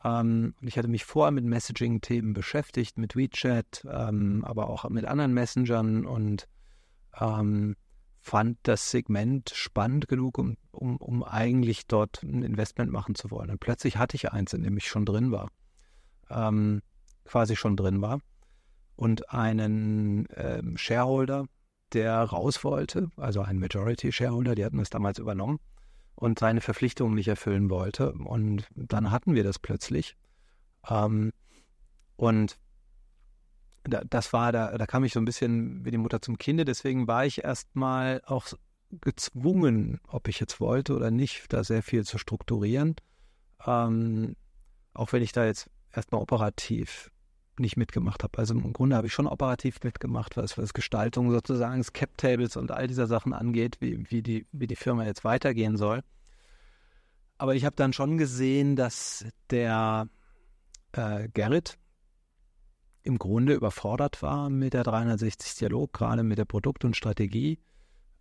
Ähm, 0.05 0.55
und 0.61 0.69
ich 0.69 0.79
hatte 0.79 0.89
mich 0.89 1.05
vorher 1.05 1.33
mit 1.33 1.45
Messaging-Themen 1.45 2.33
beschäftigt, 2.33 2.99
mit 2.99 3.17
WeChat, 3.17 3.87
ähm, 3.91 4.45
aber 4.45 4.69
auch 4.69 4.89
mit 4.89 5.05
anderen 5.05 5.33
Messengern 5.33 6.07
und 6.07 6.49
ähm, 7.21 7.77
fand 8.21 8.59
das 8.63 8.91
Segment 8.91 9.51
spannend 9.55 10.09
genug, 10.09 10.39
um, 10.39 10.57
um, 10.71 10.97
um 10.97 11.25
eigentlich 11.25 11.87
dort 11.87 12.23
ein 12.23 12.43
Investment 12.43 12.91
machen 12.91 13.15
zu 13.15 13.31
wollen. 13.31 13.51
Und 13.51 13.61
plötzlich 13.61 13.97
hatte 13.97 14.17
ich 14.17 14.33
eins, 14.33 14.53
in 14.53 14.63
dem 14.63 14.77
ich 14.77 14.87
schon 14.87 15.05
drin 15.05 15.33
war. 15.33 15.49
Ähm, 16.31 16.83
quasi 17.25 17.57
schon 17.57 17.77
drin 17.77 18.01
war. 18.01 18.21
Und 18.95 19.31
einen 19.31 20.27
ähm, 20.37 20.77
Shareholder, 20.77 21.47
der 21.95 22.23
raus 22.23 22.65
wollte, 22.65 23.11
also 23.17 23.43
ein 23.43 23.59
Majority 23.59 24.13
Shareholder, 24.13 24.55
die 24.55 24.65
hatten 24.65 24.79
das 24.79 24.91
damals 24.91 25.19
übernommen 25.19 25.61
und 26.15 26.39
seine 26.39 26.61
Verpflichtungen 26.61 27.15
nicht 27.15 27.29
erfüllen 27.29 27.71
wollte. 27.71 28.13
Und 28.13 28.67
dann 28.75 29.11
hatten 29.11 29.35
wir 29.35 29.45
das 29.45 29.59
plötzlich. 29.59 30.17
Ähm, 30.89 31.33
und 32.17 32.59
da, 33.85 34.03
das 34.09 34.33
war, 34.33 34.53
da, 34.53 34.77
da 34.79 34.87
kam 34.87 35.05
ich 35.05 35.13
so 35.13 35.21
ein 35.21 35.25
bisschen 35.25 35.85
wie 35.85 35.91
die 35.91 35.99
Mutter 35.99 36.23
zum 36.23 36.39
Kinde. 36.39 36.65
Deswegen 36.65 37.09
war 37.09 37.27
ich 37.27 37.45
erstmal 37.45 38.23
auch 38.27 38.47
gezwungen, 39.01 40.01
ob 40.07 40.29
ich 40.29 40.39
jetzt 40.39 40.61
wollte 40.61 40.95
oder 40.95 41.11
nicht, 41.11 41.53
da 41.53 41.65
sehr 41.65 41.83
viel 41.83 42.05
zu 42.05 42.19
strukturieren. 42.19 42.95
Ähm, 43.67 44.37
auch 44.95 45.13
wenn 45.13 45.23
ich 45.23 45.33
da 45.33 45.45
jetzt 45.45 45.71
erstmal 45.93 46.21
operativ 46.21 47.11
nicht 47.59 47.77
mitgemacht 47.77 48.23
habe. 48.23 48.39
Also 48.39 48.55
im 48.55 48.73
Grunde 48.73 48.97
habe 48.97 49.07
ich 49.07 49.13
schon 49.13 49.27
operativ 49.27 49.83
mitgemacht, 49.83 50.37
was, 50.37 50.57
was 50.59 50.73
Gestaltung 50.73 51.31
sozusagen 51.31 51.79
des 51.79 51.93
Cap-Tables 51.93 52.57
und 52.57 52.71
all 52.71 52.87
dieser 52.87 53.07
Sachen 53.07 53.33
angeht, 53.33 53.77
wie, 53.81 54.11
wie, 54.11 54.23
die, 54.23 54.47
wie 54.53 54.67
die 54.67 54.77
Firma 54.77 55.05
jetzt 55.05 55.25
weitergehen 55.25 55.77
soll. 55.77 56.03
Aber 57.39 57.55
ich 57.55 57.65
habe 57.65 57.77
dann 57.77 57.93
schon 57.93 58.19
gesehen, 58.19 58.77
dass 58.77 59.25
der 59.51 60.09
äh, 60.93 61.29
Gerrit 61.35 61.79
im 63.03 63.19
Grunde 63.19 63.55
überfordert 63.55 64.23
war 64.23 64.49
mit 64.49 64.75
der 64.75 64.85
360 64.85 65.57
Dialog, 65.57 65.93
gerade 65.93 66.23
mit 66.23 66.39
der 66.39 66.45
Produkt- 66.45 66.85
und 66.85 66.97
Strategie. 66.97 67.59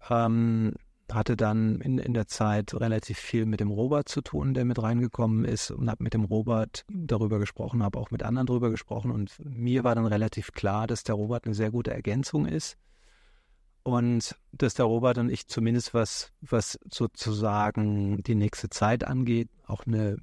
Ähm, 0.09 0.73
hatte 1.13 1.35
dann 1.35 1.81
in, 1.81 1.97
in 1.97 2.13
der 2.13 2.27
Zeit 2.27 2.73
relativ 2.73 3.17
viel 3.17 3.45
mit 3.45 3.59
dem 3.59 3.69
Robert 3.69 4.09
zu 4.09 4.21
tun, 4.21 4.53
der 4.53 4.65
mit 4.65 4.81
reingekommen 4.81 5.45
ist 5.45 5.71
und 5.71 5.89
habe 5.89 6.03
mit 6.03 6.13
dem 6.13 6.23
Robert 6.23 6.85
darüber 6.89 7.39
gesprochen, 7.39 7.83
habe 7.83 7.99
auch 7.99 8.11
mit 8.11 8.23
anderen 8.23 8.47
darüber 8.47 8.69
gesprochen 8.69 9.11
und 9.11 9.37
mir 9.43 9.83
war 9.83 9.95
dann 9.95 10.05
relativ 10.05 10.51
klar, 10.51 10.87
dass 10.87 11.03
der 11.03 11.15
Robert 11.15 11.45
eine 11.45 11.55
sehr 11.55 11.71
gute 11.71 11.91
Ergänzung 11.91 12.45
ist 12.45 12.77
und 13.83 14.35
dass 14.51 14.75
der 14.75 14.85
Robert 14.85 15.17
und 15.17 15.29
ich 15.29 15.47
zumindest 15.47 15.93
was, 15.93 16.31
was 16.41 16.79
sozusagen 16.89 18.21
die 18.23 18.35
nächste 18.35 18.69
Zeit 18.69 19.03
angeht, 19.03 19.49
auch 19.65 19.85
eine, 19.85 20.17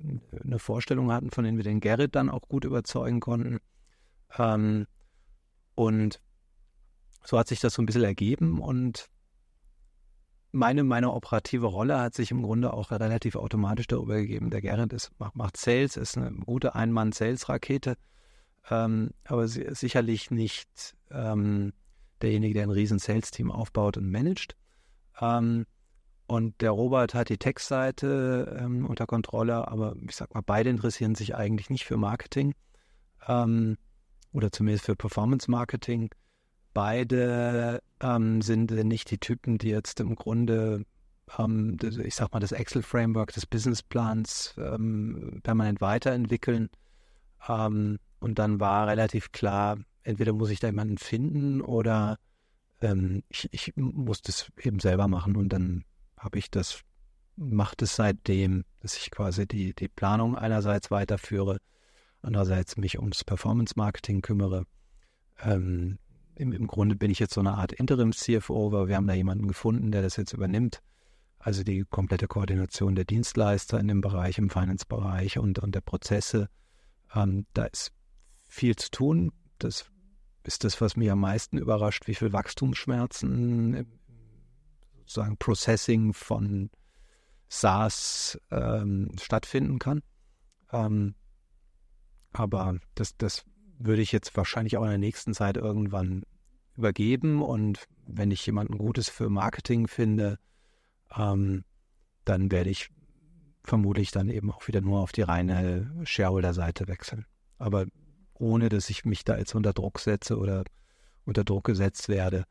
eine 0.44 0.58
Vorstellung 0.58 1.10
hatten, 1.12 1.30
von 1.30 1.44
denen 1.44 1.56
wir 1.56 1.64
den 1.64 1.80
Gerrit 1.80 2.14
dann 2.14 2.30
auch 2.30 2.48
gut 2.48 2.64
überzeugen 2.64 3.20
konnten. 3.20 3.58
Ähm, 4.36 4.86
und 5.74 6.20
so 7.24 7.38
hat 7.38 7.48
sich 7.48 7.60
das 7.60 7.74
so 7.74 7.82
ein 7.82 7.86
bisschen 7.86 8.04
ergeben 8.04 8.60
und 8.60 9.08
meine, 10.52 10.84
meine 10.84 11.12
operative 11.12 11.66
Rolle 11.66 12.00
hat 12.00 12.14
sich 12.14 12.30
im 12.30 12.42
Grunde 12.42 12.72
auch 12.72 12.90
relativ 12.90 13.36
automatisch 13.36 13.86
darüber 13.86 14.16
gegeben. 14.16 14.50
Der 14.50 14.60
Gerrit 14.60 14.92
ist, 14.92 15.10
macht, 15.18 15.36
macht 15.36 15.56
Sales, 15.56 15.96
ist 15.96 16.16
eine 16.16 16.32
gute 16.32 16.74
Ein-Mann-Sales-Rakete 16.74 17.96
ähm, 18.70 19.10
aber 19.24 19.48
sicherlich 19.48 20.30
nicht 20.30 20.96
ähm, 21.10 21.72
derjenige, 22.20 22.54
der 22.54 22.64
ein 22.64 22.70
riesen 22.70 22.98
Sales-Team 22.98 23.50
aufbaut 23.50 23.96
und 23.96 24.10
managt. 24.10 24.56
Ähm, 25.20 25.66
und 26.26 26.60
der 26.60 26.72
Robert 26.72 27.14
hat 27.14 27.30
die 27.30 27.38
Textseite 27.38 28.58
ähm, 28.60 28.84
unter 28.84 29.06
Kontrolle, 29.06 29.68
aber 29.68 29.96
ich 30.06 30.16
sag 30.16 30.34
mal, 30.34 30.42
beide 30.44 30.68
interessieren 30.68 31.14
sich 31.14 31.34
eigentlich 31.34 31.70
nicht 31.70 31.84
für 31.84 31.96
Marketing 31.96 32.54
ähm, 33.26 33.78
oder 34.32 34.52
zumindest 34.52 34.84
für 34.84 34.96
Performance 34.96 35.50
Marketing. 35.50 36.10
Beide 36.74 37.82
ähm, 38.00 38.42
sind 38.42 38.70
nicht 38.70 39.10
die 39.10 39.18
Typen, 39.18 39.58
die 39.58 39.68
jetzt 39.70 40.00
im 40.00 40.14
Grunde, 40.14 40.84
ähm, 41.38 41.76
ich 42.04 42.14
sag 42.14 42.32
mal, 42.32 42.40
das 42.40 42.52
Excel-Framework 42.52 43.32
des 43.32 43.46
Businessplans 43.46 44.54
ähm, 44.58 45.40
permanent 45.42 45.80
weiterentwickeln. 45.80 46.70
Ähm, 47.48 47.98
und 48.20 48.38
dann 48.38 48.60
war 48.60 48.86
relativ 48.86 49.32
klar, 49.32 49.78
entweder 50.02 50.32
muss 50.32 50.50
ich 50.50 50.60
da 50.60 50.68
jemanden 50.68 50.98
finden 50.98 51.60
oder 51.60 52.18
ich, 53.28 53.48
ich 53.50 53.72
muss 53.74 54.22
das 54.22 54.52
eben 54.62 54.78
selber 54.78 55.08
machen 55.08 55.34
und 55.34 55.48
dann 55.48 55.84
habe 56.16 56.38
ich 56.38 56.48
das, 56.48 56.82
macht 57.34 57.82
es 57.82 57.96
seitdem, 57.96 58.64
dass 58.80 58.96
ich 58.96 59.10
quasi 59.10 59.48
die, 59.48 59.74
die 59.74 59.88
Planung 59.88 60.36
einerseits 60.36 60.88
weiterführe, 60.90 61.58
andererseits 62.22 62.76
mich 62.76 62.98
ums 62.98 63.24
Performance-Marketing 63.24 64.22
kümmere. 64.22 64.64
Ähm, 65.40 65.98
im, 66.38 66.52
im, 66.52 66.66
Grunde 66.66 66.96
bin 66.96 67.10
ich 67.10 67.18
jetzt 67.18 67.34
so 67.34 67.40
eine 67.40 67.54
Art 67.54 67.72
Interim-CFO, 67.72 68.72
weil 68.72 68.88
wir 68.88 68.96
haben 68.96 69.06
da 69.06 69.14
jemanden 69.14 69.48
gefunden, 69.48 69.90
der 69.90 70.02
das 70.02 70.16
jetzt 70.16 70.32
übernimmt. 70.32 70.80
Also 71.38 71.62
die 71.62 71.84
komplette 71.88 72.26
Koordination 72.26 72.94
der 72.94 73.04
Dienstleister 73.04 73.78
in 73.78 73.88
dem 73.88 74.00
Bereich, 74.00 74.38
im 74.38 74.50
Finance-Bereich 74.50 75.38
und, 75.38 75.58
und 75.58 75.74
der 75.74 75.80
Prozesse. 75.80 76.48
Ähm, 77.14 77.46
da 77.54 77.64
ist 77.64 77.92
viel 78.48 78.76
zu 78.76 78.90
tun. 78.90 79.32
Das 79.58 79.90
ist 80.44 80.64
das, 80.64 80.80
was 80.80 80.96
mich 80.96 81.10
am 81.10 81.20
meisten 81.20 81.58
überrascht, 81.58 82.06
wie 82.06 82.14
viel 82.14 82.32
Wachstumsschmerzen 82.32 83.86
sozusagen 85.00 85.36
Processing 85.38 86.12
von 86.12 86.70
SaaS 87.48 88.38
ähm, 88.50 89.10
stattfinden 89.20 89.78
kann. 89.78 90.02
Ähm, 90.70 91.14
aber 92.32 92.78
das, 92.94 93.16
das 93.16 93.44
würde 93.78 94.02
ich 94.02 94.12
jetzt 94.12 94.36
wahrscheinlich 94.36 94.76
auch 94.76 94.82
in 94.84 94.90
der 94.90 94.98
nächsten 94.98 95.34
Zeit 95.34 95.56
irgendwann 95.56 96.24
übergeben. 96.76 97.42
Und 97.42 97.84
wenn 98.06 98.30
ich 98.30 98.44
jemanden 98.44 98.78
Gutes 98.78 99.08
für 99.08 99.30
Marketing 99.30 99.88
finde, 99.88 100.38
ähm, 101.16 101.64
dann 102.24 102.50
werde 102.50 102.70
ich 102.70 102.90
vermutlich 103.64 104.10
dann 104.10 104.28
eben 104.28 104.50
auch 104.50 104.66
wieder 104.66 104.80
nur 104.80 105.00
auf 105.00 105.12
die 105.12 105.22
reine 105.22 105.90
Shareholder-Seite 106.04 106.88
wechseln. 106.88 107.26
Aber 107.58 107.86
ohne, 108.34 108.68
dass 108.68 108.90
ich 108.90 109.04
mich 109.04 109.24
da 109.24 109.36
jetzt 109.36 109.54
unter 109.54 109.72
Druck 109.72 109.98
setze 110.00 110.38
oder 110.38 110.64
unter 111.24 111.44
Druck 111.44 111.64
gesetzt 111.64 112.08
werde, 112.08 112.44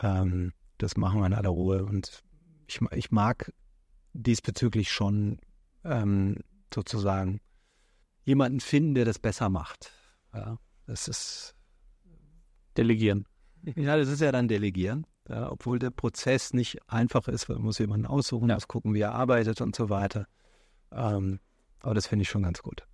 ähm, 0.00 0.52
das 0.78 0.96
machen 0.96 1.20
wir 1.20 1.26
in 1.26 1.34
aller 1.34 1.48
Ruhe. 1.48 1.84
Und 1.84 2.22
ich, 2.66 2.80
ich 2.92 3.10
mag 3.10 3.52
diesbezüglich 4.12 4.90
schon 4.90 5.38
ähm, 5.84 6.38
sozusagen 6.72 7.40
jemanden 8.24 8.60
finden, 8.60 8.94
der 8.94 9.04
das 9.04 9.18
besser 9.18 9.48
macht. 9.48 9.92
Ja, 10.34 10.58
das 10.86 11.08
ist 11.08 11.54
Delegieren. 12.76 13.26
Ja, 13.76 13.96
das 13.96 14.08
ist 14.08 14.20
ja 14.20 14.32
dann 14.32 14.48
Delegieren. 14.48 15.06
Ja, 15.28 15.50
obwohl 15.52 15.78
der 15.78 15.90
Prozess 15.90 16.52
nicht 16.52 16.78
einfach 16.88 17.28
ist, 17.28 17.48
weil 17.48 17.56
man 17.56 17.66
muss 17.66 17.78
jemanden 17.78 18.06
aussuchen, 18.06 18.48
ja. 18.48 18.56
muss 18.56 18.66
gucken, 18.66 18.94
wie 18.94 19.00
er 19.00 19.12
arbeitet 19.12 19.60
und 19.60 19.76
so 19.76 19.88
weiter. 19.88 20.26
Ähm, 20.90 21.38
aber 21.80 21.94
das 21.94 22.06
finde 22.06 22.24
ich 22.24 22.28
schon 22.28 22.42
ganz 22.42 22.62
gut. 22.62 22.86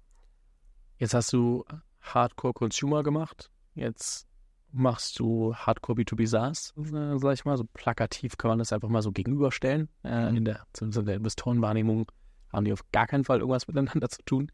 Jetzt 0.98 1.14
hast 1.14 1.32
du 1.32 1.64
Hardcore 2.00 2.52
Consumer 2.52 3.02
gemacht. 3.02 3.50
Jetzt 3.74 4.26
machst 4.70 5.18
du 5.18 5.54
Hardcore 5.54 6.00
B2B 6.00 6.26
SaaS, 6.26 6.74
äh, 6.76 7.18
sag 7.18 7.34
ich 7.34 7.44
mal. 7.44 7.56
So 7.56 7.64
plakativ 7.72 8.36
kann 8.36 8.50
man 8.50 8.58
das 8.58 8.72
einfach 8.72 8.88
mal 8.88 9.02
so 9.02 9.12
gegenüberstellen. 9.12 9.88
Äh, 10.04 10.36
in 10.36 10.44
der, 10.44 10.66
zumindest 10.72 11.00
in 11.00 11.06
der 11.06 11.16
Investorenwahrnehmung 11.16 12.10
haben 12.52 12.64
die 12.64 12.72
auf 12.72 12.82
gar 12.92 13.06
keinen 13.06 13.24
Fall 13.24 13.38
irgendwas 13.40 13.68
miteinander 13.68 14.08
zu 14.08 14.22
tun. 14.22 14.50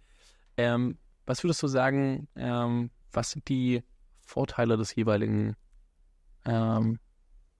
Ähm, 0.57 0.99
was 1.27 1.43
würdest 1.43 1.63
du 1.63 1.67
sagen, 1.67 2.29
ähm, 2.37 2.91
was 3.13 3.31
sind 3.31 3.49
die 3.49 3.83
Vorteile 4.21 4.77
des 4.77 4.95
jeweiligen 4.95 5.57
ähm, 6.45 6.99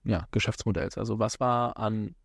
ja, 0.03 0.27
Geschäftsmodells? 0.31 0.97
Also 0.97 1.19
was 1.19 1.39
war 1.39 1.77
an 1.77 2.15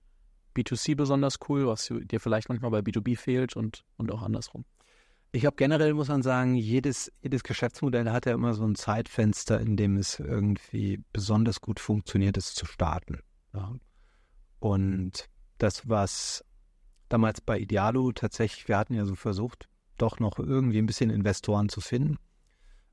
B2C 0.56 0.96
besonders 0.96 1.38
cool, 1.48 1.66
was 1.66 1.86
dir 1.88 2.20
vielleicht 2.20 2.48
manchmal 2.48 2.70
bei 2.70 2.80
B2B 2.80 3.16
fehlt 3.16 3.56
und, 3.56 3.84
und 3.96 4.12
auch 4.12 4.22
andersrum? 4.22 4.64
Ich 5.32 5.42
glaube, 5.42 5.56
generell 5.56 5.94
muss 5.94 6.08
man 6.08 6.22
sagen, 6.22 6.56
jedes, 6.56 7.12
jedes 7.22 7.44
Geschäftsmodell 7.44 8.10
hat 8.10 8.26
ja 8.26 8.32
immer 8.32 8.52
so 8.52 8.64
ein 8.64 8.74
Zeitfenster, 8.74 9.60
in 9.60 9.76
dem 9.76 9.96
es 9.96 10.18
irgendwie 10.18 11.04
besonders 11.12 11.60
gut 11.60 11.78
funktioniert, 11.78 12.36
es 12.36 12.52
zu 12.52 12.66
starten. 12.66 13.20
Ja. 13.54 13.72
Und 14.58 15.28
das, 15.58 15.88
was 15.88 16.44
damals 17.08 17.40
bei 17.40 17.58
Idealo 17.58 18.10
tatsächlich, 18.12 18.66
wir 18.66 18.76
hatten 18.76 18.94
ja 18.94 19.04
so 19.06 19.14
versucht, 19.14 19.69
doch 20.00 20.18
noch 20.18 20.38
irgendwie 20.38 20.78
ein 20.78 20.86
bisschen 20.86 21.10
Investoren 21.10 21.68
zu 21.68 21.80
finden, 21.80 22.18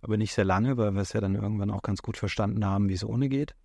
aber 0.02 0.17
nicht 0.17 0.34
sehr 0.34 0.46
lange, 0.46 0.78
weil 0.78 0.93
wir 0.93 1.02
es 1.02 1.13
ja 1.13 1.22
dann 1.22 1.36
irgendwann 1.36 1.72
auch 1.72 1.82
ganz 1.82 2.02
gut 2.02 2.17
verstanden 2.17 2.65
haben, 2.65 2.89
wie 2.89 2.93
es 2.93 3.04
ohne 3.04 3.30
geht. 3.30 3.56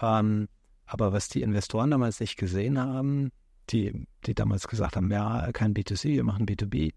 Ähm, 0.00 0.48
aber 0.86 1.12
was 1.12 1.28
die 1.28 1.42
Investoren 1.42 1.90
damals 1.90 2.20
nicht 2.20 2.36
gesehen 2.36 2.78
haben, 2.78 3.30
die, 3.70 4.06
die 4.26 4.34
damals 4.34 4.66
gesagt 4.66 4.96
haben, 4.96 5.10
ja, 5.10 5.52
kein 5.52 5.74
B2C, 5.74 6.08
wir 6.14 6.24
machen 6.24 6.46
B2B, 6.46 6.92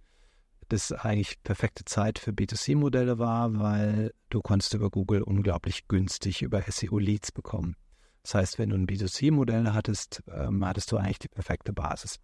das 0.70 0.92
eigentlich 0.92 1.42
perfekte 1.44 1.86
Zeit 1.86 2.20
für 2.20 2.32
B2C-Modelle 2.32 3.20
war, 3.20 3.60
weil 3.60 4.14
du 4.30 4.42
konntest 4.42 4.74
über 4.74 4.90
Google 4.90 5.22
unglaublich 5.22 5.88
günstig 5.88 6.42
über 6.42 6.62
SEO-Leads 6.62 7.32
bekommen. 7.32 7.76
Das 8.24 8.36
heißt, 8.36 8.60
wenn 8.60 8.70
du 8.70 8.78
ein 8.78 8.88
B2C-Modell 8.88 9.74
hattest, 9.74 10.24
ähm, 10.28 10.66
hattest 10.66 10.92
du 10.92 10.98
eigentlich 10.98 11.20
die 11.20 11.28
perfekte 11.28 11.74
Basis. 11.74 12.20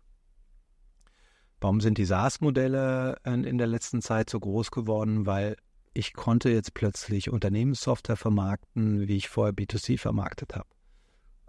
Warum 1.62 1.82
sind 1.82 1.98
die 1.98 2.06
SaaS-Modelle 2.06 3.18
in, 3.26 3.44
in 3.44 3.58
der 3.58 3.68
letzten 3.68 4.02
Zeit 4.02 4.30
so 4.30 4.40
groß 4.40 4.72
geworden? 4.72 5.26
Weil 5.26 5.58
ich 5.94 6.14
konnte 6.14 6.50
jetzt 6.50 6.74
plötzlich 6.74 7.30
Unternehmenssoftware 7.30 8.16
vermarkten, 8.16 9.08
wie 9.08 9.18
ich 9.18 9.30
vorher 9.30 9.54
B2C 9.54 9.98
vermarktet 9.98 10.56
habe. 10.56 10.70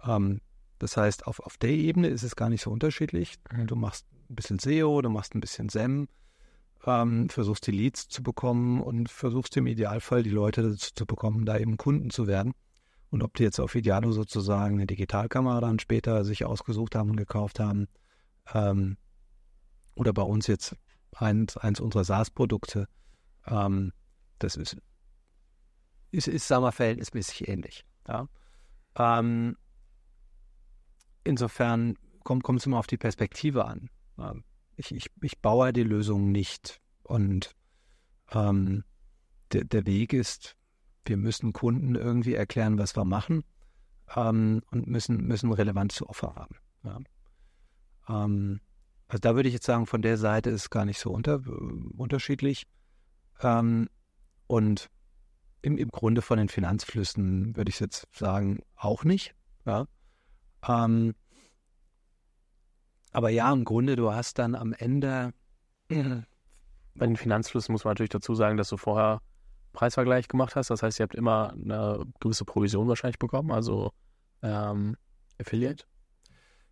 Ähm, 0.05 0.41
das 0.79 0.97
heißt, 0.97 1.27
auf, 1.27 1.39
auf 1.39 1.57
der 1.57 1.69
Ebene 1.69 2.07
ist 2.07 2.23
es 2.23 2.35
gar 2.35 2.49
nicht 2.49 2.63
so 2.63 2.71
unterschiedlich. 2.71 3.35
Du 3.67 3.75
machst 3.75 4.05
ein 4.29 4.35
bisschen 4.35 4.59
SEO, 4.59 5.01
du 5.01 5.09
machst 5.09 5.35
ein 5.35 5.39
bisschen 5.39 5.69
SEM, 5.69 6.07
ähm, 6.85 7.29
versuchst 7.29 7.67
die 7.67 7.71
Leads 7.71 8.09
zu 8.09 8.23
bekommen 8.23 8.81
und 8.81 9.09
versuchst 9.09 9.55
im 9.57 9.67
Idealfall 9.67 10.23
die 10.23 10.31
Leute 10.31 10.63
dazu 10.63 10.91
zu 10.93 11.05
bekommen, 11.05 11.45
da 11.45 11.57
eben 11.57 11.77
Kunden 11.77 12.09
zu 12.09 12.27
werden. 12.27 12.53
Und 13.11 13.23
ob 13.23 13.35
die 13.35 13.43
jetzt 13.43 13.59
auf 13.59 13.75
Idealo 13.75 14.11
sozusagen 14.11 14.75
eine 14.75 14.87
Digitalkamera 14.87 15.61
dann 15.61 15.79
später 15.79 16.23
sich 16.25 16.45
ausgesucht 16.45 16.95
haben 16.95 17.11
und 17.11 17.17
gekauft 17.17 17.59
haben, 17.59 17.87
ähm, 18.53 18.97
oder 19.95 20.13
bei 20.13 20.23
uns 20.23 20.47
jetzt 20.47 20.75
eins, 21.15 21.57
eins 21.57 21.79
unserer 21.79 22.03
SaaS-Produkte, 22.03 22.87
ähm, 23.45 23.91
das 24.39 24.55
ist, 24.55 24.77
ist, 26.11 26.27
ist 26.27 26.47
sagen 26.47 26.63
wir, 26.63 26.71
verhältnismäßig 26.71 27.47
ähnlich. 27.47 27.85
Ja? 28.07 28.27
Ähm, 28.95 29.57
insofern 31.23 31.97
kommt 32.23 32.59
es 32.59 32.65
immer 32.65 32.79
auf 32.79 32.87
die 32.87 32.97
Perspektive 32.97 33.65
an. 33.65 33.89
Ähm, 34.17 34.43
ich, 34.75 34.91
ich, 34.91 35.11
ich 35.21 35.39
baue 35.39 35.73
die 35.73 35.83
Lösung 35.83 36.31
nicht. 36.31 36.81
Und 37.03 37.55
ähm, 38.31 38.83
der, 39.51 39.65
der 39.65 39.85
Weg 39.85 40.13
ist, 40.13 40.55
wir 41.05 41.17
müssen 41.17 41.53
Kunden 41.53 41.95
irgendwie 41.95 42.35
erklären, 42.35 42.77
was 42.77 42.95
wir 42.95 43.05
machen 43.05 43.43
ähm, 44.15 44.61
und 44.71 44.87
müssen, 44.87 45.17
müssen 45.27 45.51
relevantes 45.51 46.01
Offer 46.01 46.35
haben. 46.35 46.55
Ja. 46.83 46.99
Also 49.11 49.19
da 49.19 49.35
würde 49.35 49.49
ich 49.49 49.53
jetzt 49.53 49.65
sagen, 49.65 49.87
von 49.87 50.01
der 50.01 50.17
Seite 50.17 50.49
ist 50.49 50.69
gar 50.69 50.85
nicht 50.85 50.97
so 50.97 51.11
unter, 51.11 51.41
unterschiedlich. 51.97 52.65
Ähm, 53.41 53.89
und 54.47 54.89
im, 55.61 55.77
im 55.77 55.89
Grunde 55.89 56.21
von 56.21 56.37
den 56.37 56.47
Finanzflüssen 56.47 57.57
würde 57.57 57.67
ich 57.67 57.81
jetzt 57.81 58.07
sagen, 58.13 58.59
auch 58.77 59.03
nicht. 59.03 59.35
Ja. 59.65 59.85
Ähm, 60.65 61.13
aber 63.11 63.29
ja, 63.31 63.51
im 63.51 63.65
Grunde, 63.65 63.97
du 63.97 64.13
hast 64.13 64.39
dann 64.39 64.55
am 64.55 64.71
Ende. 64.71 65.33
Bei 65.89 67.05
den 67.05 67.17
Finanzflüssen 67.17 67.73
muss 67.73 67.83
man 67.83 67.91
natürlich 67.91 68.11
dazu 68.11 68.33
sagen, 68.33 68.55
dass 68.55 68.69
du 68.69 68.77
vorher 68.77 69.19
Preisvergleich 69.73 70.29
gemacht 70.29 70.55
hast. 70.55 70.69
Das 70.69 70.83
heißt, 70.83 71.01
ihr 71.01 71.03
habt 71.03 71.15
immer 71.15 71.51
eine 71.51 72.05
gewisse 72.21 72.45
Provision 72.45 72.87
wahrscheinlich 72.87 73.19
bekommen, 73.19 73.51
also 73.51 73.91
ähm, 74.41 74.95
Affiliate. 75.37 75.83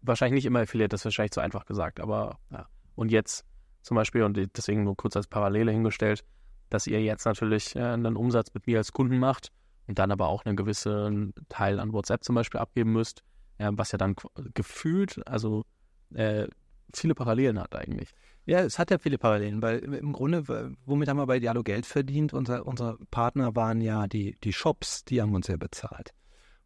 Wahrscheinlich 0.02 0.38
nicht 0.38 0.46
immer 0.46 0.62
Affiliate, 0.62 0.90
das 0.90 1.02
ist 1.02 1.06
wahrscheinlich 1.06 1.32
zu 1.32 1.42
einfach 1.42 1.66
gesagt, 1.66 2.00
aber 2.00 2.38
ja. 2.52 2.68
Und 2.96 3.12
jetzt 3.12 3.46
zum 3.82 3.96
Beispiel, 3.96 4.24
und 4.24 4.38
deswegen 4.58 4.84
nur 4.84 4.96
kurz 4.96 5.16
als 5.16 5.28
Parallele 5.28 5.72
hingestellt, 5.72 6.24
dass 6.70 6.88
ihr 6.88 7.02
jetzt 7.02 7.26
natürlich 7.26 7.76
äh, 7.76 7.80
einen 7.80 8.16
Umsatz 8.16 8.54
mit 8.54 8.68
mir 8.68 8.78
als 8.78 8.92
Kunden 8.92 9.18
macht 9.20 9.52
und 9.88 10.00
dann 10.00 10.12
aber 10.12 10.28
auch 10.28 10.46
einen 10.46 10.56
gewissen 10.56 11.34
Teil 11.50 11.80
an 11.80 11.94
WhatsApp 11.94 12.24
zum 12.24 12.36
Beispiel 12.36 12.60
abgeben 12.60 12.92
müsst, 12.92 13.24
was 13.58 13.92
ja 13.92 13.98
dann 13.98 14.16
gefühlt, 14.54 15.28
also 15.28 15.66
äh, 16.14 16.48
viele 16.94 17.16
Parallelen 17.16 17.60
hat 17.60 17.76
eigentlich. 17.76 18.12
Ja, 18.46 18.62
es 18.62 18.80
hat 18.80 18.90
ja 18.90 18.98
viele 18.98 19.18
Parallelen, 19.18 19.62
weil 19.62 19.80
im 19.80 20.14
Grunde, 20.14 20.44
womit 20.86 21.08
haben 21.08 21.18
wir 21.18 21.28
bei 21.28 21.40
Dialog 21.40 21.66
Geld 21.66 21.86
verdient? 21.86 22.34
Unser, 22.34 22.66
unsere 22.66 22.98
Partner 23.12 23.56
waren 23.56 23.82
ja 23.82 24.08
die, 24.08 24.38
die 24.44 24.54
Shops, 24.54 25.06
die 25.06 25.22
haben 25.22 25.36
uns 25.36 25.48
ja 25.48 25.58
bezahlt. 25.58 26.14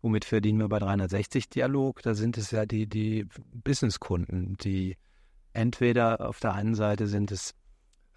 Womit 0.03 0.25
verdienen 0.25 0.59
wir 0.59 0.67
bei 0.67 0.79
360 0.79 1.49
Dialog? 1.49 2.01
Da 2.01 2.13
sind 2.13 2.37
es 2.37 2.51
ja 2.51 2.65
die, 2.65 2.87
die 2.87 3.25
Businesskunden, 3.53 4.57
die 4.57 4.97
entweder 5.53 6.27
auf 6.27 6.41
der 6.41 6.53
einen 6.53 6.75
Seite 6.75 7.07
sind 7.07 7.31
es 7.31 7.55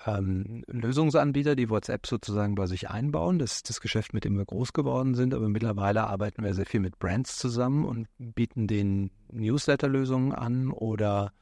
ähm, 0.04 0.64
Lösungsanbieter, 0.66 1.54
die 1.54 1.70
WhatsApp 1.70 2.08
sozusagen 2.08 2.56
bei 2.56 2.66
sich 2.66 2.90
einbauen. 2.90 3.38
Das 3.38 3.52
ist 3.52 3.68
das 3.68 3.80
Geschäft, 3.80 4.14
mit 4.14 4.24
dem 4.24 4.36
wir 4.36 4.44
groß 4.44 4.72
geworden 4.72 5.14
sind. 5.14 5.32
Aber 5.32 5.48
mittlerweile 5.48 6.08
arbeiten 6.08 6.42
wir 6.42 6.54
sehr 6.54 6.66
viel 6.66 6.80
mit 6.80 6.98
Brands 6.98 7.38
zusammen 7.38 7.84
und 7.84 8.08
bieten 8.18 8.66
den 8.66 9.12
Newsletter-Lösungen 9.30 10.32
an 10.32 10.72
oder 10.72 11.32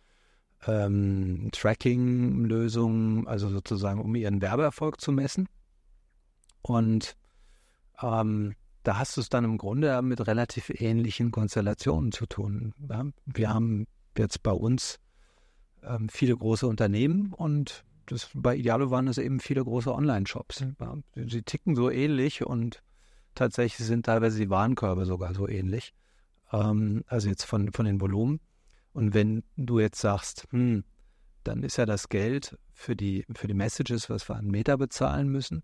ähm, 0.67 1.49
Tracking-Lösungen, 1.53 3.27
also 3.27 3.49
sozusagen, 3.49 3.99
um 3.99 4.15
ihren 4.15 4.43
Werbeerfolg 4.43 5.01
zu 5.01 5.11
messen. 5.11 5.49
Und 6.61 7.17
ähm, 8.03 8.57
da 8.85 8.99
hast 8.99 9.17
du 9.17 9.21
es 9.21 9.29
dann 9.29 9.45
im 9.45 9.59
Grunde 9.59 10.01
mit 10.03 10.27
relativ 10.27 10.71
ähnlichen 10.81 11.33
Konstellationen 11.33 12.13
zu 12.13 12.27
tun. 12.27 12.75
Wir 13.27 13.49
haben 13.49 13.87
jetzt 14.17 14.43
bei 14.43 14.53
uns 14.53 15.01
ähm, 15.83 16.09
viele 16.09 16.37
große 16.37 16.67
Unternehmen 16.67 17.33
und 17.33 17.85
das, 18.07 18.31
bei 18.35 18.57
Idealo 18.57 18.91
waren 18.91 19.09
es 19.09 19.19
eben 19.19 19.41
viele 19.41 19.65
große 19.65 19.93
Online-Shops. 19.93 20.67
Mhm. 20.79 21.05
Sie 21.15 21.43
ticken 21.43 21.75
so 21.75 21.91
ähnlich 21.91 22.45
und 22.45 22.83
tatsächlich 23.35 23.87
sind 23.87 24.07
teilweise 24.07 24.39
die 24.39 24.51
Warenkörbe 24.51 25.07
sogar 25.07 25.35
so 25.35 25.49
ähnlich. 25.49 25.95
Ähm, 26.53 27.03
also 27.07 27.29
jetzt 27.29 27.45
von, 27.45 27.73
von 27.73 27.87
den 27.87 28.01
Volumen. 28.01 28.41
Und 28.93 29.15
wenn 29.15 29.43
du 29.57 29.81
jetzt 29.81 30.01
sagst, 30.01 30.47
hm, 30.51 30.85
dann 31.43 31.63
ist 31.63 31.79
ja 31.79 31.87
das 31.87 32.11
Geld 32.11 32.59
für 32.73 32.95
die, 32.95 33.25
für 33.35 33.47
die 33.47 33.55
Messages, 33.55 34.11
was 34.11 34.29
wir 34.29 34.37
an 34.37 34.47
Meta 34.47 34.77
bezahlen 34.77 35.29
müssen. 35.29 35.63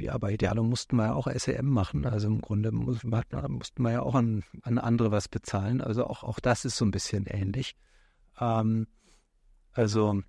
Ja, 0.00 0.16
bei 0.18 0.32
Idealo 0.32 0.62
mussten 0.62 0.96
wir 0.96 1.06
ja 1.06 1.14
auch 1.14 1.28
SEM 1.32 1.68
machen. 1.68 2.06
Also 2.06 2.28
im 2.28 2.40
Grunde 2.40 2.72
muss, 2.72 3.04
mussten 3.04 3.82
wir 3.82 3.90
ja 3.92 4.02
auch 4.02 4.14
an, 4.14 4.44
an 4.62 4.78
andere 4.78 5.10
was 5.10 5.28
bezahlen. 5.28 5.80
Also 5.80 6.06
auch, 6.06 6.22
auch 6.22 6.40
das 6.40 6.64
ist 6.64 6.76
so 6.76 6.84
ein 6.84 6.90
bisschen 6.90 7.26
ähnlich. 7.26 7.76
Ähm, 8.40 8.86
also 9.72 10.22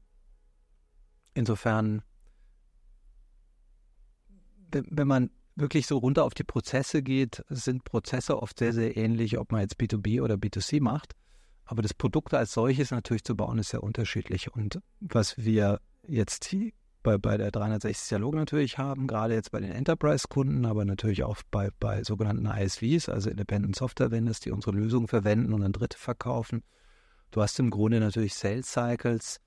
insofern, 1.33 2.03
wenn 4.71 5.07
man 5.07 5.29
wirklich 5.55 5.87
so 5.87 5.97
runter 5.97 6.23
auf 6.23 6.33
die 6.33 6.43
Prozesse 6.43 7.01
geht, 7.03 7.43
sind 7.49 7.83
Prozesse 7.83 8.41
oft 8.41 8.59
sehr, 8.59 8.73
sehr 8.73 8.95
ähnlich, 8.97 9.37
ob 9.37 9.51
man 9.51 9.61
jetzt 9.61 9.79
B2B 9.79 10.21
oder 10.21 10.35
B2C 10.35 10.81
macht. 10.81 11.15
Aber 11.65 11.81
das 11.81 11.93
Produkt 11.93 12.33
als 12.33 12.53
solches 12.53 12.91
natürlich 12.91 13.23
zu 13.23 13.35
bauen, 13.35 13.57
ist 13.59 13.69
sehr 13.69 13.83
unterschiedlich. 13.83 14.53
Und 14.53 14.81
was 14.99 15.37
wir 15.37 15.79
jetzt 16.07 16.43
bei, 17.03 17.17
bei 17.17 17.37
der 17.37 17.51
360 17.51 18.09
Dialog 18.09 18.35
natürlich 18.35 18.77
haben, 18.77 19.07
gerade 19.07 19.33
jetzt 19.33 19.51
bei 19.51 19.59
den 19.59 19.71
Enterprise-Kunden, 19.71 20.65
aber 20.65 20.85
natürlich 20.85 21.23
auch 21.23 21.37
bei, 21.49 21.69
bei 21.79 22.03
sogenannten 22.03 22.45
ISVs, 22.45 23.09
also 23.09 23.29
Independent 23.29 23.75
Software 23.75 24.11
Vendors, 24.11 24.39
die 24.39 24.51
unsere 24.51 24.75
Lösungen 24.75 25.07
verwenden 25.07 25.53
und 25.53 25.63
an 25.63 25.71
Dritte 25.71 25.97
verkaufen. 25.97 26.63
Du 27.31 27.41
hast 27.41 27.59
im 27.59 27.69
Grunde 27.69 27.99
natürlich 27.99 28.35
Sales 28.35 28.71
Cycles, 28.71 29.39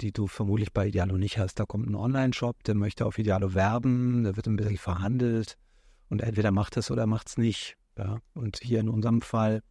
die 0.00 0.12
du 0.12 0.26
vermutlich 0.26 0.72
bei 0.72 0.88
Idealo 0.88 1.16
nicht 1.16 1.38
hast. 1.38 1.60
Da 1.60 1.64
kommt 1.64 1.88
ein 1.88 1.94
Online-Shop, 1.94 2.62
der 2.64 2.74
möchte 2.74 3.06
auf 3.06 3.18
Idealo 3.18 3.54
werben, 3.54 4.24
da 4.24 4.36
wird 4.36 4.46
ein 4.46 4.56
bisschen 4.56 4.78
verhandelt 4.78 5.56
und 6.08 6.22
entweder 6.22 6.50
macht 6.50 6.76
es 6.76 6.90
oder 6.90 7.06
macht 7.06 7.28
es 7.28 7.38
nicht. 7.38 7.76
Ja. 7.98 8.18
Und 8.34 8.58
hier 8.62 8.80
in 8.80 8.88
unserem 8.88 9.20
Fall 9.20 9.62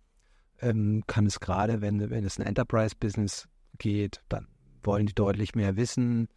ähm, 0.60 1.04
kann 1.08 1.26
es 1.26 1.39
gerade, 1.39 1.82
wenn, 1.82 2.10
wenn 2.10 2.24
es 2.24 2.39
ein 2.39 2.45
Enterprise-Business 2.45 3.47
geht, 3.78 4.22
dann 4.30 4.47
wollen 4.84 5.06
die 5.06 5.14
deutlich 5.14 5.56
mehr 5.56 5.76
wissen. 5.76 6.28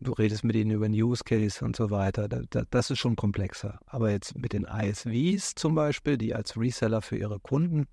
Du 0.00 0.12
redest 0.12 0.44
mit 0.44 0.56
ihnen 0.56 0.70
über 0.70 0.86
Use 0.88 1.24
Case 1.24 1.64
und 1.64 1.74
so 1.74 1.90
weiter. 1.90 2.28
Da, 2.28 2.40
da, 2.50 2.64
das 2.70 2.90
ist 2.90 2.98
schon 2.98 3.16
komplexer. 3.16 3.78
Aber 3.86 4.10
jetzt 4.10 4.36
mit 4.36 4.52
den 4.52 4.64
ISVs 4.64 5.54
zum 5.54 5.74
Beispiel, 5.74 6.18
die 6.18 6.34
als 6.34 6.56
Reseller 6.58 7.00
für 7.00 7.16
ihre 7.16 7.40
Kunden, 7.40 7.86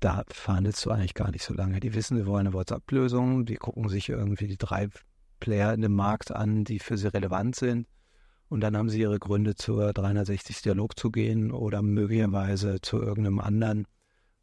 da 0.00 0.24
verhandelst 0.28 0.84
du 0.86 0.90
eigentlich 0.90 1.14
gar 1.14 1.30
nicht 1.30 1.44
so 1.44 1.52
lange. 1.52 1.80
Die 1.80 1.94
wissen, 1.94 2.16
sie 2.16 2.26
wollen 2.26 2.46
eine 2.46 2.54
WhatsApp-Lösung, 2.54 3.44
die 3.44 3.56
gucken 3.56 3.88
sich 3.88 4.08
irgendwie 4.08 4.46
die 4.46 4.56
drei 4.56 4.88
Player 5.40 5.74
in 5.74 5.82
dem 5.82 5.94
Markt 5.94 6.32
an, 6.32 6.64
die 6.64 6.78
für 6.78 6.96
sie 6.96 7.12
relevant 7.12 7.56
sind. 7.56 7.86
Und 8.48 8.60
dann 8.60 8.76
haben 8.76 8.88
sie 8.88 9.00
ihre 9.00 9.18
Gründe 9.18 9.56
zur 9.56 9.92
360 9.92 10.62
Dialog 10.62 10.98
zu 10.98 11.10
gehen 11.10 11.52
oder 11.52 11.82
möglicherweise 11.82 12.80
zu 12.80 12.98
irgendeinem 13.02 13.40
anderen 13.40 13.86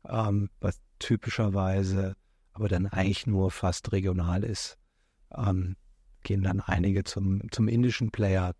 ähm, 0.09 0.49
was 0.59 0.79
typischerweise 0.99 2.15
aber 2.53 2.69
dann 2.69 2.87
eigentlich 2.87 3.27
nur 3.27 3.51
fast 3.51 3.91
regional 3.91 4.43
ist, 4.43 4.77
ähm, 5.35 5.75
gehen 6.26 6.43
dann 6.43 6.59
einige 6.59 7.05
zum, 7.05 7.49
zum 7.51 7.69
indischen 7.69 8.11
Player, 8.11 8.53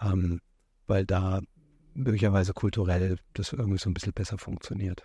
ähm, 0.00 0.40
weil 0.88 1.06
da 1.06 1.40
möglicherweise 1.94 2.52
kulturell 2.52 3.18
das 3.34 3.52
irgendwie 3.52 3.78
so 3.78 3.88
ein 3.88 3.94
bisschen 3.94 4.12
besser 4.12 4.38
funktioniert. 4.38 5.04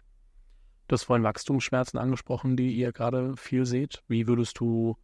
Du 0.88 0.94
hast 0.94 1.04
vorhin 1.04 1.24
Wachstumsschmerzen 1.24 2.00
angesprochen, 2.00 2.58
die 2.58 2.74
ihr 2.74 2.92
gerade 2.92 3.38
viel 3.38 3.66
seht. 3.66 4.04
Wie 4.08 4.28
würdest 4.28 4.60
du, 4.60 4.98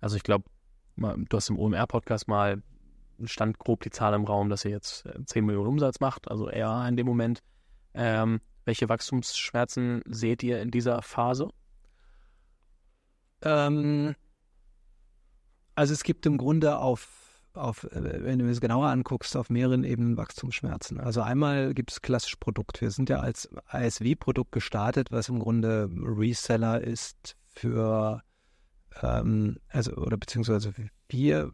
also 0.00 0.16
ich 0.16 0.22
glaube, 0.22 0.44
du 0.96 1.36
hast 1.36 1.50
im 1.50 1.58
OMR-Podcast 1.58 2.28
mal, 2.28 2.62
stand 3.24 3.58
grob 3.58 3.82
die 3.82 3.90
Zahl 3.90 4.14
im 4.14 4.24
Raum, 4.24 4.48
dass 4.48 4.64
ihr 4.64 4.70
jetzt 4.70 5.08
10 5.26 5.42
äh, 5.42 5.46
Millionen 5.46 5.68
Umsatz 5.68 6.00
macht, 6.00 6.30
also 6.30 6.48
eher 6.48 6.86
in 6.88 6.96
dem 6.96 7.06
Moment. 7.06 7.40
Ähm, 7.94 8.40
welche 8.64 8.88
Wachstumsschmerzen 8.88 10.02
seht 10.06 10.42
ihr 10.42 10.60
in 10.60 10.70
dieser 10.70 11.00
Phase? 11.00 11.48
Ähm, 13.42 14.14
also 15.76 15.92
es 15.92 16.02
gibt 16.02 16.26
im 16.26 16.38
Grunde 16.38 16.78
auf, 16.78 17.40
auf, 17.54 17.84
äh, 17.84 18.24
wenn 18.24 18.38
du 18.38 18.50
es 18.50 18.60
genauer 18.60 18.88
anguckst, 18.88 19.36
auf 19.36 19.50
mehreren 19.50 19.84
Ebenen 19.84 20.16
Wachstumsschmerzen. 20.16 20.98
Also 20.98 21.20
einmal 21.20 21.74
gibt 21.74 21.92
es 21.92 22.02
klassisch 22.02 22.36
Produkt. 22.36 22.80
Wir 22.80 22.90
sind 22.90 23.08
ja 23.08 23.20
als 23.20 23.48
ISV-Produkt 23.72 24.52
gestartet, 24.52 25.12
was 25.12 25.28
im 25.28 25.38
Grunde 25.38 25.88
Reseller 25.94 26.80
ist 26.80 27.36
für, 27.46 28.22
ähm, 29.02 29.58
also 29.68 29.92
oder 29.92 30.16
beziehungsweise 30.16 30.72
wir 31.08 31.52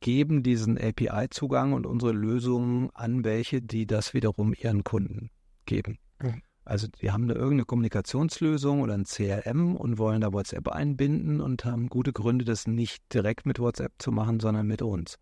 geben 0.00 0.42
diesen 0.42 0.78
API-Zugang 0.78 1.72
und 1.72 1.86
unsere 1.86 2.12
Lösungen 2.12 2.90
an 2.94 3.24
welche, 3.24 3.60
die 3.62 3.86
das 3.86 4.14
wiederum 4.14 4.54
ihren 4.54 4.84
Kunden 4.84 5.30
geben. 5.66 5.98
Mhm. 6.20 6.42
Also 6.70 6.86
die 6.86 7.10
haben 7.10 7.26
da 7.26 7.34
irgendeine 7.34 7.64
Kommunikationslösung 7.64 8.80
oder 8.80 8.94
ein 8.94 9.04
CRM 9.04 9.74
und 9.74 9.98
wollen 9.98 10.20
da 10.20 10.32
WhatsApp 10.32 10.68
einbinden 10.68 11.40
und 11.40 11.64
haben 11.64 11.88
gute 11.88 12.12
Gründe, 12.12 12.44
das 12.44 12.68
nicht 12.68 13.02
direkt 13.12 13.44
mit 13.44 13.58
WhatsApp 13.58 13.94
zu 13.98 14.12
machen, 14.12 14.38
sondern 14.38 14.68
mit 14.68 14.80
uns. 14.80 15.18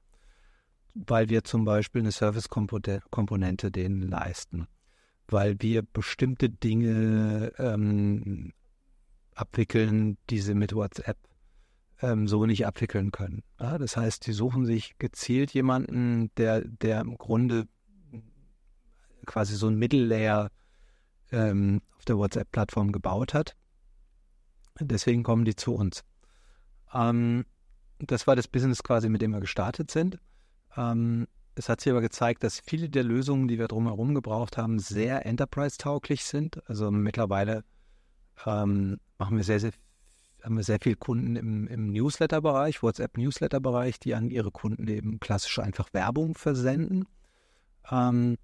Weil 0.93 1.31
wir 1.31 1.45
zum 1.45 1.65
Beispiel 1.65 2.03
eine 2.03 2.13
Service-Komponente 2.13 3.71
denen 3.71 4.03
leisten. 4.03 4.67
Weil 5.27 5.57
wir 5.61 5.81
bestimmte 5.81 6.51
Dinge 6.51 7.55
ähm, 7.57 8.53
abwickeln, 9.35 10.19
die 10.29 10.41
sie 10.41 10.55
mit 10.55 10.75
WhatsApp 10.75 11.17
ähm, 12.03 12.29
so 12.29 12.45
nicht 12.45 12.67
abwickeln 12.67 13.11
können. 13.11 13.43
Ja, 13.59 13.79
das 13.79 13.97
heißt, 13.97 14.27
die 14.27 14.35
suchen 14.35 14.67
sich 14.67 14.99
gezielt 14.99 15.55
jemanden, 15.55 16.31
der, 16.37 16.61
der 16.61 17.01
im 17.01 17.17
Grunde 17.17 17.65
quasi 19.25 19.57
so 19.57 19.69
ein 19.69 19.77
Mittellayer 19.77 20.51
ähm, 21.33 21.81
auf 21.97 22.05
der 22.05 22.19
WhatsApp-Plattform 22.19 22.93
gebaut 22.93 23.35
hat. 23.35 23.57
Deswegen 24.81 25.23
kommen 25.23 25.45
die 25.45 25.57
zu 25.57 25.75
uns. 25.75 26.05
Ähm, 26.93 27.45
das 27.99 28.27
war 28.27 28.37
das 28.37 28.49
Business 28.49 28.83
quasi, 28.83 29.09
mit 29.09 29.23
dem 29.23 29.33
wir 29.33 29.41
gestartet 29.41 29.91
sind. 29.91 30.19
Ähm, 30.77 31.27
es 31.55 31.69
hat 31.69 31.81
sich 31.81 31.91
aber 31.91 32.01
gezeigt, 32.01 32.45
dass 32.45 32.61
viele 32.61 32.89
der 32.89 33.03
Lösungen, 33.03 33.49
die 33.49 33.59
wir 33.59 33.67
drumherum 33.67 34.15
gebraucht 34.15 34.57
haben, 34.57 34.79
sehr 34.79 35.27
enterprise-tauglich 35.27 36.25
sind. 36.25 36.63
Also 36.69 36.91
mittlerweile 36.93 37.65
ähm, 38.47 39.01
machen 39.19 39.37
wir 39.37 39.45
sehr, 39.45 39.59
sehr, 39.59 39.73
haben 40.45 40.57
wir 40.57 40.63
sehr 40.63 40.79
viele 40.81 40.95
Kunden 40.95 41.35
im, 41.35 41.67
im 41.67 41.93
Newsletter-Bereich, 41.93 42.83
WhatsApp-Newsletter-Bereich, 42.83 43.99
die 43.99 44.15
an 44.15 44.31
ihre 44.31 44.53
Kunden 44.53 44.87
eben 44.87 45.19
klassisch 45.19 45.59
einfach 45.59 45.93
Werbung 45.93 46.37
versenden. 46.37 47.07
Ähm, 47.91 48.37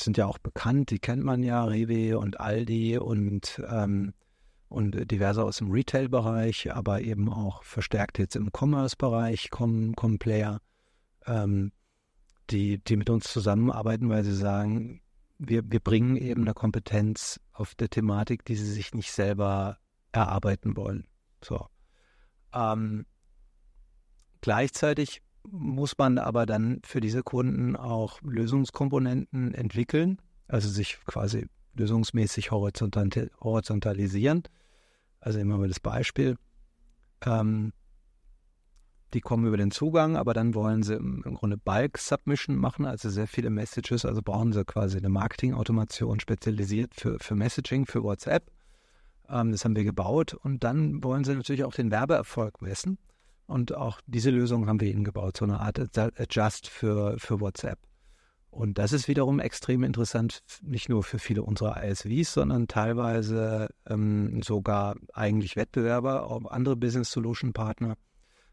sind 0.00 0.16
ja 0.16 0.26
auch 0.26 0.38
bekannt, 0.38 0.90
die 0.90 0.98
kennt 0.98 1.22
man 1.22 1.42
ja, 1.42 1.64
Rewe 1.64 2.18
und 2.18 2.40
Aldi 2.40 2.98
und, 2.98 3.62
ähm, 3.68 4.14
und 4.68 5.10
diverse 5.10 5.44
aus 5.44 5.58
dem 5.58 5.70
Retail-Bereich, 5.70 6.74
aber 6.74 7.00
eben 7.02 7.32
auch 7.32 7.62
verstärkt 7.62 8.18
jetzt 8.18 8.36
im 8.36 8.50
Commerce-Bereich 8.52 9.50
kommen, 9.50 9.94
kommen 9.94 10.18
Player, 10.18 10.60
ähm, 11.26 11.72
die, 12.50 12.78
die 12.78 12.96
mit 12.96 13.10
uns 13.10 13.32
zusammenarbeiten, 13.32 14.08
weil 14.08 14.24
sie 14.24 14.34
sagen, 14.34 15.00
wir, 15.38 15.62
wir 15.70 15.80
bringen 15.80 16.16
eben 16.16 16.42
eine 16.42 16.54
Kompetenz 16.54 17.40
auf 17.52 17.74
der 17.74 17.88
Thematik, 17.88 18.44
die 18.44 18.56
sie 18.56 18.70
sich 18.70 18.94
nicht 18.94 19.12
selber 19.12 19.78
erarbeiten 20.12 20.76
wollen. 20.76 21.06
So. 21.42 21.66
Ähm, 22.52 23.06
gleichzeitig 24.40 25.22
muss 25.50 25.96
man 25.98 26.18
aber 26.18 26.46
dann 26.46 26.80
für 26.84 27.00
diese 27.00 27.22
Kunden 27.22 27.76
auch 27.76 28.20
Lösungskomponenten 28.22 29.54
entwickeln, 29.54 30.18
also 30.48 30.68
sich 30.68 30.98
quasi 31.06 31.46
lösungsmäßig 31.74 32.50
horizontalisieren. 32.50 34.42
Also 35.20 35.38
immer 35.38 35.58
mal 35.58 35.68
das 35.68 35.80
Beispiel. 35.80 36.36
Ähm, 37.24 37.72
die 39.14 39.20
kommen 39.20 39.46
über 39.46 39.56
den 39.56 39.70
Zugang, 39.70 40.16
aber 40.16 40.34
dann 40.34 40.54
wollen 40.54 40.82
sie 40.82 40.94
im, 40.94 41.22
im 41.24 41.34
Grunde 41.34 41.56
Bulk-Submission 41.56 42.56
machen, 42.56 42.84
also 42.84 43.08
sehr 43.10 43.28
viele 43.28 43.48
Messages, 43.48 44.04
also 44.04 44.22
brauchen 44.22 44.52
sie 44.52 44.64
quasi 44.64 44.98
eine 44.98 45.08
Marketing-Automation 45.08 46.18
spezialisiert 46.18 46.94
für, 46.94 47.18
für 47.20 47.36
Messaging, 47.36 47.86
für 47.86 48.02
WhatsApp. 48.02 48.50
Ähm, 49.28 49.52
das 49.52 49.64
haben 49.64 49.76
wir 49.76 49.84
gebaut 49.84 50.34
und 50.34 50.64
dann 50.64 51.02
wollen 51.04 51.24
sie 51.24 51.34
natürlich 51.34 51.64
auch 51.64 51.74
den 51.74 51.90
Werbeerfolg 51.90 52.60
messen 52.60 52.98
und 53.46 53.74
auch 53.74 54.00
diese 54.06 54.30
Lösung 54.30 54.66
haben 54.66 54.80
wir 54.80 54.90
ihnen 54.90 55.04
gebaut, 55.04 55.36
so 55.36 55.44
eine 55.44 55.60
Art 55.60 55.78
Adjust 55.78 56.68
für, 56.68 57.18
für 57.18 57.40
WhatsApp. 57.40 57.78
Und 58.54 58.78
das 58.78 58.92
ist 58.92 59.08
wiederum 59.08 59.40
extrem 59.40 59.82
interessant, 59.82 60.42
nicht 60.62 60.88
nur 60.88 61.02
für 61.02 61.18
viele 61.18 61.42
unserer 61.42 61.82
ISVs, 61.82 62.34
sondern 62.34 62.68
teilweise 62.68 63.68
ähm, 63.86 64.42
sogar 64.42 64.94
eigentlich 65.12 65.56
Wettbewerber, 65.56 66.30
auch 66.30 66.44
andere 66.44 66.76
Business 66.76 67.10
Solution 67.10 67.52
Partner, 67.52 67.96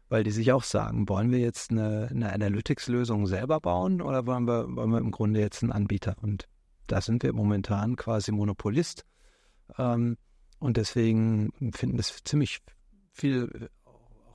weil 0.08 0.24
die 0.24 0.32
sich 0.32 0.50
auch 0.50 0.64
sagen, 0.64 1.08
wollen 1.08 1.30
wir 1.30 1.38
jetzt 1.38 1.70
eine, 1.70 2.08
eine 2.10 2.32
Analytics-Lösung 2.32 3.28
selber 3.28 3.60
bauen 3.60 4.02
oder 4.02 4.26
wollen 4.26 4.44
wir, 4.48 4.66
wollen 4.74 4.90
wir 4.90 4.98
im 4.98 5.12
Grunde 5.12 5.38
jetzt 5.38 5.62
einen 5.62 5.70
Anbieter? 5.70 6.16
Und 6.20 6.48
da 6.88 7.00
sind 7.00 7.22
wir 7.22 7.32
momentan 7.32 7.94
quasi 7.94 8.32
Monopolist. 8.32 9.04
Ähm, 9.78 10.16
und 10.58 10.76
deswegen 10.78 11.52
finden 11.72 12.00
es 12.00 12.24
ziemlich 12.24 12.58
viele 13.12 13.70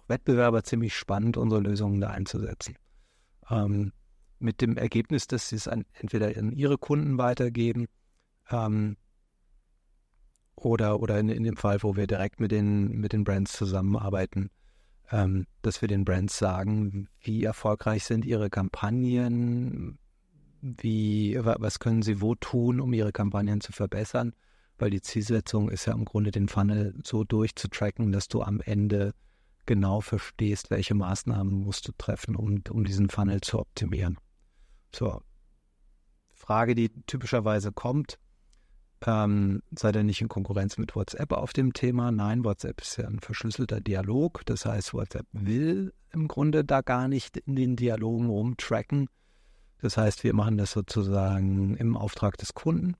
Wettbewerber 0.07 0.63
ziemlich 0.63 0.95
spannend, 0.95 1.37
unsere 1.37 1.61
Lösungen 1.61 1.99
da 1.99 2.09
einzusetzen. 2.09 2.75
Ähm, 3.49 3.91
mit 4.39 4.61
dem 4.61 4.77
Ergebnis, 4.77 5.27
dass 5.27 5.49
sie 5.49 5.55
es 5.55 5.67
an, 5.67 5.85
entweder 5.93 6.37
an 6.37 6.51
ihre 6.51 6.77
Kunden 6.77 7.17
weitergeben 7.17 7.87
ähm, 8.49 8.97
oder, 10.55 10.99
oder 10.99 11.19
in, 11.19 11.29
in, 11.29 11.43
dem 11.43 11.57
Fall, 11.57 11.81
wo 11.83 11.95
wir 11.95 12.07
direkt 12.07 12.39
mit 12.39 12.51
den, 12.51 12.99
mit 12.99 13.13
den 13.13 13.23
Brands 13.23 13.53
zusammenarbeiten, 13.53 14.49
ähm, 15.11 15.45
dass 15.61 15.81
wir 15.81 15.87
den 15.87 16.05
Brands 16.05 16.37
sagen, 16.37 17.09
wie 17.21 17.43
erfolgreich 17.43 18.03
sind 18.03 18.25
ihre 18.25 18.49
Kampagnen, 18.49 19.97
wie, 20.61 21.37
was 21.39 21.79
können 21.79 22.01
sie 22.01 22.21
wo 22.21 22.35
tun, 22.35 22.79
um 22.79 22.93
ihre 22.93 23.11
Kampagnen 23.11 23.61
zu 23.61 23.71
verbessern, 23.71 24.33
weil 24.77 24.89
die 24.89 25.01
Zielsetzung 25.01 25.69
ist 25.69 25.85
ja 25.85 25.93
im 25.93 26.05
Grunde 26.05 26.31
den 26.31 26.47
Funnel 26.47 26.95
so 27.03 27.23
durchzutracken, 27.23 28.11
dass 28.11 28.27
du 28.27 28.41
am 28.41 28.61
Ende 28.61 29.13
genau 29.67 30.01
verstehst, 30.01 30.71
welche 30.71 30.95
Maßnahmen 30.95 31.53
musst 31.53 31.87
du 31.87 31.91
treffen, 31.97 32.35
um, 32.35 32.63
um 32.69 32.83
diesen 32.83 33.09
Funnel 33.09 33.41
zu 33.41 33.59
optimieren 33.59 34.17
zur 34.91 35.21
Frage, 36.33 36.75
die 36.75 36.89
typischerweise 37.05 37.71
kommt, 37.71 38.17
ähm, 39.05 39.61
seid 39.75 39.95
ihr 39.95 40.03
nicht 40.03 40.21
in 40.21 40.27
Konkurrenz 40.27 40.77
mit 40.77 40.95
WhatsApp 40.95 41.31
auf 41.33 41.53
dem 41.53 41.73
Thema? 41.73 42.11
Nein, 42.11 42.43
WhatsApp 42.43 42.81
ist 42.81 42.97
ja 42.97 43.07
ein 43.07 43.19
verschlüsselter 43.19 43.79
Dialog. 43.79 44.41
Das 44.45 44.65
heißt, 44.65 44.93
WhatsApp 44.93 45.27
will 45.31 45.93
im 46.11 46.27
Grunde 46.27 46.63
da 46.63 46.81
gar 46.81 47.07
nicht 47.07 47.37
in 47.37 47.55
den 47.55 47.75
Dialogen 47.75 48.29
rumtracken. 48.29 49.07
Das 49.81 49.97
heißt, 49.97 50.23
wir 50.23 50.33
machen 50.33 50.57
das 50.57 50.71
sozusagen 50.71 51.75
im 51.75 51.95
Auftrag 51.95 52.37
des 52.37 52.55
Kunden, 52.55 52.95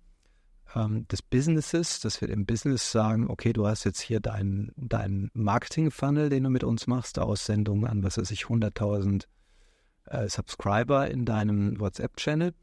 ähm, 0.76 1.08
des 1.08 1.22
Businesses, 1.22 2.00
dass 2.00 2.22
wir 2.22 2.28
dem 2.28 2.46
Business 2.46 2.92
sagen, 2.92 3.30
okay, 3.30 3.54
du 3.54 3.68
hast 3.68 3.84
jetzt 3.84 4.02
hier 4.02 4.20
deinen 4.20 4.72
dein 4.76 5.30
Marketing-Funnel, 5.34 6.30
den 6.30 6.44
du 6.44 6.50
mit 6.50 6.64
uns 6.64 6.88
machst, 6.88 7.20
Aussendungen 7.20 7.86
an, 7.86 8.04
was 8.04 8.18
weiß 8.18 8.32
ich, 8.32 8.44
100.000 8.44 9.26
äh, 10.06 10.28
Subscriber 10.28 11.10
in 11.10 11.26
deinem 11.26 11.80
WhatsApp-Channel. 11.80 12.54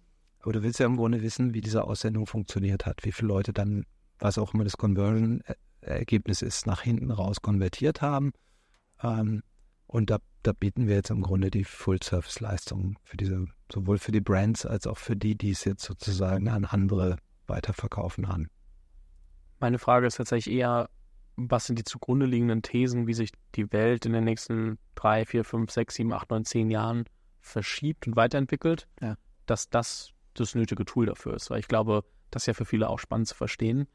Aber 0.40 0.52
du 0.52 0.62
willst 0.62 0.80
ja 0.80 0.86
im 0.86 0.96
Grunde 0.96 1.22
wissen, 1.22 1.54
wie 1.54 1.60
diese 1.60 1.84
Aussendung 1.84 2.26
funktioniert 2.26 2.84
hat, 2.84 3.04
wie 3.04 3.12
viele 3.12 3.28
Leute 3.28 3.52
dann, 3.52 3.86
was 4.18 4.38
auch 4.38 4.52
immer 4.52 4.64
das 4.64 4.76
Conversion-Ergebnis 4.76 6.42
ist, 6.42 6.66
nach 6.66 6.82
hinten 6.82 7.10
raus 7.10 7.40
konvertiert 7.40 8.02
haben. 8.02 8.32
Ähm, 9.02 9.42
und 9.86 10.10
da, 10.10 10.18
da, 10.42 10.52
bieten 10.52 10.86
wir 10.88 10.96
jetzt 10.96 11.10
im 11.10 11.22
Grunde 11.22 11.50
die 11.50 11.64
Full-Service-Leistung 11.64 12.98
für 13.04 13.16
diese, 13.16 13.46
sowohl 13.72 13.98
für 13.98 14.12
die 14.12 14.20
Brands 14.20 14.66
als 14.66 14.86
auch 14.86 14.98
für 14.98 15.16
die, 15.16 15.36
die 15.36 15.50
es 15.50 15.64
jetzt 15.64 15.84
sozusagen 15.84 16.48
an 16.48 16.64
andere 16.64 17.16
weiterverkaufen 17.46 18.24
an. 18.24 18.48
Meine 19.60 19.78
Frage 19.78 20.06
ist 20.06 20.16
tatsächlich 20.16 20.54
eher, 20.54 20.88
was 21.36 21.66
sind 21.66 21.78
die 21.78 21.84
zugrunde 21.84 22.26
liegenden 22.26 22.62
Thesen, 22.62 23.06
wie 23.06 23.14
sich 23.14 23.32
die 23.54 23.72
Welt 23.72 24.06
in 24.06 24.12
den 24.12 24.24
nächsten 24.24 24.78
drei, 24.94 25.24
vier, 25.24 25.44
fünf, 25.44 25.70
sechs, 25.70 25.94
sieben, 25.94 26.12
acht, 26.12 26.30
neun, 26.30 26.44
zehn 26.44 26.70
Jahren 26.70 27.04
verschiebt 27.40 28.06
und 28.06 28.16
weiterentwickelt, 28.16 28.88
ja. 29.00 29.16
dass 29.46 29.68
das 29.70 30.10
das 30.34 30.54
nötige 30.54 30.84
Tool 30.84 31.06
dafür 31.06 31.34
ist. 31.34 31.50
Weil 31.50 31.60
ich 31.60 31.68
glaube, 31.68 32.04
das 32.30 32.42
ist 32.42 32.46
ja 32.46 32.54
für 32.54 32.64
viele 32.64 32.88
auch 32.88 32.98
spannend 32.98 33.28
zu 33.28 33.34
verstehen. 33.34 33.86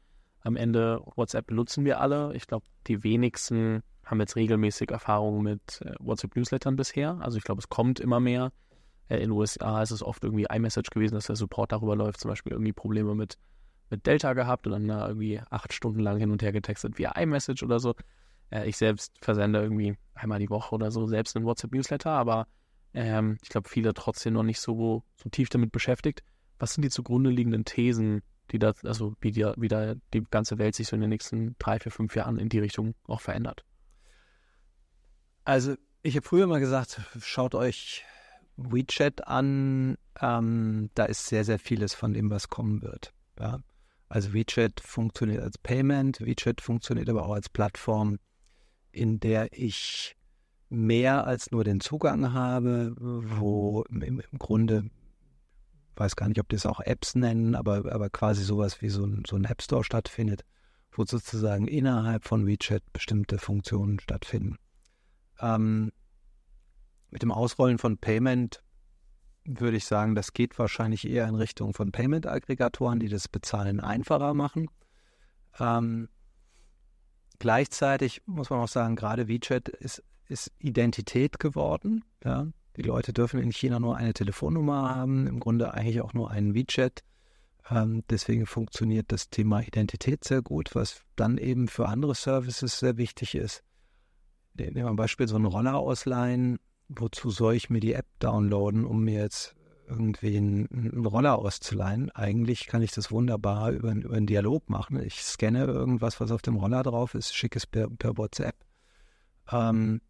Am 0.42 0.56
Ende 0.56 1.02
WhatsApp 1.16 1.46
benutzen 1.46 1.84
wir 1.84 2.00
alle. 2.00 2.34
Ich 2.34 2.46
glaube, 2.46 2.64
die 2.86 3.02
wenigsten 3.04 3.82
haben 4.04 4.20
jetzt 4.20 4.36
regelmäßig 4.36 4.90
Erfahrungen 4.90 5.42
mit 5.42 5.82
äh, 5.82 5.94
WhatsApp-Newslettern 6.00 6.76
bisher. 6.76 7.18
Also 7.20 7.36
ich 7.36 7.44
glaube, 7.44 7.60
es 7.60 7.68
kommt 7.68 8.00
immer 8.00 8.20
mehr. 8.20 8.52
Äh, 9.10 9.16
in 9.16 9.20
den 9.22 9.30
USA 9.32 9.82
ist 9.82 9.90
es 9.90 10.02
oft 10.02 10.24
irgendwie 10.24 10.46
iMessage 10.48 10.90
gewesen, 10.90 11.14
dass 11.14 11.26
der 11.26 11.36
Support 11.36 11.72
darüber 11.72 11.96
läuft. 11.96 12.20
Zum 12.20 12.30
Beispiel 12.30 12.52
irgendwie 12.52 12.72
Probleme 12.72 13.14
mit, 13.14 13.36
mit 13.90 14.06
Delta 14.06 14.32
gehabt 14.32 14.66
und 14.66 14.72
dann 14.72 14.88
da 14.88 15.08
irgendwie 15.08 15.40
acht 15.50 15.74
Stunden 15.74 16.00
lang 16.00 16.18
hin 16.18 16.30
und 16.30 16.42
her 16.42 16.52
getextet 16.52 16.98
via 16.98 17.12
iMessage 17.20 17.62
oder 17.62 17.80
so. 17.80 17.94
Äh, 18.50 18.68
ich 18.68 18.78
selbst 18.78 19.12
versende 19.20 19.60
irgendwie 19.60 19.96
einmal 20.14 20.38
die 20.38 20.48
Woche 20.48 20.74
oder 20.74 20.90
so 20.90 21.06
selbst 21.06 21.36
einen 21.36 21.44
WhatsApp-Newsletter, 21.44 22.10
aber 22.10 22.46
ähm, 22.94 23.38
ich 23.42 23.50
glaube, 23.50 23.68
viele 23.68 23.92
trotzdem 23.94 24.34
noch 24.34 24.42
nicht 24.42 24.60
so, 24.60 25.04
so 25.16 25.28
tief 25.28 25.48
damit 25.48 25.72
beschäftigt. 25.72 26.22
Was 26.58 26.74
sind 26.74 26.82
die 26.82 26.90
zugrunde 26.90 27.30
liegenden 27.30 27.64
Thesen, 27.64 28.22
die 28.50 28.58
da, 28.58 28.72
also 28.84 29.14
wie, 29.20 29.32
die, 29.32 29.46
wie 29.56 29.68
da 29.68 29.94
die 30.12 30.22
ganze 30.30 30.58
Welt 30.58 30.74
sich 30.74 30.88
so 30.88 30.96
in 30.96 31.00
den 31.00 31.10
nächsten 31.10 31.56
drei, 31.58 31.78
vier, 31.78 31.92
fünf 31.92 32.16
Jahren 32.16 32.38
in 32.38 32.48
die 32.48 32.58
Richtung 32.58 32.94
auch 33.06 33.20
verändert? 33.20 33.64
Also, 35.44 35.74
ich 36.02 36.16
habe 36.16 36.26
früher 36.26 36.46
mal 36.46 36.60
gesagt, 36.60 37.00
schaut 37.20 37.54
euch 37.54 38.04
WeChat 38.70 39.26
an. 39.26 39.96
Ähm, 40.20 40.90
da 40.94 41.04
ist 41.04 41.26
sehr, 41.26 41.44
sehr 41.44 41.58
vieles 41.58 41.94
von 41.94 42.12
dem, 42.12 42.30
was 42.30 42.48
kommen 42.48 42.82
wird. 42.82 43.12
Ja? 43.38 43.60
Also 44.08 44.32
WeChat 44.32 44.80
funktioniert 44.80 45.42
als 45.42 45.56
Payment, 45.58 46.20
WeChat 46.20 46.60
funktioniert 46.60 47.08
aber 47.08 47.24
auch 47.24 47.34
als 47.34 47.48
Plattform, 47.48 48.18
in 48.90 49.20
der 49.20 49.52
ich 49.52 50.16
mehr 50.68 51.26
als 51.26 51.50
nur 51.52 51.62
den 51.62 51.80
Zugang 51.80 52.32
habe, 52.32 52.92
wo 52.98 53.84
im, 53.88 54.02
im 54.02 54.38
Grunde, 54.38 54.90
weiß 55.96 56.16
gar 56.16 56.28
nicht, 56.28 56.40
ob 56.40 56.48
die 56.48 56.56
es 56.56 56.66
auch 56.66 56.80
Apps 56.80 57.14
nennen, 57.14 57.54
aber, 57.54 57.92
aber 57.92 58.10
quasi 58.10 58.42
sowas 58.42 58.82
wie 58.82 58.88
so 58.88 59.04
ein, 59.04 59.22
so 59.28 59.36
ein 59.36 59.44
App 59.44 59.62
Store 59.62 59.84
stattfindet, 59.84 60.44
wo 60.90 61.04
sozusagen 61.04 61.68
innerhalb 61.68 62.24
von 62.24 62.46
WeChat 62.46 62.82
bestimmte 62.92 63.38
Funktionen 63.38 64.00
stattfinden. 64.00 64.56
Ähm, 65.40 65.92
mit 67.10 67.22
dem 67.22 67.32
Ausrollen 67.32 67.78
von 67.78 67.98
Payment 67.98 68.62
würde 69.44 69.76
ich 69.76 69.86
sagen, 69.86 70.14
das 70.14 70.32
geht 70.32 70.58
wahrscheinlich 70.58 71.08
eher 71.08 71.26
in 71.26 71.34
Richtung 71.34 71.72
von 71.72 71.92
Payment-Aggregatoren, 71.92 73.00
die 73.00 73.08
das 73.08 73.26
Bezahlen 73.26 73.80
einfacher 73.80 74.34
machen. 74.34 74.68
Ähm, 75.58 76.08
gleichzeitig 77.38 78.22
muss 78.26 78.50
man 78.50 78.60
auch 78.60 78.68
sagen, 78.68 78.96
gerade 78.96 79.28
WeChat 79.28 79.68
ist 79.68 80.04
ist 80.30 80.52
Identität 80.58 81.38
geworden. 81.38 82.04
Ja? 82.24 82.46
Die 82.76 82.82
Leute 82.82 83.12
dürfen 83.12 83.40
in 83.40 83.50
China 83.50 83.80
nur 83.80 83.96
eine 83.96 84.14
Telefonnummer 84.14 84.94
haben, 84.94 85.26
im 85.26 85.40
Grunde 85.40 85.74
eigentlich 85.74 86.00
auch 86.00 86.14
nur 86.14 86.30
einen 86.30 86.54
WeChat. 86.54 87.02
Ähm, 87.68 88.04
deswegen 88.08 88.46
funktioniert 88.46 89.12
das 89.12 89.28
Thema 89.28 89.60
Identität 89.60 90.24
sehr 90.24 90.40
gut, 90.40 90.74
was 90.74 91.02
dann 91.16 91.36
eben 91.36 91.68
für 91.68 91.88
andere 91.88 92.14
Services 92.14 92.78
sehr 92.78 92.96
wichtig 92.96 93.34
ist. 93.34 93.62
Nehmen 94.54 94.76
wir 94.76 94.86
ein 94.86 94.96
Beispiel 94.96 95.28
so 95.28 95.36
einen 95.36 95.46
Roller 95.46 95.76
ausleihen. 95.76 96.58
Wozu 96.92 97.30
soll 97.30 97.54
ich 97.54 97.70
mir 97.70 97.78
die 97.78 97.92
App 97.92 98.06
downloaden, 98.18 98.84
um 98.84 99.04
mir 99.04 99.20
jetzt 99.20 99.54
irgendwie 99.88 100.36
einen, 100.36 100.68
einen 100.72 101.06
Roller 101.06 101.38
auszuleihen? 101.38 102.10
Eigentlich 102.10 102.66
kann 102.66 102.82
ich 102.82 102.90
das 102.90 103.12
wunderbar 103.12 103.70
über, 103.70 103.92
über 103.92 104.16
einen 104.16 104.26
Dialog 104.26 104.68
machen. 104.68 105.00
Ich 105.00 105.22
scanne 105.22 105.66
irgendwas, 105.66 106.20
was 106.20 106.32
auf 106.32 106.42
dem 106.42 106.56
Roller 106.56 106.82
drauf 106.82 107.14
ist, 107.14 107.32
schicke 107.32 107.58
es 107.58 107.66
per, 107.66 107.88
per 107.88 108.18
WhatsApp. 108.18 108.56
Ähm, 109.52 110.00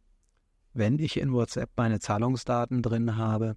wenn 0.72 0.98
ich 0.98 1.18
in 1.18 1.34
WhatsApp 1.34 1.70
meine 1.76 2.00
Zahlungsdaten 2.00 2.80
drin 2.80 3.16
habe, 3.16 3.56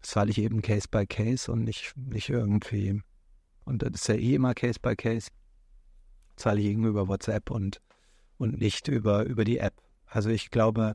zahle 0.00 0.30
ich 0.30 0.38
eben 0.38 0.62
Case 0.62 0.86
by 0.88 1.06
Case 1.06 1.50
und 1.50 1.64
nicht, 1.64 1.94
nicht 1.96 2.28
irgendwie, 2.28 3.02
und 3.64 3.82
das 3.82 4.02
ist 4.02 4.08
ja 4.08 4.14
eh 4.14 4.34
immer 4.36 4.54
Case 4.54 4.78
by 4.80 4.94
Case, 4.94 5.30
zahle 6.36 6.60
ich 6.60 6.66
irgendwie 6.66 6.90
über 6.90 7.08
WhatsApp 7.08 7.50
und, 7.50 7.80
und 8.38 8.60
nicht 8.60 8.86
über, 8.86 9.24
über 9.24 9.42
die 9.42 9.58
App. 9.58 9.74
Also 10.06 10.30
ich 10.30 10.50
glaube, 10.50 10.94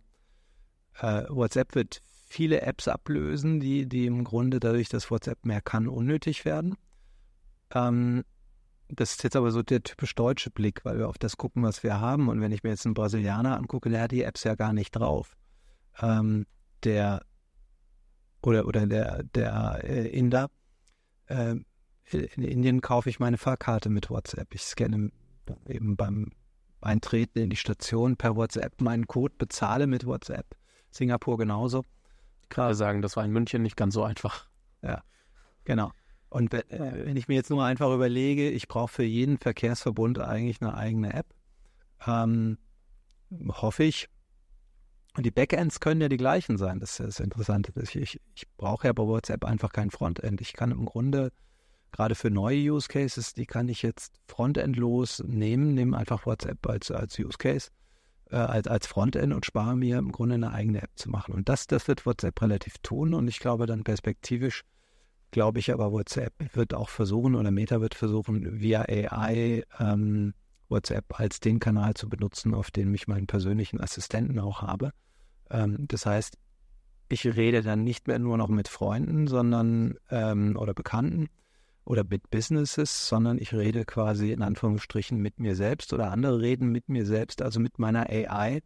äh, 1.00 1.24
WhatsApp 1.30 1.76
wird 1.76 2.02
viele 2.28 2.62
Apps 2.62 2.88
ablösen, 2.88 3.60
die, 3.60 3.88
die 3.88 4.06
im 4.06 4.24
Grunde 4.24 4.60
dadurch, 4.60 4.90
dass 4.90 5.12
WhatsApp 5.12 5.46
mehr 5.46 5.62
kann, 5.62 5.88
unnötig 5.88 6.46
werden. 6.46 6.76
Ähm, 7.74 8.24
das 8.88 9.12
ist 9.12 9.24
jetzt 9.24 9.36
aber 9.36 9.52
so 9.52 9.64
der 9.64 9.84
typisch 9.84 10.14
deutsche 10.16 10.52
Blick, 10.52 10.86
weil 10.86 11.00
wir 11.00 11.10
auf 11.10 11.18
das 11.18 11.38
gucken, 11.38 11.64
was 11.64 11.82
wir 11.82 12.00
haben. 12.00 12.30
Und 12.30 12.42
wenn 12.42 12.52
ich 12.52 12.64
mir 12.64 12.70
jetzt 12.70 12.86
einen 12.86 12.94
Brasilianer 12.94 13.58
angucke, 13.58 13.90
der 13.90 14.04
hat 14.04 14.12
die 14.12 14.24
Apps 14.24 14.44
ja 14.44 14.56
gar 14.56 14.74
nicht 14.74 14.92
drauf 14.92 15.36
ähm, 16.02 16.46
der 16.84 17.26
oder, 18.42 18.68
oder 18.68 18.86
der, 18.86 19.24
der 19.24 19.82
äh, 19.84 20.08
Inder. 20.08 20.50
Äh, 21.28 21.56
in 22.12 22.44
Indien 22.44 22.82
kaufe 22.82 23.10
ich 23.10 23.20
meine 23.20 23.38
Fahrkarte 23.38 23.90
mit 23.90 24.12
WhatsApp. 24.12 24.54
Ich 24.54 24.62
scanne 24.62 25.12
eben 25.68 25.96
beim 25.96 26.32
eintreten 26.82 27.40
in 27.40 27.50
die 27.50 27.56
Station 27.56 28.16
per 28.16 28.36
WhatsApp, 28.36 28.80
meinen 28.80 29.08
Code 29.08 29.34
bezahle 29.38 29.88
mit 29.88 30.06
WhatsApp. 30.06 30.56
Singapur 30.96 31.38
genauso. 31.38 31.84
Gerade 32.50 32.76
sagen, 32.76 33.02
das 33.02 33.18
war 33.18 33.26
in 33.26 33.32
München 33.32 33.62
nicht 33.62 33.76
ganz 33.76 33.94
so 33.94 34.04
einfach. 34.04 34.48
Ja, 34.82 35.04
genau. 35.64 35.92
Und 36.30 36.52
wenn, 36.52 36.70
äh, 36.70 37.06
wenn 37.06 37.18
ich 37.18 37.28
mir 37.28 37.36
jetzt 37.36 37.50
nur 37.50 37.64
einfach 37.64 37.94
überlege, 37.94 38.50
ich 38.50 38.68
brauche 38.68 38.92
für 38.92 39.04
jeden 39.04 39.38
Verkehrsverbund 39.38 40.20
eigentlich 40.20 40.62
eine 40.62 40.76
eigene 40.76 41.14
App, 41.14 41.28
ähm, 42.06 42.58
hoffe 43.50 43.84
ich. 43.84 44.10
Und 45.18 45.26
die 45.26 45.32
Backends 45.32 45.80
können 45.80 46.02
ja 46.02 46.10
die 46.10 46.18
gleichen 46.18 46.58
sein. 46.58 46.80
Das 46.80 47.00
ist 47.00 47.00
das 47.00 47.20
Interessante. 47.20 47.72
Ich, 47.82 47.96
ich, 47.96 48.22
ich 48.36 48.48
brauche 48.58 48.88
ja 48.88 48.94
bei 48.94 49.04
WhatsApp 49.04 49.46
einfach 49.46 49.72
kein 49.72 49.90
Frontend. 49.92 50.42
Ich 50.42 50.54
kann 50.54 50.72
im 50.72 50.86
Grunde 50.86 51.32
gerade 51.92 52.16
für 52.16 52.30
neue 52.30 52.74
Use 52.74 52.90
Cases, 52.90 53.34
die 53.34 53.46
kann 53.46 53.70
ich 53.70 53.82
jetzt 53.82 54.20
frontendlos 54.28 55.24
nehmen, 55.26 55.74
nehme 55.74 55.98
einfach 55.98 56.26
WhatsApp 56.26 56.68
als, 56.68 56.92
als 56.92 57.18
Use 57.18 57.38
Case, 57.38 57.70
äh, 58.32 58.38
als, 58.38 58.68
als 58.68 58.88
Frontend 58.88 59.34
und 59.34 59.46
spare 59.46 59.76
mir 59.76 59.98
im 59.98 60.12
Grunde 60.12 60.36
eine 60.36 60.52
eigene 60.52 60.82
App 60.82 60.92
zu 60.96 61.10
machen. 61.10 61.34
Und 61.34 61.50
das, 61.50 61.68
das 61.68 61.88
wird 61.88 62.06
WhatsApp 62.06 62.42
relativ 62.42 62.78
tun 62.80 63.14
und 63.14 63.28
ich 63.28 63.40
glaube 63.40 63.66
dann 63.66 63.84
perspektivisch, 63.84 64.64
glaube 65.32 65.60
ich 65.60 65.74
aber, 65.74 65.92
WhatsApp 65.92 66.34
wird 66.56 66.74
auch 66.74 66.90
versuchen 66.90 67.36
oder 67.36 67.52
Meta 67.52 67.82
wird 67.82 67.96
versuchen, 67.96 68.60
via 68.60 68.86
AI 68.88 69.64
ähm, 69.80 70.34
WhatsApp 70.70 71.20
als 71.20 71.40
den 71.40 71.60
Kanal 71.60 71.94
zu 71.94 72.10
benutzen, 72.10 72.54
auf 72.54 72.72
dem 72.72 72.94
ich 72.94 73.08
meinen 73.08 73.28
persönlichen 73.28 73.82
Assistenten 73.82 74.40
auch 74.40 74.62
habe. 74.62 74.92
Ähm, 75.50 75.86
das 75.88 76.06
heißt, 76.06 76.38
ich 77.10 77.26
rede 77.26 77.62
dann 77.62 77.84
nicht 77.84 78.08
mehr 78.08 78.20
nur 78.20 78.38
noch 78.38 78.50
mit 78.50 78.68
Freunden, 78.68 79.28
sondern 79.28 79.96
ähm, 80.10 80.58
oder 80.58 80.74
Bekannten 80.74 81.30
oder 81.86 82.04
mit 82.04 82.30
Businesses, 82.32 83.08
sondern 83.08 83.38
ich 83.38 83.54
rede 83.54 83.86
quasi 83.86 84.32
in 84.32 84.42
Anführungsstrichen 84.42 85.20
mit 85.20 85.40
mir 85.40 85.56
selbst 85.56 85.94
oder 85.94 86.12
andere 86.12 86.42
reden 86.42 86.70
mit 86.70 86.90
mir 86.90 87.06
selbst, 87.06 87.42
also 87.42 87.60
mit 87.60 87.80
meiner 87.80 88.10
AI. 88.10 88.62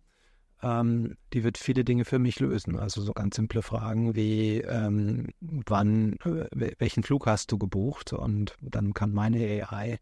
Ähm, 0.62 1.16
die 1.34 1.44
wird 1.44 1.58
viele 1.58 1.84
Dinge 1.84 2.06
für 2.06 2.20
mich 2.20 2.40
lösen. 2.40 2.78
Also 2.78 3.02
so 3.02 3.14
ganz 3.14 3.36
simple 3.36 3.62
Fragen 3.62 4.16
wie, 4.16 4.60
ähm, 4.60 5.28
wann, 5.40 6.14
äh, 6.26 6.72
welchen 6.80 7.04
Flug 7.04 7.28
hast 7.28 7.52
du 7.52 7.58
gebucht? 7.58 8.14
Und 8.14 8.56
dann 8.62 8.94
kann 8.94 9.14
meine 9.14 9.40
AI 9.40 10.00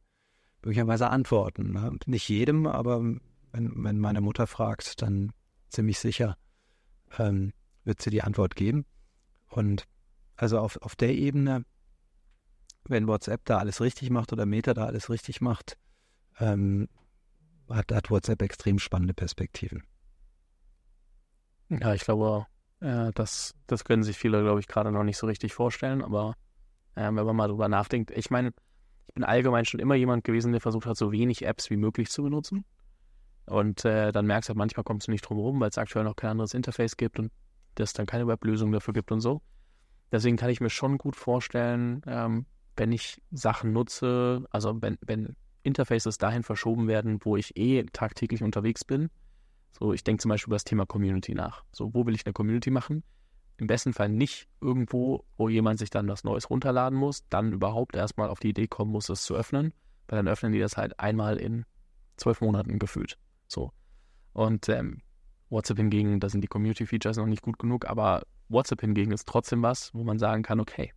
möglicherweise 0.64 1.10
antworten. 1.10 1.74
Ne? 1.74 1.98
Nicht 2.06 2.30
jedem, 2.30 2.66
aber 2.66 3.02
wenn, 3.52 3.84
wenn 3.84 4.00
meine 4.00 4.22
Mutter 4.22 4.48
fragt, 4.48 5.02
dann 5.02 5.32
ziemlich 5.70 6.00
sicher 6.00 6.38
ähm, 7.18 7.54
wird 7.84 8.02
sie 8.02 8.10
die 8.10 8.24
Antwort 8.24 8.56
geben. 8.56 8.86
Und 9.50 9.86
also 10.36 10.60
auf, 10.60 10.78
auf 10.82 10.96
der 10.96 11.16
Ebene, 11.16 11.66
wenn 12.90 13.08
WhatsApp 13.08 13.46
da 13.46 13.58
alles 13.58 13.82
richtig 13.82 14.10
macht 14.10 14.34
oder 14.34 14.46
Meta 14.46 14.74
da 14.74 14.86
alles 14.86 15.10
richtig 15.10 15.42
macht, 15.42 15.78
ähm, 16.40 16.88
hat, 17.70 17.92
hat 17.92 18.10
WhatsApp 18.10 18.42
extrem 18.42 18.80
spannende 18.80 19.14
Perspektiven. 19.14 19.84
Ja, 21.70 21.94
ich 21.94 22.02
glaube, 22.02 22.46
äh, 22.80 23.12
das, 23.14 23.54
das 23.68 23.84
können 23.84 24.04
sich 24.04 24.18
viele, 24.18 24.42
glaube 24.42 24.60
ich, 24.60 24.68
gerade 24.68 24.92
noch 24.92 25.04
nicht 25.04 25.18
so 25.18 25.28
richtig 25.28 25.54
vorstellen. 25.54 26.02
Aber 26.02 26.36
äh, 26.96 27.04
wenn 27.04 27.16
man 27.16 27.36
mal 27.36 27.48
drüber 27.48 27.68
nachdenkt, 27.68 28.12
ich 28.12 28.30
meine, 28.30 28.54
ich 29.08 29.14
bin 29.14 29.24
allgemein 29.24 29.66
schon 29.66 29.80
immer 29.80 29.96
jemand 29.96 30.24
gewesen, 30.24 30.52
der 30.52 30.62
versucht 30.62 30.86
hat, 30.86 30.98
so 30.98 31.12
wenig 31.12 31.46
Apps 31.46 31.70
wie 31.70 31.78
möglich 31.78 32.10
zu 32.10 32.24
benutzen. 32.24 32.66
Und 33.46 33.86
äh, 33.86 34.12
dann 34.12 34.26
merkst 34.26 34.50
du, 34.50 34.52
halt, 34.52 34.58
manchmal 34.58 34.84
kommst 34.84 35.08
du 35.08 35.12
nicht 35.12 35.22
drum 35.22 35.38
herum, 35.38 35.60
weil 35.60 35.70
es 35.70 35.78
aktuell 35.78 36.04
noch 36.06 36.16
kein 36.16 36.32
anderes 36.32 36.54
Interface 36.54 36.98
gibt 36.98 37.20
und 37.20 37.32
es 37.80 37.94
dann 37.94 38.06
keine 38.06 38.28
Weblösung 38.28 38.72
dafür 38.72 38.94
gibt 38.94 39.12
und 39.12 39.22
so. 39.22 39.42
Deswegen 40.12 40.38
kann 40.38 40.50
ich 40.50 40.62
mir 40.62 40.70
schon 40.70 40.98
gut 40.98 41.16
vorstellen, 41.16 42.02
ähm, 42.08 42.46
wenn 42.78 42.92
ich 42.92 43.22
Sachen 43.32 43.74
nutze, 43.74 44.46
also 44.52 44.82
wenn, 44.82 44.98
wenn 45.02 45.36
Interfaces 45.64 46.18
dahin 46.18 46.44
verschoben 46.44 46.88
werden, 46.88 47.20
wo 47.24 47.36
ich 47.36 47.58
eh 47.58 47.84
tagtäglich 47.92 48.42
unterwegs 48.42 48.86
bin. 48.86 49.10
So, 49.78 49.94
ich 49.94 50.04
denke 50.04 50.22
zum 50.22 50.30
Beispiel 50.30 50.50
über 50.50 50.56
das 50.56 50.64
Thema 50.64 50.86
Community 50.86 51.36
nach. 51.36 51.64
So, 51.72 51.94
wo 51.94 52.06
will 52.06 52.16
ich 52.16 52.26
eine 52.26 52.34
Community 52.34 52.72
machen? 52.72 53.04
Im 53.58 53.68
besten 53.68 53.94
Fall 53.94 54.10
nicht 54.10 54.48
irgendwo, 54.62 55.26
wo 55.36 55.50
jemand 55.50 55.80
sich 55.80 55.90
dann 55.90 56.08
was 56.08 56.24
Neues 56.24 56.50
runterladen 56.50 56.98
muss, 56.98 57.28
dann 57.30 57.52
überhaupt 57.52 57.96
erstmal 57.96 58.30
auf 58.30 58.40
die 58.40 58.50
Idee 58.50 58.68
kommen 58.68 58.92
muss, 58.92 59.10
es 59.10 59.24
zu 59.24 59.36
öffnen, 59.36 59.74
weil 60.08 60.18
dann 60.18 60.28
öffnen 60.28 60.52
die 60.52 60.60
das 60.60 60.78
halt 60.78 61.00
einmal 61.00 61.38
in 61.38 61.66
zwölf 62.18 62.42
Monaten 62.42 62.80
gefühlt. 62.80 63.18
So. 63.48 63.72
Und 64.34 64.70
ähm, 64.70 65.02
WhatsApp 65.50 65.78
hingegen, 65.78 66.20
da 66.20 66.30
sind 66.30 66.42
die 66.42 66.48
Community-Features 66.48 67.18
noch 67.18 67.26
nicht 67.26 67.42
gut 67.42 67.58
genug, 67.58 67.88
aber 67.88 68.24
WhatsApp 68.50 68.82
hingegen 68.82 69.12
ist 69.12 69.28
trotzdem 69.28 69.64
was, 69.64 69.94
wo 69.94 70.04
man 70.04 70.20
sagen 70.20 70.44
kann, 70.44 70.60
okay, 70.60 70.94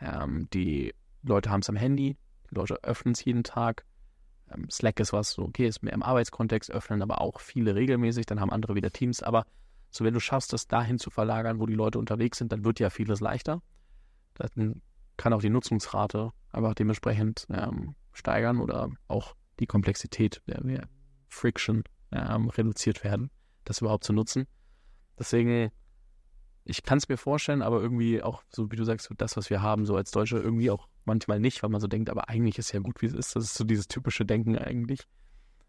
ähm, 0.00 0.48
die 0.52 0.94
Leute 1.28 1.50
haben 1.50 1.60
es 1.60 1.68
am 1.68 1.76
Handy, 1.76 2.16
die 2.50 2.54
Leute 2.54 2.82
öffnen 2.82 3.12
es 3.12 3.24
jeden 3.24 3.44
Tag. 3.44 3.84
Ähm, 4.50 4.68
Slack 4.70 5.00
ist 5.00 5.12
was, 5.12 5.38
okay, 5.38 5.66
ist 5.66 5.82
mehr 5.82 5.92
im 5.92 6.02
Arbeitskontext, 6.02 6.70
öffnen 6.70 7.02
aber 7.02 7.20
auch 7.20 7.40
viele 7.40 7.74
regelmäßig, 7.74 8.26
dann 8.26 8.40
haben 8.40 8.50
andere 8.50 8.74
wieder 8.74 8.90
Teams, 8.90 9.22
aber 9.22 9.44
so 9.90 10.04
wenn 10.04 10.14
du 10.14 10.20
schaffst, 10.20 10.52
das 10.52 10.66
dahin 10.66 10.98
zu 10.98 11.10
verlagern, 11.10 11.60
wo 11.60 11.66
die 11.66 11.74
Leute 11.74 11.98
unterwegs 11.98 12.38
sind, 12.38 12.52
dann 12.52 12.64
wird 12.64 12.78
ja 12.78 12.90
vieles 12.90 13.20
leichter. 13.20 13.62
Dann 14.34 14.82
kann 15.16 15.32
auch 15.32 15.40
die 15.40 15.50
Nutzungsrate 15.50 16.30
einfach 16.50 16.74
dementsprechend 16.74 17.46
ähm, 17.50 17.94
steigern 18.12 18.60
oder 18.60 18.90
auch 19.08 19.34
die 19.60 19.66
Komplexität 19.66 20.42
der, 20.46 20.62
der 20.62 20.88
Friction 21.28 21.84
ähm, 22.12 22.48
reduziert 22.48 23.02
werden, 23.04 23.30
das 23.64 23.80
überhaupt 23.80 24.04
zu 24.04 24.12
nutzen. 24.12 24.46
Deswegen, 25.18 25.70
ich 26.68 26.82
kann 26.82 26.98
es 26.98 27.08
mir 27.08 27.16
vorstellen, 27.16 27.62
aber 27.62 27.80
irgendwie 27.80 28.22
auch, 28.22 28.42
so 28.50 28.70
wie 28.70 28.76
du 28.76 28.84
sagst, 28.84 29.10
das, 29.16 29.38
was 29.38 29.48
wir 29.48 29.62
haben, 29.62 29.86
so 29.86 29.96
als 29.96 30.10
Deutsche, 30.10 30.36
irgendwie 30.36 30.70
auch 30.70 30.86
manchmal 31.06 31.40
nicht, 31.40 31.62
weil 31.62 31.70
man 31.70 31.80
so 31.80 31.86
denkt, 31.86 32.10
aber 32.10 32.28
eigentlich 32.28 32.58
ist 32.58 32.72
ja 32.72 32.80
gut, 32.80 33.00
wie 33.00 33.06
es 33.06 33.14
ist. 33.14 33.34
Das 33.34 33.44
ist 33.44 33.54
so 33.54 33.64
dieses 33.64 33.88
typische 33.88 34.26
Denken 34.26 34.58
eigentlich. 34.58 35.08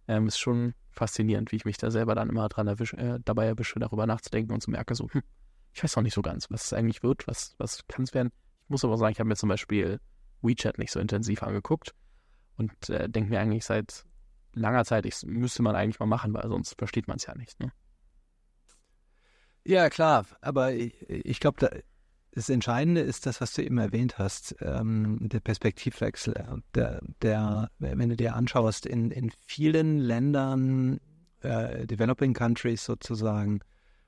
Ähm, 0.09 0.27
ist 0.27 0.39
schon 0.39 0.73
faszinierend, 0.91 1.53
wie 1.53 1.55
ich 1.55 1.65
mich 1.65 1.77
da 1.77 1.89
selber 1.89 2.15
dann 2.15 2.29
immer 2.29 2.49
dran 2.49 2.67
erwische, 2.67 2.97
äh, 2.97 3.19
dabei 3.23 3.45
erwische, 3.45 3.79
darüber 3.79 4.07
nachzudenken 4.07 4.51
und 4.51 4.61
zu 4.61 4.71
merke, 4.71 4.93
so, 4.93 5.07
hm, 5.09 5.21
ich 5.73 5.81
weiß 5.81 5.95
noch 5.95 6.03
nicht 6.03 6.15
so 6.15 6.21
ganz, 6.21 6.51
was 6.51 6.65
es 6.65 6.73
eigentlich 6.73 7.01
wird, 7.01 7.27
was, 7.27 7.55
was 7.59 7.87
kann 7.87 8.03
es 8.03 8.13
werden. 8.13 8.31
Ich 8.63 8.69
muss 8.69 8.83
aber 8.83 8.97
sagen, 8.97 9.13
ich 9.13 9.19
habe 9.19 9.29
mir 9.29 9.37
zum 9.37 9.49
Beispiel 9.49 10.01
WeChat 10.41 10.79
nicht 10.79 10.91
so 10.91 10.99
intensiv 10.99 11.43
angeguckt 11.43 11.95
und 12.57 12.89
äh, 12.89 13.07
denke 13.07 13.29
mir 13.29 13.39
eigentlich 13.39 13.63
seit 13.63 14.03
langer 14.53 14.83
Zeit, 14.83 15.05
ich, 15.05 15.21
müsste 15.23 15.63
man 15.63 15.75
eigentlich 15.75 15.99
mal 15.99 16.07
machen, 16.07 16.33
weil 16.33 16.49
sonst 16.49 16.77
versteht 16.77 17.07
man 17.07 17.17
es 17.17 17.25
ja 17.25 17.35
nicht. 17.35 17.57
Ne? 17.61 17.71
Ja, 19.65 19.89
klar, 19.89 20.25
aber 20.41 20.73
ich, 20.73 20.93
ich 21.09 21.39
glaube, 21.39 21.83
das 22.31 22.49
Entscheidende 22.49 23.01
ist 23.01 23.25
das, 23.25 23.41
was 23.41 23.53
du 23.53 23.63
eben 23.63 23.77
erwähnt 23.77 24.17
hast, 24.17 24.55
ähm, 24.61 25.17
der 25.21 25.39
Perspektivwechsel. 25.39 26.61
Der, 26.75 27.01
der, 27.21 27.71
wenn 27.79 28.09
du 28.09 28.15
dir 28.15 28.35
anschaust, 28.35 28.85
in, 28.85 29.11
in 29.11 29.31
vielen 29.45 29.97
Ländern, 29.97 30.99
äh, 31.41 31.87
Developing 31.87 32.33
Countries 32.33 32.85
sozusagen, 32.85 33.59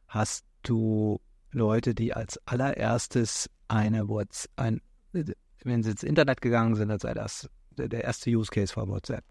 hast 0.07 0.45
du 0.63 1.19
Leute, 1.51 1.93
die 1.95 2.13
als 2.13 2.39
allererstes 2.47 3.49
eine 3.67 4.07
WhatsApp, 4.07 4.51
ein, 4.55 4.81
wenn 5.11 5.83
sie 5.83 5.91
ins 5.91 6.03
Internet 6.03 6.41
gegangen 6.41 6.75
sind, 6.75 6.91
als 6.91 7.01
das 7.01 7.49
der 7.71 8.03
erste 8.03 8.29
Use 8.29 8.51
Case 8.51 8.75
war 8.75 8.87
WhatsApp. 8.87 9.23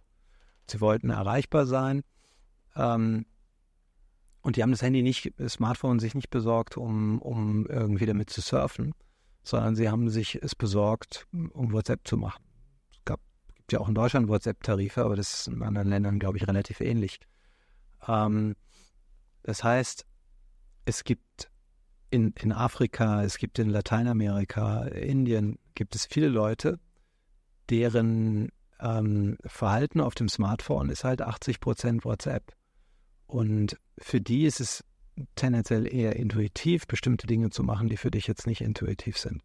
Sie 0.66 0.80
wollten 0.80 1.10
erreichbar 1.10 1.66
sein. 1.66 2.02
Ähm, 2.74 3.26
und 4.42 4.56
die 4.56 4.62
haben 4.62 4.70
das 4.70 4.82
Handy 4.82 5.02
nicht, 5.02 5.32
das 5.38 5.54
Smartphone 5.54 5.98
sich 5.98 6.14
nicht 6.14 6.30
besorgt, 6.30 6.76
um, 6.76 7.20
um 7.20 7.66
irgendwie 7.66 8.06
damit 8.06 8.30
zu 8.30 8.40
surfen, 8.40 8.94
sondern 9.42 9.76
sie 9.76 9.88
haben 9.88 10.08
sich 10.08 10.42
es 10.42 10.54
besorgt, 10.54 11.26
um 11.32 11.72
WhatsApp 11.72 12.06
zu 12.06 12.16
machen. 12.16 12.42
Es 12.90 13.04
gab, 13.04 13.20
gibt 13.54 13.72
ja 13.72 13.80
auch 13.80 13.88
in 13.88 13.94
Deutschland 13.94 14.28
WhatsApp-Tarife, 14.28 15.04
aber 15.04 15.16
das 15.16 15.40
ist 15.40 15.48
in 15.48 15.62
anderen 15.62 15.88
Ländern, 15.88 16.18
glaube 16.18 16.38
ich, 16.38 16.46
relativ 16.46 16.80
ähnlich. 16.80 17.20
Ähm, 18.06 18.56
das 19.42 19.62
heißt, 19.64 20.06
es 20.84 21.04
gibt 21.04 21.50
in, 22.10 22.32
in 22.40 22.52
Afrika, 22.52 23.22
es 23.22 23.38
gibt 23.38 23.58
in 23.58 23.70
Lateinamerika, 23.70 24.84
Indien, 24.84 25.58
gibt 25.74 25.94
es 25.94 26.06
viele 26.06 26.28
Leute, 26.28 26.80
deren 27.68 28.50
ähm, 28.80 29.36
Verhalten 29.44 30.00
auf 30.00 30.14
dem 30.14 30.28
Smartphone 30.28 30.88
ist 30.88 31.04
halt 31.04 31.22
80 31.22 31.60
Prozent 31.60 32.04
WhatsApp. 32.04 32.52
Und 33.30 33.78
für 33.96 34.20
die 34.20 34.44
ist 34.44 34.60
es 34.60 34.84
tendenziell 35.36 35.86
eher 35.92 36.16
intuitiv, 36.16 36.88
bestimmte 36.88 37.28
Dinge 37.28 37.50
zu 37.50 37.62
machen, 37.62 37.88
die 37.88 37.96
für 37.96 38.10
dich 38.10 38.26
jetzt 38.26 38.46
nicht 38.46 38.60
intuitiv 38.60 39.16
sind. 39.18 39.42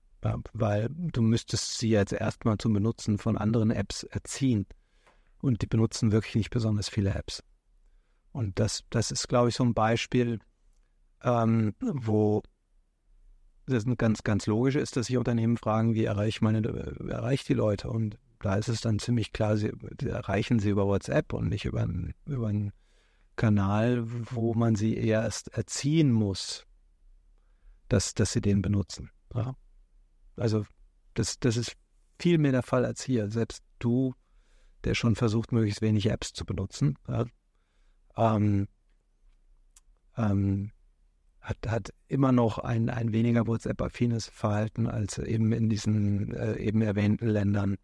Weil 0.53 0.89
du 0.89 1.21
müsstest 1.21 1.77
sie 1.77 1.89
jetzt 1.89 2.11
erstmal 2.11 2.57
zum 2.57 2.73
Benutzen 2.73 3.19
von 3.19 3.37
anderen 3.37 3.69
Apps 3.69 4.01
erziehen. 4.01 4.65
Und 5.39 5.61
die 5.61 5.67
benutzen 5.67 6.11
wirklich 6.11 6.33
nicht 6.33 6.49
besonders 6.49 6.89
viele 6.89 7.13
Apps. 7.13 7.43
Und 8.31 8.59
das, 8.59 8.83
das 8.89 9.11
ist, 9.11 9.27
glaube 9.27 9.49
ich, 9.49 9.55
so 9.55 9.63
ein 9.63 9.75
Beispiel, 9.75 10.39
ähm, 11.21 11.75
wo 11.79 12.41
das 13.67 13.85
ganz, 13.97 14.23
ganz 14.23 14.47
logisch 14.47 14.77
ist, 14.77 14.97
dass 14.97 15.05
sich 15.07 15.17
Unternehmen 15.17 15.57
fragen, 15.57 15.93
wie 15.93 16.05
erreiche 16.05 16.29
ich 16.29 16.41
meine, 16.41 16.67
erreiche 17.07 17.41
ich 17.41 17.43
die 17.43 17.53
Leute? 17.53 17.91
Und 17.91 18.17
da 18.39 18.55
ist 18.55 18.67
es 18.67 18.81
dann 18.81 18.97
ziemlich 18.97 19.31
klar, 19.31 19.57
sie 19.57 19.71
erreichen 20.03 20.57
sie 20.57 20.69
über 20.69 20.87
WhatsApp 20.87 21.33
und 21.33 21.49
nicht 21.49 21.65
über, 21.65 21.87
über 22.25 22.47
einen 22.47 22.73
Kanal, 23.35 24.03
wo 24.31 24.53
man 24.53 24.75
sie 24.75 24.95
erst 24.95 25.49
erziehen 25.49 26.11
muss, 26.11 26.65
dass, 27.89 28.13
dass 28.13 28.33
sie 28.33 28.41
den 28.41 28.61
benutzen. 28.61 29.11
Ja? 29.33 29.55
Also 30.35 30.65
das, 31.13 31.39
das 31.39 31.57
ist 31.57 31.75
viel 32.19 32.37
mehr 32.37 32.51
der 32.51 32.63
Fall 32.63 32.85
als 32.85 33.03
hier. 33.03 33.29
Selbst 33.29 33.63
du, 33.79 34.13
der 34.83 34.95
schon 34.95 35.15
versucht, 35.15 35.51
möglichst 35.51 35.81
wenig 35.81 36.09
Apps 36.09 36.33
zu 36.33 36.45
benutzen, 36.45 36.97
ja? 37.07 37.25
ähm, 38.17 38.67
ähm, 40.17 40.71
hat, 41.41 41.57
hat 41.67 41.93
immer 42.07 42.31
noch 42.31 42.57
ein, 42.57 42.89
ein 42.89 43.13
weniger 43.13 43.45
WhatsApp-affines 43.47 44.27
Verhalten 44.27 44.87
als 44.87 45.17
eben 45.19 45.51
in 45.51 45.69
diesen 45.69 46.33
äh, 46.33 46.57
eben 46.57 46.81
erwähnten 46.81 47.27
Ländern. 47.27 47.77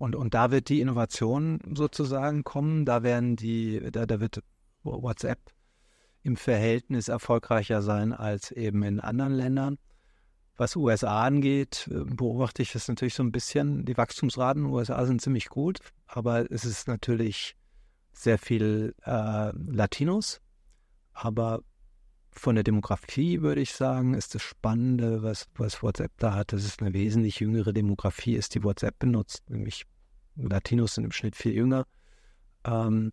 Und, 0.00 0.16
und 0.16 0.32
da 0.32 0.50
wird 0.50 0.70
die 0.70 0.80
Innovation 0.80 1.60
sozusagen 1.74 2.42
kommen, 2.42 2.86
da 2.86 3.02
werden 3.02 3.36
die, 3.36 3.90
da, 3.92 4.06
da 4.06 4.18
wird 4.18 4.42
WhatsApp 4.82 5.38
im 6.22 6.38
Verhältnis 6.38 7.08
erfolgreicher 7.08 7.82
sein 7.82 8.14
als 8.14 8.50
eben 8.50 8.82
in 8.82 8.98
anderen 8.98 9.34
Ländern. 9.34 9.76
Was 10.56 10.74
USA 10.74 11.22
angeht, 11.26 11.86
äh, 11.92 12.04
beobachte 12.04 12.62
ich 12.62 12.72
das 12.72 12.88
natürlich 12.88 13.12
so 13.12 13.22
ein 13.22 13.30
bisschen. 13.30 13.84
Die 13.84 13.98
Wachstumsraten 13.98 14.62
in 14.62 14.68
den 14.68 14.74
USA 14.74 15.04
sind 15.04 15.20
ziemlich 15.20 15.50
gut, 15.50 15.80
aber 16.06 16.50
es 16.50 16.64
ist 16.64 16.88
natürlich 16.88 17.54
sehr 18.10 18.38
viel 18.38 18.94
äh, 19.04 19.52
Latinos. 19.54 20.40
Aber 21.12 21.60
von 22.32 22.54
der 22.54 22.64
Demografie 22.64 23.42
würde 23.42 23.60
ich 23.60 23.72
sagen, 23.72 24.14
ist 24.14 24.34
das 24.34 24.42
Spannende, 24.42 25.22
was, 25.22 25.48
was 25.54 25.82
WhatsApp 25.82 26.12
da 26.18 26.34
hat, 26.34 26.52
dass 26.52 26.64
es 26.64 26.78
eine 26.78 26.92
wesentlich 26.92 27.40
jüngere 27.40 27.72
Demografie 27.72 28.34
ist, 28.34 28.54
die 28.54 28.62
WhatsApp 28.62 28.98
benutzt. 28.98 29.48
Nämlich 29.50 29.84
Latinos 30.36 30.94
sind 30.94 31.04
im 31.04 31.12
Schnitt 31.12 31.36
viel 31.36 31.52
jünger 31.52 31.86
ähm, 32.64 33.12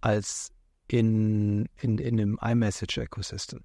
als 0.00 0.50
in, 0.88 1.68
in, 1.80 1.98
in 1.98 2.16
dem 2.16 2.38
iMessage-Ecosystem. 2.40 3.60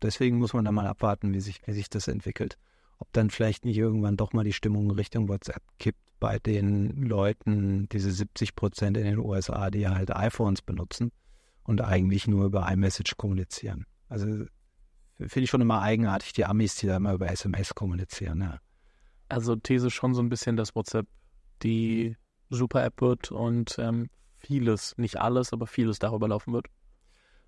Deswegen 0.00 0.38
muss 0.38 0.52
man 0.52 0.64
da 0.64 0.70
mal 0.70 0.86
abwarten, 0.86 1.34
wie 1.34 1.40
sich, 1.40 1.60
wie 1.66 1.72
sich 1.72 1.90
das 1.90 2.06
entwickelt. 2.06 2.56
Ob 2.98 3.12
dann 3.12 3.30
vielleicht 3.30 3.64
nicht 3.64 3.76
irgendwann 3.76 4.16
doch 4.16 4.32
mal 4.32 4.44
die 4.44 4.52
Stimmung 4.52 4.90
Richtung 4.92 5.28
WhatsApp 5.28 5.62
kippt 5.78 5.98
bei 6.20 6.38
den 6.38 7.02
Leuten, 7.02 7.88
diese 7.88 8.10
70 8.12 8.54
Prozent 8.54 8.96
in 8.96 9.04
den 9.04 9.18
USA, 9.18 9.70
die 9.70 9.88
halt 9.88 10.14
iPhones 10.14 10.62
benutzen 10.62 11.10
und 11.68 11.82
eigentlich 11.82 12.26
nur 12.26 12.46
über 12.46 12.66
iMessage 12.72 13.18
kommunizieren. 13.18 13.84
Also 14.08 14.24
finde 14.24 15.40
ich 15.44 15.50
schon 15.50 15.60
immer 15.60 15.82
eigenartig, 15.82 16.32
die 16.32 16.46
Amis, 16.46 16.76
die 16.76 16.86
da 16.86 16.96
immer 16.96 17.12
über 17.12 17.30
SMS 17.30 17.74
kommunizieren. 17.74 18.40
Ja. 18.40 18.58
Also 19.28 19.54
These 19.54 19.90
schon 19.90 20.14
so 20.14 20.22
ein 20.22 20.30
bisschen, 20.30 20.56
dass 20.56 20.74
WhatsApp 20.74 21.06
die 21.62 22.16
Super-App 22.48 23.02
wird 23.02 23.32
und 23.32 23.76
ähm, 23.78 24.08
vieles, 24.38 24.96
nicht 24.96 25.20
alles, 25.20 25.52
aber 25.52 25.66
vieles 25.66 25.98
darüber 25.98 26.28
laufen 26.28 26.54
wird. 26.54 26.68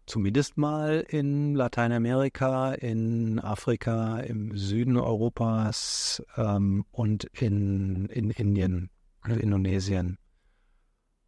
Zumindest 0.05 0.59
mal 0.59 1.03
in 1.09 1.55
Lateinamerika, 1.55 2.75
in 2.75 3.39
Afrika, 3.39 4.19
im 4.19 4.55
Süden 4.55 4.99
Europas 4.99 6.23
ähm, 6.37 6.85
und 6.91 7.25
in, 7.41 8.05
in 8.11 8.31
Indien, 8.31 8.91
also 9.23 9.41
Indonesien 9.41 10.19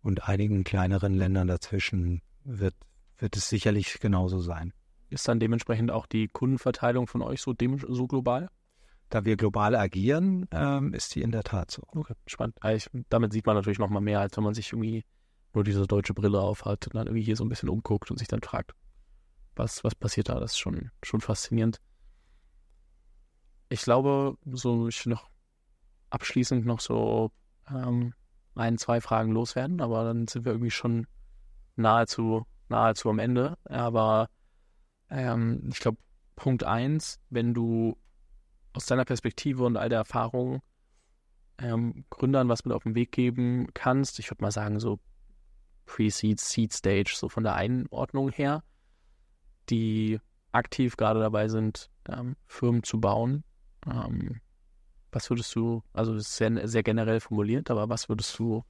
und 0.03 0.28
einigen 0.28 0.62
kleineren 0.62 1.14
Ländern 1.14 1.49
dazwischen 1.49 2.20
wird, 2.45 2.74
wird 3.18 3.36
es 3.36 3.49
sicherlich 3.49 4.01
genauso 4.01 4.40
sein. 4.40 4.72
Ist 5.11 5.28
dann 5.28 5.40
dementsprechend 5.40 5.90
auch 5.90 6.07
die 6.07 6.28
Kundenverteilung 6.28 7.07
von 7.07 7.22
euch 7.22 7.43
so, 7.43 7.53
dem, 7.53 7.78
so 7.78 8.07
global? 8.07 8.49
Da 9.11 9.26
wir 9.26 9.36
global 9.36 9.76
agieren, 9.76 10.49
ähm, 10.53 10.95
ist 10.95 11.14
die 11.14 11.20
in 11.20 11.32
der 11.32 11.43
Tat 11.43 11.70
so. 11.70 11.82
Okay, 11.88 12.14
spannend. 12.26 12.57
Also 12.61 12.88
ich, 12.95 13.05
damit 13.11 13.32
sieht 13.32 13.45
man 13.45 13.57
natürlich 13.57 13.78
noch 13.78 13.90
mal 13.90 14.01
mehr, 14.01 14.20
als 14.20 14.36
wenn 14.36 14.45
man 14.45 14.55
sich 14.55 14.72
irgendwie 14.72 15.05
nur 15.53 15.64
diese 15.64 15.86
deutsche 15.86 16.14
Brille 16.14 16.40
aufhat 16.40 16.86
und 16.86 16.95
dann 16.95 17.07
irgendwie 17.07 17.24
hier 17.24 17.36
so 17.36 17.45
ein 17.45 17.51
bisschen 17.51 17.68
umguckt 17.68 18.11
und 18.11 18.18
sich 18.18 18.28
dann 18.28 18.40
fragt, 18.40 18.72
was, 19.55 19.84
was 19.84 19.95
passiert 19.95 20.30
da? 20.30 20.40
Das 20.40 20.53
ist 20.53 20.59
schon, 20.59 20.90
schon 21.03 21.20
faszinierend. 21.20 21.78
Ich 23.68 23.82
glaube, 23.82 24.36
so 24.51 24.88
ich 24.88 25.05
noch 25.05 25.28
abschließend 26.09 26.64
noch 26.64 26.80
so 26.80 27.32
ähm, 27.68 28.14
ein, 28.55 28.78
zwei 28.78 29.01
Fragen 29.01 29.32
loswerden, 29.32 29.80
aber 29.80 30.05
dann 30.05 30.26
sind 30.26 30.45
wir 30.45 30.53
irgendwie 30.53 30.70
schon 30.70 31.07
nahezu, 31.76 32.46
nahezu 32.68 33.10
am 33.10 33.18
Ende. 33.18 33.56
Aber 33.64 34.28
ähm, 35.10 35.68
ich 35.72 35.80
glaube, 35.80 35.98
Punkt 36.36 36.64
eins, 36.64 37.20
wenn 37.30 37.54
du 37.54 37.96
aus 38.72 38.86
deiner 38.86 39.04
Perspektive 39.04 39.64
und 39.64 39.76
all 39.76 39.88
der 39.88 39.98
Erfahrung 39.98 40.62
ähm, 41.58 42.04
Gründern 42.10 42.48
was 42.48 42.64
mit 42.64 42.74
auf 42.74 42.82
den 42.82 42.94
Weg 42.94 43.12
geben 43.12 43.68
kannst, 43.74 44.18
ich 44.18 44.30
würde 44.30 44.42
mal 44.42 44.50
sagen, 44.50 44.80
so 44.80 44.98
Pre-Seed, 45.86 46.40
Seed 46.40 46.72
Stage, 46.72 47.14
so 47.14 47.28
von 47.28 47.44
der 47.44 47.54
Einordnung 47.54 48.30
her, 48.30 48.62
die 49.68 50.18
aktiv 50.52 50.96
gerade 50.96 51.20
dabei 51.20 51.48
sind, 51.48 51.90
ähm, 52.08 52.36
Firmen 52.46 52.82
zu 52.82 53.00
bauen. 53.00 53.44
Ähm, 53.86 54.40
was 55.10 55.28
würdest 55.28 55.54
du, 55.54 55.82
also 55.92 56.18
sehr, 56.18 56.66
sehr 56.66 56.82
generell 56.82 57.20
formuliert, 57.20 57.70
aber 57.70 57.88
was 57.88 58.08
würdest 58.08 58.38
du 58.38 58.64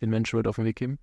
den 0.00 0.10
Menschen 0.10 0.36
mit 0.36 0.46
auf 0.46 0.56
den 0.56 0.64
Weg 0.64 0.76
geben? 0.76 0.98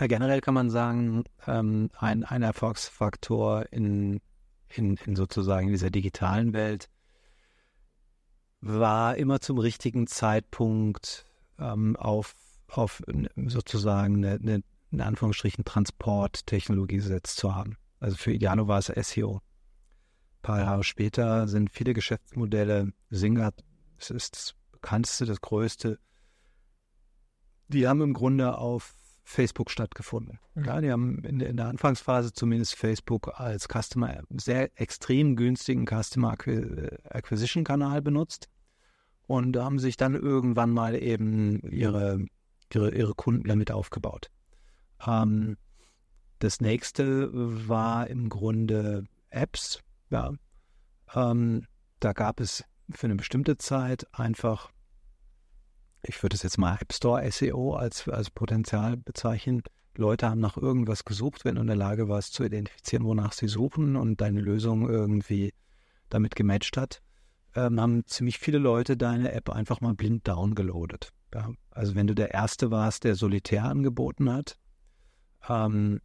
Ja, 0.00 0.08
generell 0.08 0.40
kann 0.40 0.54
man 0.54 0.70
sagen, 0.70 1.24
ähm, 1.46 1.90
ein, 1.96 2.24
ein 2.24 2.42
Erfolgsfaktor 2.42 3.66
in, 3.72 4.20
in, 4.68 4.96
in 5.06 5.14
sozusagen 5.14 5.68
dieser 5.68 5.90
digitalen 5.90 6.52
Welt 6.52 6.88
war 8.60 9.16
immer 9.16 9.40
zum 9.40 9.58
richtigen 9.58 10.06
Zeitpunkt 10.06 11.26
ähm, 11.58 11.96
auf, 11.96 12.34
auf 12.68 13.02
sozusagen 13.36 14.24
eine, 14.24 14.40
eine, 14.40 14.62
in 14.90 15.00
Anführungsstrichen 15.00 15.64
Transporttechnologie 15.64 16.96
gesetzt 16.96 17.36
zu 17.36 17.54
haben. 17.54 17.76
Also 18.00 18.16
für 18.16 18.32
Idealo 18.32 18.66
war 18.66 18.78
es 18.78 18.86
SEO. 18.86 19.36
Ein 19.36 20.42
paar 20.42 20.60
Jahre 20.60 20.82
später 20.82 21.46
sind 21.46 21.70
viele 21.70 21.94
Geschäftsmodelle, 21.94 22.92
Singa, 23.10 23.52
das 23.96 24.10
ist 24.10 24.34
das 24.34 24.54
bekannteste, 24.72 25.24
das 25.24 25.40
größte, 25.40 25.98
die 27.68 27.86
haben 27.86 28.02
im 28.02 28.12
Grunde 28.12 28.58
auf 28.58 28.94
Facebook 29.24 29.70
stattgefunden. 29.70 30.38
Mhm. 30.54 30.64
Ja, 30.64 30.80
die 30.80 30.92
haben 30.92 31.24
in 31.24 31.38
der, 31.38 31.48
in 31.48 31.56
der, 31.56 31.66
Anfangsphase 31.66 32.32
zumindest 32.32 32.76
Facebook 32.76 33.40
als 33.40 33.66
Customer, 33.68 34.22
sehr 34.36 34.70
extrem 34.80 35.34
günstigen 35.34 35.86
Customer 35.86 36.32
Acquisition 36.32 37.64
Kanal 37.64 38.02
benutzt 38.02 38.48
und 39.26 39.56
haben 39.56 39.78
sich 39.78 39.96
dann 39.96 40.14
irgendwann 40.14 40.70
mal 40.70 40.94
eben 40.94 41.60
ihre, 41.62 42.24
ihre, 42.72 42.94
ihre 42.94 43.14
Kunden 43.14 43.48
damit 43.48 43.72
aufgebaut. 43.72 44.30
Ähm, 45.06 45.56
das 46.38 46.60
nächste 46.60 47.30
war 47.32 48.06
im 48.08 48.28
Grunde 48.28 49.04
Apps. 49.30 49.80
Ja. 50.10 50.32
Ähm, 51.14 51.66
da 52.00 52.12
gab 52.12 52.40
es 52.40 52.64
für 52.90 53.06
eine 53.06 53.16
bestimmte 53.16 53.56
Zeit 53.56 54.06
einfach 54.12 54.70
ich 56.06 56.22
würde 56.22 56.36
es 56.36 56.42
jetzt 56.42 56.58
mal 56.58 56.76
App 56.80 56.92
Store 56.92 57.30
SEO 57.30 57.74
als, 57.74 58.08
als 58.08 58.30
Potenzial 58.30 58.96
bezeichnen. 58.96 59.62
Leute 59.96 60.28
haben 60.28 60.40
nach 60.40 60.56
irgendwas 60.56 61.04
gesucht, 61.04 61.44
wenn 61.44 61.54
du 61.54 61.60
in 61.60 61.66
der 61.66 61.76
Lage 61.76 62.08
warst 62.08 62.34
zu 62.34 62.44
identifizieren, 62.44 63.04
wonach 63.04 63.32
sie 63.32 63.48
suchen 63.48 63.96
und 63.96 64.20
deine 64.20 64.40
Lösung 64.40 64.88
irgendwie 64.88 65.54
damit 66.08 66.34
gematcht 66.34 66.76
hat, 66.76 67.00
ähm, 67.54 67.80
haben 67.80 68.06
ziemlich 68.06 68.38
viele 68.38 68.58
Leute 68.58 68.96
deine 68.96 69.32
App 69.32 69.50
einfach 69.50 69.80
mal 69.80 69.94
blind 69.94 70.26
downgeloadet. 70.26 71.10
Ja, 71.32 71.50
also 71.70 71.94
wenn 71.94 72.06
du 72.06 72.14
der 72.14 72.32
Erste 72.32 72.70
warst, 72.70 73.04
der 73.04 73.14
Solitär 73.14 73.64
angeboten 73.64 74.32
hat, 74.32 74.56
ähm, 75.48 76.00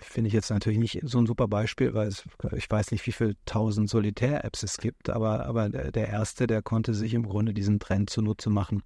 finde 0.00 0.28
ich 0.28 0.34
jetzt 0.34 0.50
natürlich 0.50 0.78
nicht 0.78 1.00
so 1.04 1.18
ein 1.18 1.26
super 1.26 1.48
Beispiel, 1.48 1.94
weil 1.94 2.08
es, 2.08 2.24
ich 2.56 2.70
weiß 2.70 2.90
nicht, 2.90 3.06
wie 3.06 3.12
viele 3.12 3.34
tausend 3.46 3.88
Solitär-Apps 3.88 4.62
es 4.62 4.76
gibt, 4.76 5.10
aber, 5.10 5.46
aber 5.46 5.68
der 5.68 6.08
Erste, 6.08 6.46
der 6.46 6.62
konnte 6.62 6.92
sich 6.92 7.14
im 7.14 7.26
Grunde 7.26 7.54
diesen 7.54 7.78
Trend 7.78 8.10
zunutze 8.10 8.50
machen 8.50 8.82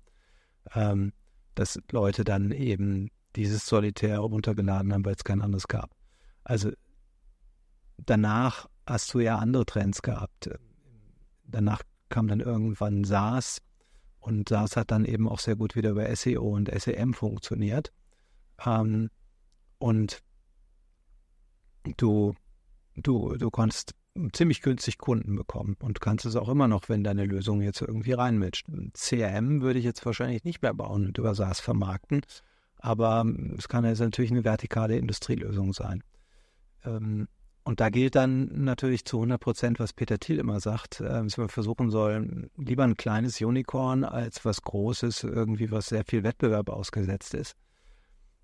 ähm, 0.74 1.12
dass 1.54 1.78
Leute 1.90 2.24
dann 2.24 2.50
eben 2.50 3.10
dieses 3.36 3.66
Solitär 3.66 4.18
runtergeladen 4.18 4.92
haben, 4.92 5.04
weil 5.04 5.14
es 5.14 5.24
kein 5.24 5.42
anderes 5.42 5.68
gab. 5.68 5.90
Also 6.44 6.70
danach 7.98 8.68
hast 8.86 9.12
du 9.14 9.20
ja 9.20 9.38
andere 9.38 9.64
Trends 9.64 10.02
gehabt. 10.02 10.50
Danach 11.44 11.82
kam 12.08 12.28
dann 12.28 12.40
irgendwann 12.40 13.04
SaaS 13.04 13.60
und 14.20 14.48
SaaS 14.48 14.76
hat 14.76 14.90
dann 14.90 15.04
eben 15.04 15.28
auch 15.28 15.38
sehr 15.38 15.56
gut 15.56 15.74
wieder 15.74 15.90
über 15.90 16.14
SEO 16.14 16.54
und 16.54 16.70
SEM 16.70 17.14
funktioniert. 17.14 17.92
Ähm, 18.64 19.10
und 19.78 20.22
du, 21.96 22.34
du, 22.96 23.36
du 23.36 23.50
konntest 23.50 23.94
ziemlich 24.32 24.62
günstig 24.62 24.98
Kunden 24.98 25.36
bekommen 25.36 25.76
und 25.80 26.00
kannst 26.00 26.26
es 26.26 26.36
auch 26.36 26.48
immer 26.48 26.68
noch, 26.68 26.88
wenn 26.88 27.04
deine 27.04 27.24
Lösung 27.24 27.62
jetzt 27.62 27.80
irgendwie 27.80 28.12
reinmischt. 28.12 28.66
CRM 28.92 29.62
würde 29.62 29.78
ich 29.78 29.84
jetzt 29.84 30.04
wahrscheinlich 30.04 30.44
nicht 30.44 30.62
mehr 30.62 30.74
bauen 30.74 31.06
und 31.06 31.18
über 31.18 31.34
SaaS 31.34 31.60
vermarkten, 31.60 32.20
aber 32.76 33.24
es 33.56 33.68
kann 33.68 33.84
jetzt 33.84 34.00
natürlich 34.00 34.30
eine 34.30 34.44
vertikale 34.44 34.96
Industrielösung 34.96 35.72
sein. 35.72 36.02
Ähm, 36.84 37.28
und 37.64 37.78
da 37.80 37.90
gilt 37.90 38.16
dann 38.16 38.64
natürlich 38.64 39.04
zu 39.04 39.18
100 39.18 39.40
Prozent, 39.40 39.78
was 39.78 39.92
Peter 39.92 40.18
Thiel 40.18 40.38
immer 40.38 40.60
sagt, 40.60 41.00
äh, 41.00 41.22
dass 41.22 41.38
wir 41.38 41.48
versuchen 41.48 41.90
sollen, 41.90 42.50
lieber 42.56 42.84
ein 42.84 42.96
kleines 42.96 43.40
Unicorn 43.40 44.04
als 44.04 44.44
was 44.44 44.62
Großes, 44.62 45.24
irgendwie 45.24 45.70
was 45.70 45.86
sehr 45.86 46.04
viel 46.04 46.24
Wettbewerb 46.24 46.68
ausgesetzt 46.70 47.34
ist. 47.34 47.54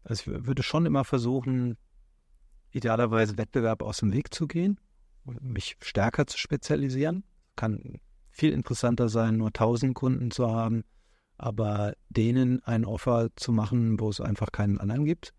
Also 0.05 0.33
ich 0.33 0.47
würde 0.47 0.62
schon 0.62 0.87
immer 0.87 1.05
versuchen, 1.05 1.77
idealerweise 2.71 3.37
Wettbewerb 3.37 3.83
aus 3.83 3.99
dem 3.99 4.12
Weg 4.12 4.33
zu 4.33 4.47
gehen 4.47 4.79
mich 5.41 5.76
stärker 5.83 6.26
zu 6.26 6.39
spezialisieren. 6.39 7.24
Kann 7.57 8.01
viel 8.31 8.53
interessanter 8.53 9.09
sein, 9.09 9.37
nur 9.37 9.49
1000 9.49 9.95
Kunden 9.95 10.31
zu 10.31 10.51
haben, 10.51 10.85
aber 11.37 11.95
denen 12.09 12.62
ein 12.64 12.85
Offer 12.85 13.29
zu 13.37 13.53
machen, 13.53 13.99
wo 14.01 14.11
es 14.11 14.20
einfach 14.20 14.53
keinen 14.53 14.79
anderen 14.79 15.05
gibt. 15.05 15.33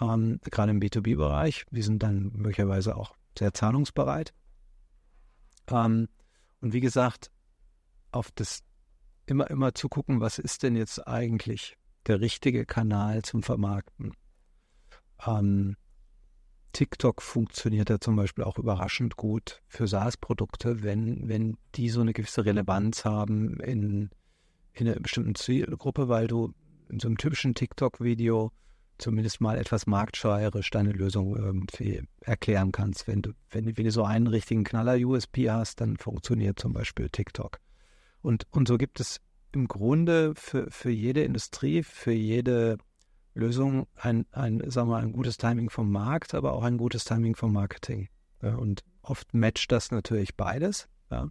ähm, 0.00 0.40
gerade 0.50 0.70
im 0.72 0.80
B2B-Bereich. 0.80 1.66
Die 1.70 1.82
sind 1.82 2.02
dann 2.02 2.32
möglicherweise 2.34 2.96
auch 2.96 3.14
sehr 3.38 3.52
zahlungsbereit. 3.52 4.32
Ähm, 5.68 6.08
und 6.60 6.72
wie 6.72 6.80
gesagt, 6.80 7.30
auf 8.10 8.30
das 8.34 8.62
immer, 9.26 9.50
immer 9.50 9.74
zu 9.74 9.88
gucken, 9.88 10.20
was 10.20 10.38
ist 10.38 10.62
denn 10.62 10.76
jetzt 10.76 11.06
eigentlich 11.06 11.76
der 12.06 12.20
richtige 12.20 12.66
Kanal 12.66 13.22
zum 13.22 13.42
Vermarkten. 13.42 14.12
Ähm, 15.26 15.76
TikTok 16.72 17.22
funktioniert 17.22 17.90
ja 17.90 18.00
zum 18.00 18.16
Beispiel 18.16 18.44
auch 18.44 18.58
überraschend 18.58 19.16
gut 19.16 19.62
für 19.68 19.86
SaaS-Produkte, 19.86 20.82
wenn, 20.82 21.28
wenn 21.28 21.56
die 21.74 21.88
so 21.88 22.00
eine 22.00 22.12
gewisse 22.12 22.44
Relevanz 22.44 23.04
haben 23.04 23.60
in, 23.60 24.10
in 24.72 24.88
einer 24.88 25.00
bestimmten 25.00 25.34
Zielgruppe, 25.34 26.08
weil 26.08 26.26
du 26.26 26.54
in 26.88 27.00
so 27.00 27.08
einem 27.08 27.18
typischen 27.18 27.54
TikTok-Video 27.54 28.52
zumindest 28.98 29.40
mal 29.40 29.58
etwas 29.58 29.86
marktschreierisch 29.86 30.70
deine 30.70 30.92
Lösung 30.92 31.36
irgendwie 31.36 32.02
erklären 32.20 32.72
kannst. 32.72 33.08
Wenn 33.08 33.22
du, 33.22 33.32
wenn, 33.50 33.76
wenn 33.76 33.84
du 33.84 33.90
so 33.90 34.04
einen 34.04 34.26
richtigen 34.26 34.64
Knaller-USP 34.64 35.50
hast, 35.50 35.80
dann 35.80 35.96
funktioniert 35.96 36.58
zum 36.58 36.72
Beispiel 36.72 37.08
TikTok. 37.08 37.58
Und, 38.22 38.46
und 38.50 38.68
so 38.68 38.78
gibt 38.78 39.00
es 39.00 39.20
im 39.52 39.68
Grunde 39.68 40.34
für, 40.36 40.70
für 40.70 40.90
jede 40.90 41.24
Industrie, 41.24 41.82
für 41.82 42.12
jede 42.12 42.78
Lösung 43.34 43.86
ein, 43.94 44.26
ein, 44.32 44.70
sagen 44.70 44.90
wir, 44.90 44.98
ein 44.98 45.12
gutes 45.12 45.38
Timing 45.38 45.70
vom 45.70 45.90
Markt, 45.90 46.34
aber 46.34 46.52
auch 46.52 46.62
ein 46.62 46.76
gutes 46.76 47.04
Timing 47.04 47.34
vom 47.34 47.52
Marketing. 47.52 48.08
Ja, 48.42 48.56
und 48.56 48.82
oft 49.02 49.32
matcht 49.34 49.72
das 49.72 49.90
natürlich 49.90 50.36
beides. 50.36 50.88
Ja. 51.10 51.28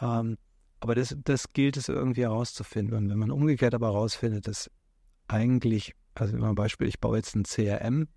Ähm, 0.00 0.38
aber 0.80 0.94
das, 0.94 1.16
das 1.24 1.52
gilt 1.52 1.76
es 1.76 1.88
irgendwie 1.88 2.22
herauszufinden. 2.22 2.96
Und 2.96 3.10
wenn 3.10 3.18
man 3.18 3.30
umgekehrt 3.30 3.74
aber 3.74 3.88
herausfindet, 3.88 4.46
dass 4.46 4.70
eigentlich, 5.26 5.94
also 6.14 6.36
immer 6.36 6.48
ein 6.48 6.54
Beispiel, 6.54 6.88
ich 6.88 7.00
baue 7.00 7.16
jetzt 7.16 7.34
ein 7.34 7.44
CRM, 7.44 8.08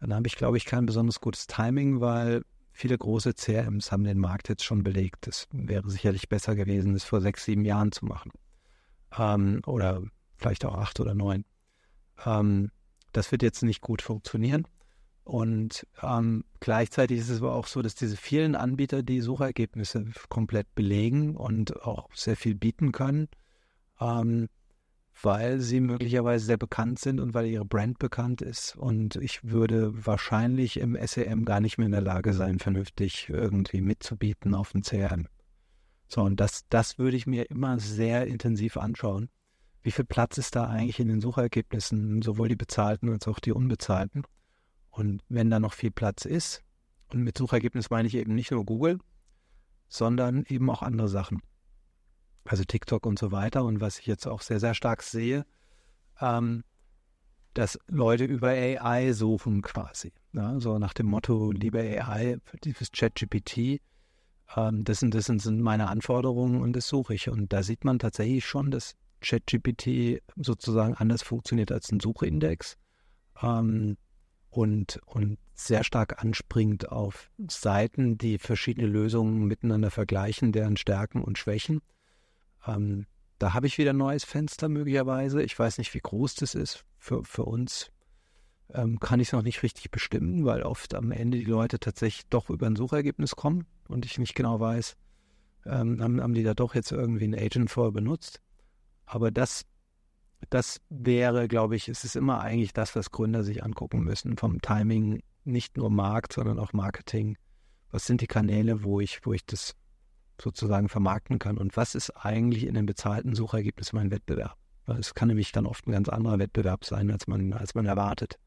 dann 0.00 0.14
habe 0.14 0.26
ich, 0.26 0.36
glaube 0.36 0.56
ich, 0.56 0.64
kein 0.64 0.86
besonders 0.86 1.20
gutes 1.20 1.46
Timing, 1.46 2.00
weil 2.00 2.42
viele 2.72 2.96
große 2.96 3.34
CRMs 3.34 3.92
haben 3.92 4.04
den 4.04 4.18
Markt 4.18 4.48
jetzt 4.48 4.64
schon 4.64 4.82
belegt. 4.82 5.26
Es 5.28 5.46
wäre 5.52 5.88
sicherlich 5.90 6.28
besser 6.28 6.54
gewesen, 6.54 6.94
das 6.94 7.04
vor 7.04 7.20
sechs, 7.20 7.44
sieben 7.44 7.64
Jahren 7.64 7.92
zu 7.92 8.06
machen. 8.06 8.30
Ähm, 9.18 9.60
oder 9.66 10.02
vielleicht 10.36 10.64
auch 10.64 10.74
acht 10.74 11.00
oder 11.00 11.14
neun. 11.14 11.44
Ähm, 12.24 12.70
das 13.12 13.32
wird 13.32 13.42
jetzt 13.42 13.62
nicht 13.62 13.80
gut 13.80 14.02
funktionieren. 14.02 14.66
Und 15.24 15.86
ähm, 16.02 16.44
gleichzeitig 16.60 17.18
ist 17.18 17.28
es 17.28 17.40
aber 17.40 17.54
auch 17.54 17.66
so, 17.66 17.82
dass 17.82 17.94
diese 17.94 18.16
vielen 18.16 18.56
Anbieter 18.56 19.02
die 19.02 19.20
Suchergebnisse 19.20 20.06
komplett 20.28 20.74
belegen 20.74 21.36
und 21.36 21.82
auch 21.82 22.08
sehr 22.14 22.36
viel 22.36 22.54
bieten 22.54 22.90
können, 22.90 23.28
ähm, 24.00 24.48
weil 25.22 25.60
sie 25.60 25.80
möglicherweise 25.80 26.46
sehr 26.46 26.56
bekannt 26.56 26.98
sind 26.98 27.20
und 27.20 27.34
weil 27.34 27.46
ihre 27.46 27.64
Brand 27.64 27.98
bekannt 27.98 28.42
ist. 28.42 28.74
Und 28.76 29.16
ich 29.16 29.44
würde 29.44 29.92
wahrscheinlich 30.06 30.78
im 30.78 30.98
SEM 31.00 31.44
gar 31.44 31.60
nicht 31.60 31.78
mehr 31.78 31.86
in 31.86 31.92
der 31.92 32.00
Lage 32.00 32.32
sein, 32.32 32.58
vernünftig 32.58 33.28
irgendwie 33.28 33.82
mitzubieten 33.82 34.54
auf 34.54 34.72
dem 34.72 34.82
CRM. 34.82 35.28
So, 36.08 36.22
und 36.22 36.40
das, 36.40 36.66
das 36.70 36.98
würde 36.98 37.16
ich 37.16 37.26
mir 37.26 37.50
immer 37.50 37.78
sehr 37.78 38.26
intensiv 38.26 38.76
anschauen 38.76 39.28
wie 39.82 39.90
viel 39.90 40.04
Platz 40.04 40.38
ist 40.38 40.56
da 40.56 40.66
eigentlich 40.66 41.00
in 41.00 41.08
den 41.08 41.20
Suchergebnissen, 41.20 42.22
sowohl 42.22 42.48
die 42.48 42.56
bezahlten 42.56 43.10
als 43.10 43.26
auch 43.28 43.40
die 43.40 43.52
unbezahlten. 43.52 44.24
Und 44.90 45.22
wenn 45.28 45.50
da 45.50 45.60
noch 45.60 45.72
viel 45.72 45.90
Platz 45.90 46.24
ist, 46.24 46.62
und 47.12 47.22
mit 47.22 47.36
Suchergebnis 47.36 47.90
meine 47.90 48.06
ich 48.06 48.14
eben 48.14 48.34
nicht 48.34 48.50
nur 48.50 48.64
Google, 48.64 48.98
sondern 49.88 50.44
eben 50.48 50.70
auch 50.70 50.82
andere 50.82 51.08
Sachen. 51.08 51.40
Also 52.44 52.64
TikTok 52.64 53.04
und 53.06 53.18
so 53.18 53.32
weiter. 53.32 53.64
Und 53.64 53.80
was 53.80 53.98
ich 53.98 54.06
jetzt 54.06 54.26
auch 54.26 54.42
sehr, 54.42 54.60
sehr 54.60 54.74
stark 54.74 55.02
sehe, 55.02 55.44
ähm, 56.20 56.62
dass 57.54 57.78
Leute 57.88 58.24
über 58.24 58.48
AI 58.48 59.12
suchen 59.12 59.62
quasi. 59.62 60.12
Ja, 60.32 60.60
so 60.60 60.78
nach 60.78 60.94
dem 60.94 61.06
Motto, 61.06 61.50
liebe 61.50 61.80
AI, 61.80 62.38
dieses 62.62 62.92
ChatGPT, 62.92 63.80
ähm, 64.56 64.84
das, 64.84 65.04
das 65.08 65.26
sind 65.26 65.60
meine 65.60 65.88
Anforderungen 65.88 66.60
und 66.60 66.74
das 66.74 66.86
suche 66.86 67.14
ich. 67.14 67.28
Und 67.28 67.52
da 67.52 67.62
sieht 67.62 67.84
man 67.84 67.98
tatsächlich 67.98 68.46
schon, 68.46 68.70
dass 68.70 68.94
ChatGPT 69.20 70.22
sozusagen 70.36 70.94
anders 70.94 71.22
funktioniert 71.22 71.72
als 71.72 71.90
ein 71.92 72.00
Suchindex 72.00 72.76
ähm, 73.42 73.96
und, 74.50 75.00
und 75.06 75.38
sehr 75.54 75.84
stark 75.84 76.22
anspringt 76.22 76.90
auf 76.90 77.30
Seiten, 77.48 78.18
die 78.18 78.38
verschiedene 78.38 78.86
Lösungen 78.86 79.44
miteinander 79.44 79.90
vergleichen, 79.90 80.52
deren 80.52 80.76
Stärken 80.76 81.22
und 81.22 81.38
Schwächen. 81.38 81.80
Ähm, 82.66 83.06
da 83.38 83.54
habe 83.54 83.66
ich 83.66 83.78
wieder 83.78 83.90
ein 83.90 83.98
neues 83.98 84.24
Fenster 84.24 84.68
möglicherweise. 84.68 85.42
Ich 85.42 85.58
weiß 85.58 85.78
nicht, 85.78 85.94
wie 85.94 86.00
groß 86.00 86.34
das 86.36 86.54
ist. 86.54 86.84
Für, 86.98 87.24
für 87.24 87.44
uns 87.44 87.90
ähm, 88.74 89.00
kann 89.00 89.20
ich 89.20 89.28
es 89.28 89.32
noch 89.32 89.42
nicht 89.42 89.62
richtig 89.62 89.90
bestimmen, 89.90 90.44
weil 90.44 90.62
oft 90.62 90.94
am 90.94 91.12
Ende 91.12 91.38
die 91.38 91.44
Leute 91.44 91.78
tatsächlich 91.78 92.26
doch 92.28 92.50
über 92.50 92.66
ein 92.66 92.76
Suchergebnis 92.76 93.36
kommen 93.36 93.66
und 93.88 94.04
ich 94.04 94.18
nicht 94.18 94.34
genau 94.34 94.60
weiß, 94.60 94.96
ähm, 95.66 96.02
haben, 96.02 96.22
haben 96.22 96.34
die 96.34 96.42
da 96.42 96.54
doch 96.54 96.74
jetzt 96.74 96.92
irgendwie 96.92 97.26
ein 97.26 97.34
Agent 97.34 97.70
vorher 97.70 97.92
benutzt. 97.92 98.40
Aber 99.10 99.32
das, 99.32 99.64
das 100.50 100.80
wäre, 100.88 101.48
glaube 101.48 101.74
ich, 101.74 101.88
es 101.88 102.04
ist 102.04 102.14
immer 102.14 102.40
eigentlich 102.40 102.72
das, 102.72 102.94
was 102.94 103.10
Gründer 103.10 103.42
sich 103.42 103.64
angucken 103.64 104.04
müssen. 104.04 104.36
Vom 104.36 104.62
Timing, 104.62 105.20
nicht 105.42 105.76
nur 105.76 105.90
Markt, 105.90 106.32
sondern 106.32 106.60
auch 106.60 106.72
Marketing. 106.72 107.36
Was 107.90 108.06
sind 108.06 108.20
die 108.20 108.28
Kanäle, 108.28 108.84
wo 108.84 109.00
ich, 109.00 109.26
wo 109.26 109.32
ich 109.32 109.44
das 109.44 109.74
sozusagen 110.40 110.88
vermarkten 110.88 111.40
kann? 111.40 111.58
Und 111.58 111.76
was 111.76 111.96
ist 111.96 112.10
eigentlich 112.10 112.64
in 112.64 112.74
den 112.74 112.86
bezahlten 112.86 113.34
Suchergebnissen 113.34 113.98
mein 113.98 114.12
Wettbewerb? 114.12 114.56
Weil 114.86 115.00
es 115.00 115.12
kann 115.12 115.26
nämlich 115.26 115.50
dann 115.50 115.66
oft 115.66 115.88
ein 115.88 115.92
ganz 115.92 116.08
anderer 116.08 116.38
Wettbewerb 116.38 116.84
sein, 116.84 117.10
als 117.10 117.26
man, 117.26 117.52
als 117.52 117.74
man 117.74 117.86
erwartet. 117.86 118.38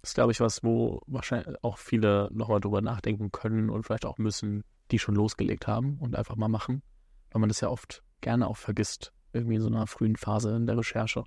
Das 0.00 0.10
ist, 0.10 0.14
glaube 0.14 0.32
ich, 0.32 0.40
was, 0.40 0.64
wo 0.64 1.02
wahrscheinlich 1.06 1.62
auch 1.62 1.76
viele 1.76 2.30
nochmal 2.32 2.60
drüber 2.60 2.80
nachdenken 2.80 3.30
können 3.30 3.68
und 3.68 3.82
vielleicht 3.82 4.06
auch 4.06 4.16
müssen, 4.16 4.64
die 4.90 4.98
schon 4.98 5.16
losgelegt 5.16 5.66
haben 5.66 5.98
und 5.98 6.16
einfach 6.16 6.36
mal 6.36 6.48
machen. 6.48 6.82
Weil 7.30 7.40
man 7.40 7.50
das 7.50 7.60
ja 7.60 7.68
oft 7.68 8.02
gerne 8.24 8.48
auch 8.48 8.56
vergisst, 8.56 9.12
irgendwie 9.32 9.56
in 9.56 9.60
so 9.60 9.68
einer 9.68 9.86
frühen 9.86 10.16
Phase 10.16 10.56
in 10.56 10.66
der 10.66 10.76
Recherche. 10.76 11.24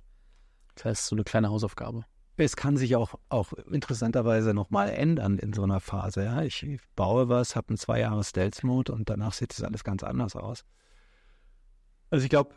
Das 0.74 0.84
heißt, 0.84 1.06
so 1.06 1.16
eine 1.16 1.24
kleine 1.24 1.48
Hausaufgabe. 1.48 2.04
Es 2.36 2.56
kann 2.56 2.76
sich 2.76 2.94
auch, 2.94 3.14
auch 3.30 3.52
interessanterweise 3.52 4.54
nochmal 4.54 4.90
ändern 4.90 5.38
in 5.38 5.52
so 5.52 5.62
einer 5.62 5.80
Phase. 5.80 6.24
Ja? 6.24 6.42
Ich, 6.42 6.64
baue 6.94 7.28
was, 7.28 7.56
habe 7.56 7.70
einen 7.70 7.78
zwei 7.78 8.00
Jahre 8.00 8.22
Stealth 8.22 8.62
Mode 8.62 8.92
und 8.92 9.08
danach 9.08 9.32
sieht 9.32 9.52
es 9.52 9.62
alles 9.62 9.82
ganz 9.82 10.02
anders 10.04 10.36
aus. 10.36 10.64
Also 12.10 12.24
ich 12.24 12.30
glaube, 12.30 12.54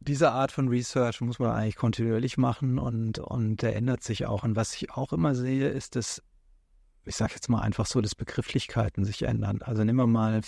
diese 0.00 0.30
Art 0.30 0.52
von 0.52 0.68
Research 0.68 1.20
muss 1.20 1.38
man 1.38 1.50
eigentlich 1.50 1.76
kontinuierlich 1.76 2.38
machen 2.38 2.78
und, 2.78 3.18
und 3.18 3.62
der 3.62 3.74
ändert 3.74 4.04
sich 4.04 4.26
auch. 4.26 4.44
Und 4.44 4.54
was 4.54 4.74
ich 4.74 4.90
auch 4.92 5.12
immer 5.12 5.34
sehe, 5.34 5.68
ist, 5.68 5.96
dass, 5.96 6.22
ich 7.04 7.16
sage 7.16 7.34
jetzt 7.34 7.48
mal 7.48 7.60
einfach 7.60 7.86
so, 7.86 8.00
dass 8.00 8.14
Begrifflichkeiten 8.14 9.04
sich 9.04 9.22
ändern. 9.22 9.60
Also 9.62 9.82
nehmen 9.82 9.98
wir 9.98 10.06
mal 10.06 10.40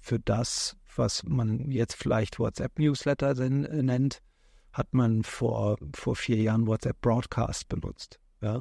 für 0.00 0.18
das, 0.18 0.76
was 0.98 1.22
man 1.24 1.70
jetzt 1.70 1.94
vielleicht 1.94 2.38
WhatsApp-Newsletter 2.38 3.34
nennt, 3.48 4.22
hat 4.72 4.92
man 4.92 5.22
vor, 5.22 5.78
vor 5.94 6.16
vier 6.16 6.36
Jahren 6.36 6.66
WhatsApp 6.66 7.00
Broadcast 7.00 7.68
benutzt. 7.68 8.20
Ja? 8.40 8.60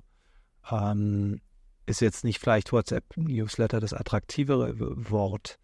Ähm, 0.72 1.42
ist 1.86 2.02
jetzt 2.02 2.24
nicht 2.24 2.40
vielleicht 2.40 2.72
WhatsApp-Newsletter 2.72 3.80
das 3.80 3.94
attraktivere 3.94 4.76
Wort 4.80 5.60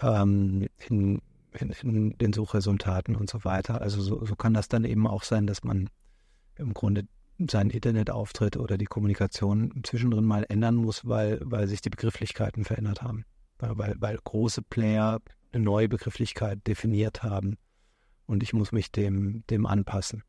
ähm, 0.00 0.68
in, 0.88 1.20
in, 1.58 1.70
in, 1.82 2.18
den 2.18 2.32
Suchresultaten 2.32 3.16
und 3.16 3.28
so 3.28 3.44
weiter. 3.44 3.80
Also 3.80 4.00
so, 4.00 4.24
so 4.24 4.36
kann 4.36 4.54
das 4.54 4.68
dann 4.68 4.84
eben 4.84 5.06
auch 5.06 5.22
sein, 5.22 5.46
dass 5.46 5.64
man 5.64 5.90
im 6.56 6.72
Grunde 6.72 7.06
seinen 7.50 7.70
Internetauftritt 7.70 8.56
oder 8.56 8.76
die 8.76 8.86
Kommunikation 8.86 9.82
zwischendrin 9.82 10.24
mal 10.24 10.44
ändern 10.48 10.76
muss, 10.76 11.06
weil, 11.06 11.40
weil 11.42 11.68
sich 11.68 11.80
die 11.80 11.90
Begrifflichkeiten 11.90 12.64
verändert 12.64 13.02
haben. 13.02 13.24
Weil, 13.58 13.96
weil 13.98 14.18
große 14.22 14.62
Player 14.62 15.20
eine 15.52 15.64
neue 15.64 15.88
Begrifflichkeit 15.88 16.66
definiert 16.66 17.22
haben 17.22 17.56
und 18.26 18.42
ich 18.42 18.52
muss 18.52 18.72
mich 18.72 18.92
dem, 18.92 19.44
dem 19.48 19.66
anpassen. 19.66 20.22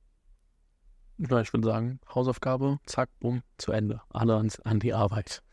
Ja, 1.18 1.40
ich 1.40 1.54
würde 1.54 1.68
sagen, 1.68 2.00
Hausaufgabe, 2.14 2.80
zack, 2.86 3.10
bumm, 3.20 3.44
zu 3.58 3.72
Ende. 3.72 4.02
Alle 4.10 4.36
ans, 4.38 4.60
an 4.62 4.80
die 4.80 4.94
Arbeit. 4.94 5.44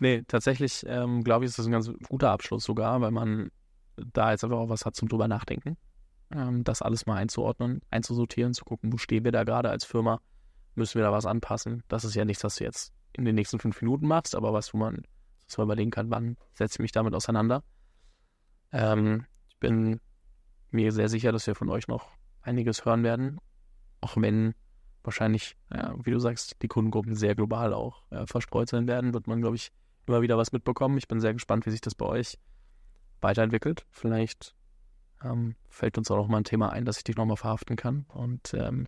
Nee, 0.00 0.22
tatsächlich 0.28 0.84
ähm, 0.86 1.24
glaube 1.24 1.44
ich, 1.44 1.48
ist 1.48 1.58
das 1.58 1.66
ein 1.66 1.72
ganz 1.72 1.90
guter 2.08 2.30
Abschluss 2.30 2.62
sogar, 2.62 3.00
weil 3.00 3.10
man 3.10 3.50
da 3.96 4.30
jetzt 4.30 4.44
einfach 4.44 4.58
auch 4.58 4.68
was 4.68 4.84
hat 4.84 4.94
zum 4.94 5.08
drüber 5.08 5.26
nachdenken. 5.26 5.76
Ähm, 6.30 6.62
das 6.62 6.82
alles 6.82 7.06
mal 7.06 7.16
einzuordnen, 7.16 7.80
einzusortieren, 7.90 8.54
zu 8.54 8.64
gucken, 8.64 8.92
wo 8.92 8.96
stehen 8.96 9.24
wir 9.24 9.32
da 9.32 9.42
gerade 9.42 9.70
als 9.70 9.84
Firma, 9.84 10.20
müssen 10.76 10.98
wir 10.98 11.02
da 11.02 11.10
was 11.10 11.26
anpassen. 11.26 11.82
Das 11.88 12.04
ist 12.04 12.14
ja 12.14 12.24
nichts, 12.24 12.44
was 12.44 12.56
du 12.56 12.64
jetzt 12.64 12.92
in 13.12 13.24
den 13.24 13.34
nächsten 13.34 13.58
fünf 13.58 13.80
Minuten 13.82 14.06
machst, 14.06 14.36
aber 14.36 14.52
was, 14.52 14.72
wo 14.72 14.78
man 14.78 15.02
sich 15.48 15.58
mal 15.58 15.64
überlegen 15.64 15.90
kann, 15.90 16.10
wann 16.10 16.36
setze 16.54 16.76
ich 16.76 16.80
mich 16.80 16.92
damit 16.92 17.14
auseinander. 17.14 17.64
Ähm, 18.72 19.26
ich 19.48 19.56
bin 19.58 20.00
mir 20.70 20.92
sehr 20.92 21.08
sicher, 21.08 21.32
dass 21.32 21.46
wir 21.46 21.54
von 21.54 21.70
euch 21.70 21.88
noch 21.88 22.10
einiges 22.42 22.84
hören 22.84 23.02
werden. 23.02 23.38
Auch 24.00 24.16
wenn 24.16 24.54
wahrscheinlich, 25.02 25.56
ja, 25.72 25.94
wie 26.04 26.10
du 26.10 26.18
sagst, 26.18 26.56
die 26.62 26.68
Kundengruppen 26.68 27.14
sehr 27.14 27.34
global 27.34 27.72
auch 27.72 28.02
äh, 28.10 28.26
verstreut 28.26 28.68
sein 28.68 28.86
werden, 28.86 29.14
wird 29.14 29.26
man, 29.26 29.40
glaube 29.40 29.56
ich, 29.56 29.72
immer 30.06 30.22
wieder 30.22 30.38
was 30.38 30.52
mitbekommen. 30.52 30.98
Ich 30.98 31.08
bin 31.08 31.20
sehr 31.20 31.32
gespannt, 31.32 31.66
wie 31.66 31.70
sich 31.70 31.80
das 31.80 31.94
bei 31.94 32.06
euch 32.06 32.38
weiterentwickelt. 33.20 33.86
Vielleicht 33.90 34.54
ähm, 35.22 35.56
fällt 35.68 35.98
uns 35.98 36.10
auch 36.10 36.16
noch 36.16 36.28
mal 36.28 36.38
ein 36.38 36.44
Thema 36.44 36.70
ein, 36.70 36.84
dass 36.84 36.98
ich 36.98 37.04
dich 37.04 37.16
noch 37.16 37.26
mal 37.26 37.36
verhaften 37.36 37.76
kann. 37.76 38.06
Und 38.08 38.54
ähm, 38.54 38.86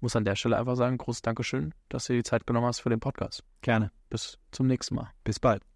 muss 0.00 0.16
an 0.16 0.24
der 0.24 0.36
Stelle 0.36 0.56
einfach 0.56 0.76
sagen, 0.76 0.98
großes 0.98 1.22
Dankeschön, 1.22 1.74
dass 1.88 2.06
du 2.06 2.12
dir 2.12 2.20
die 2.20 2.28
Zeit 2.28 2.46
genommen 2.46 2.66
hast 2.66 2.80
für 2.80 2.90
den 2.90 3.00
Podcast. 3.00 3.44
Gerne. 3.62 3.90
Bis 4.10 4.38
zum 4.52 4.66
nächsten 4.66 4.94
Mal. 4.94 5.10
Bis 5.24 5.40
bald. 5.40 5.68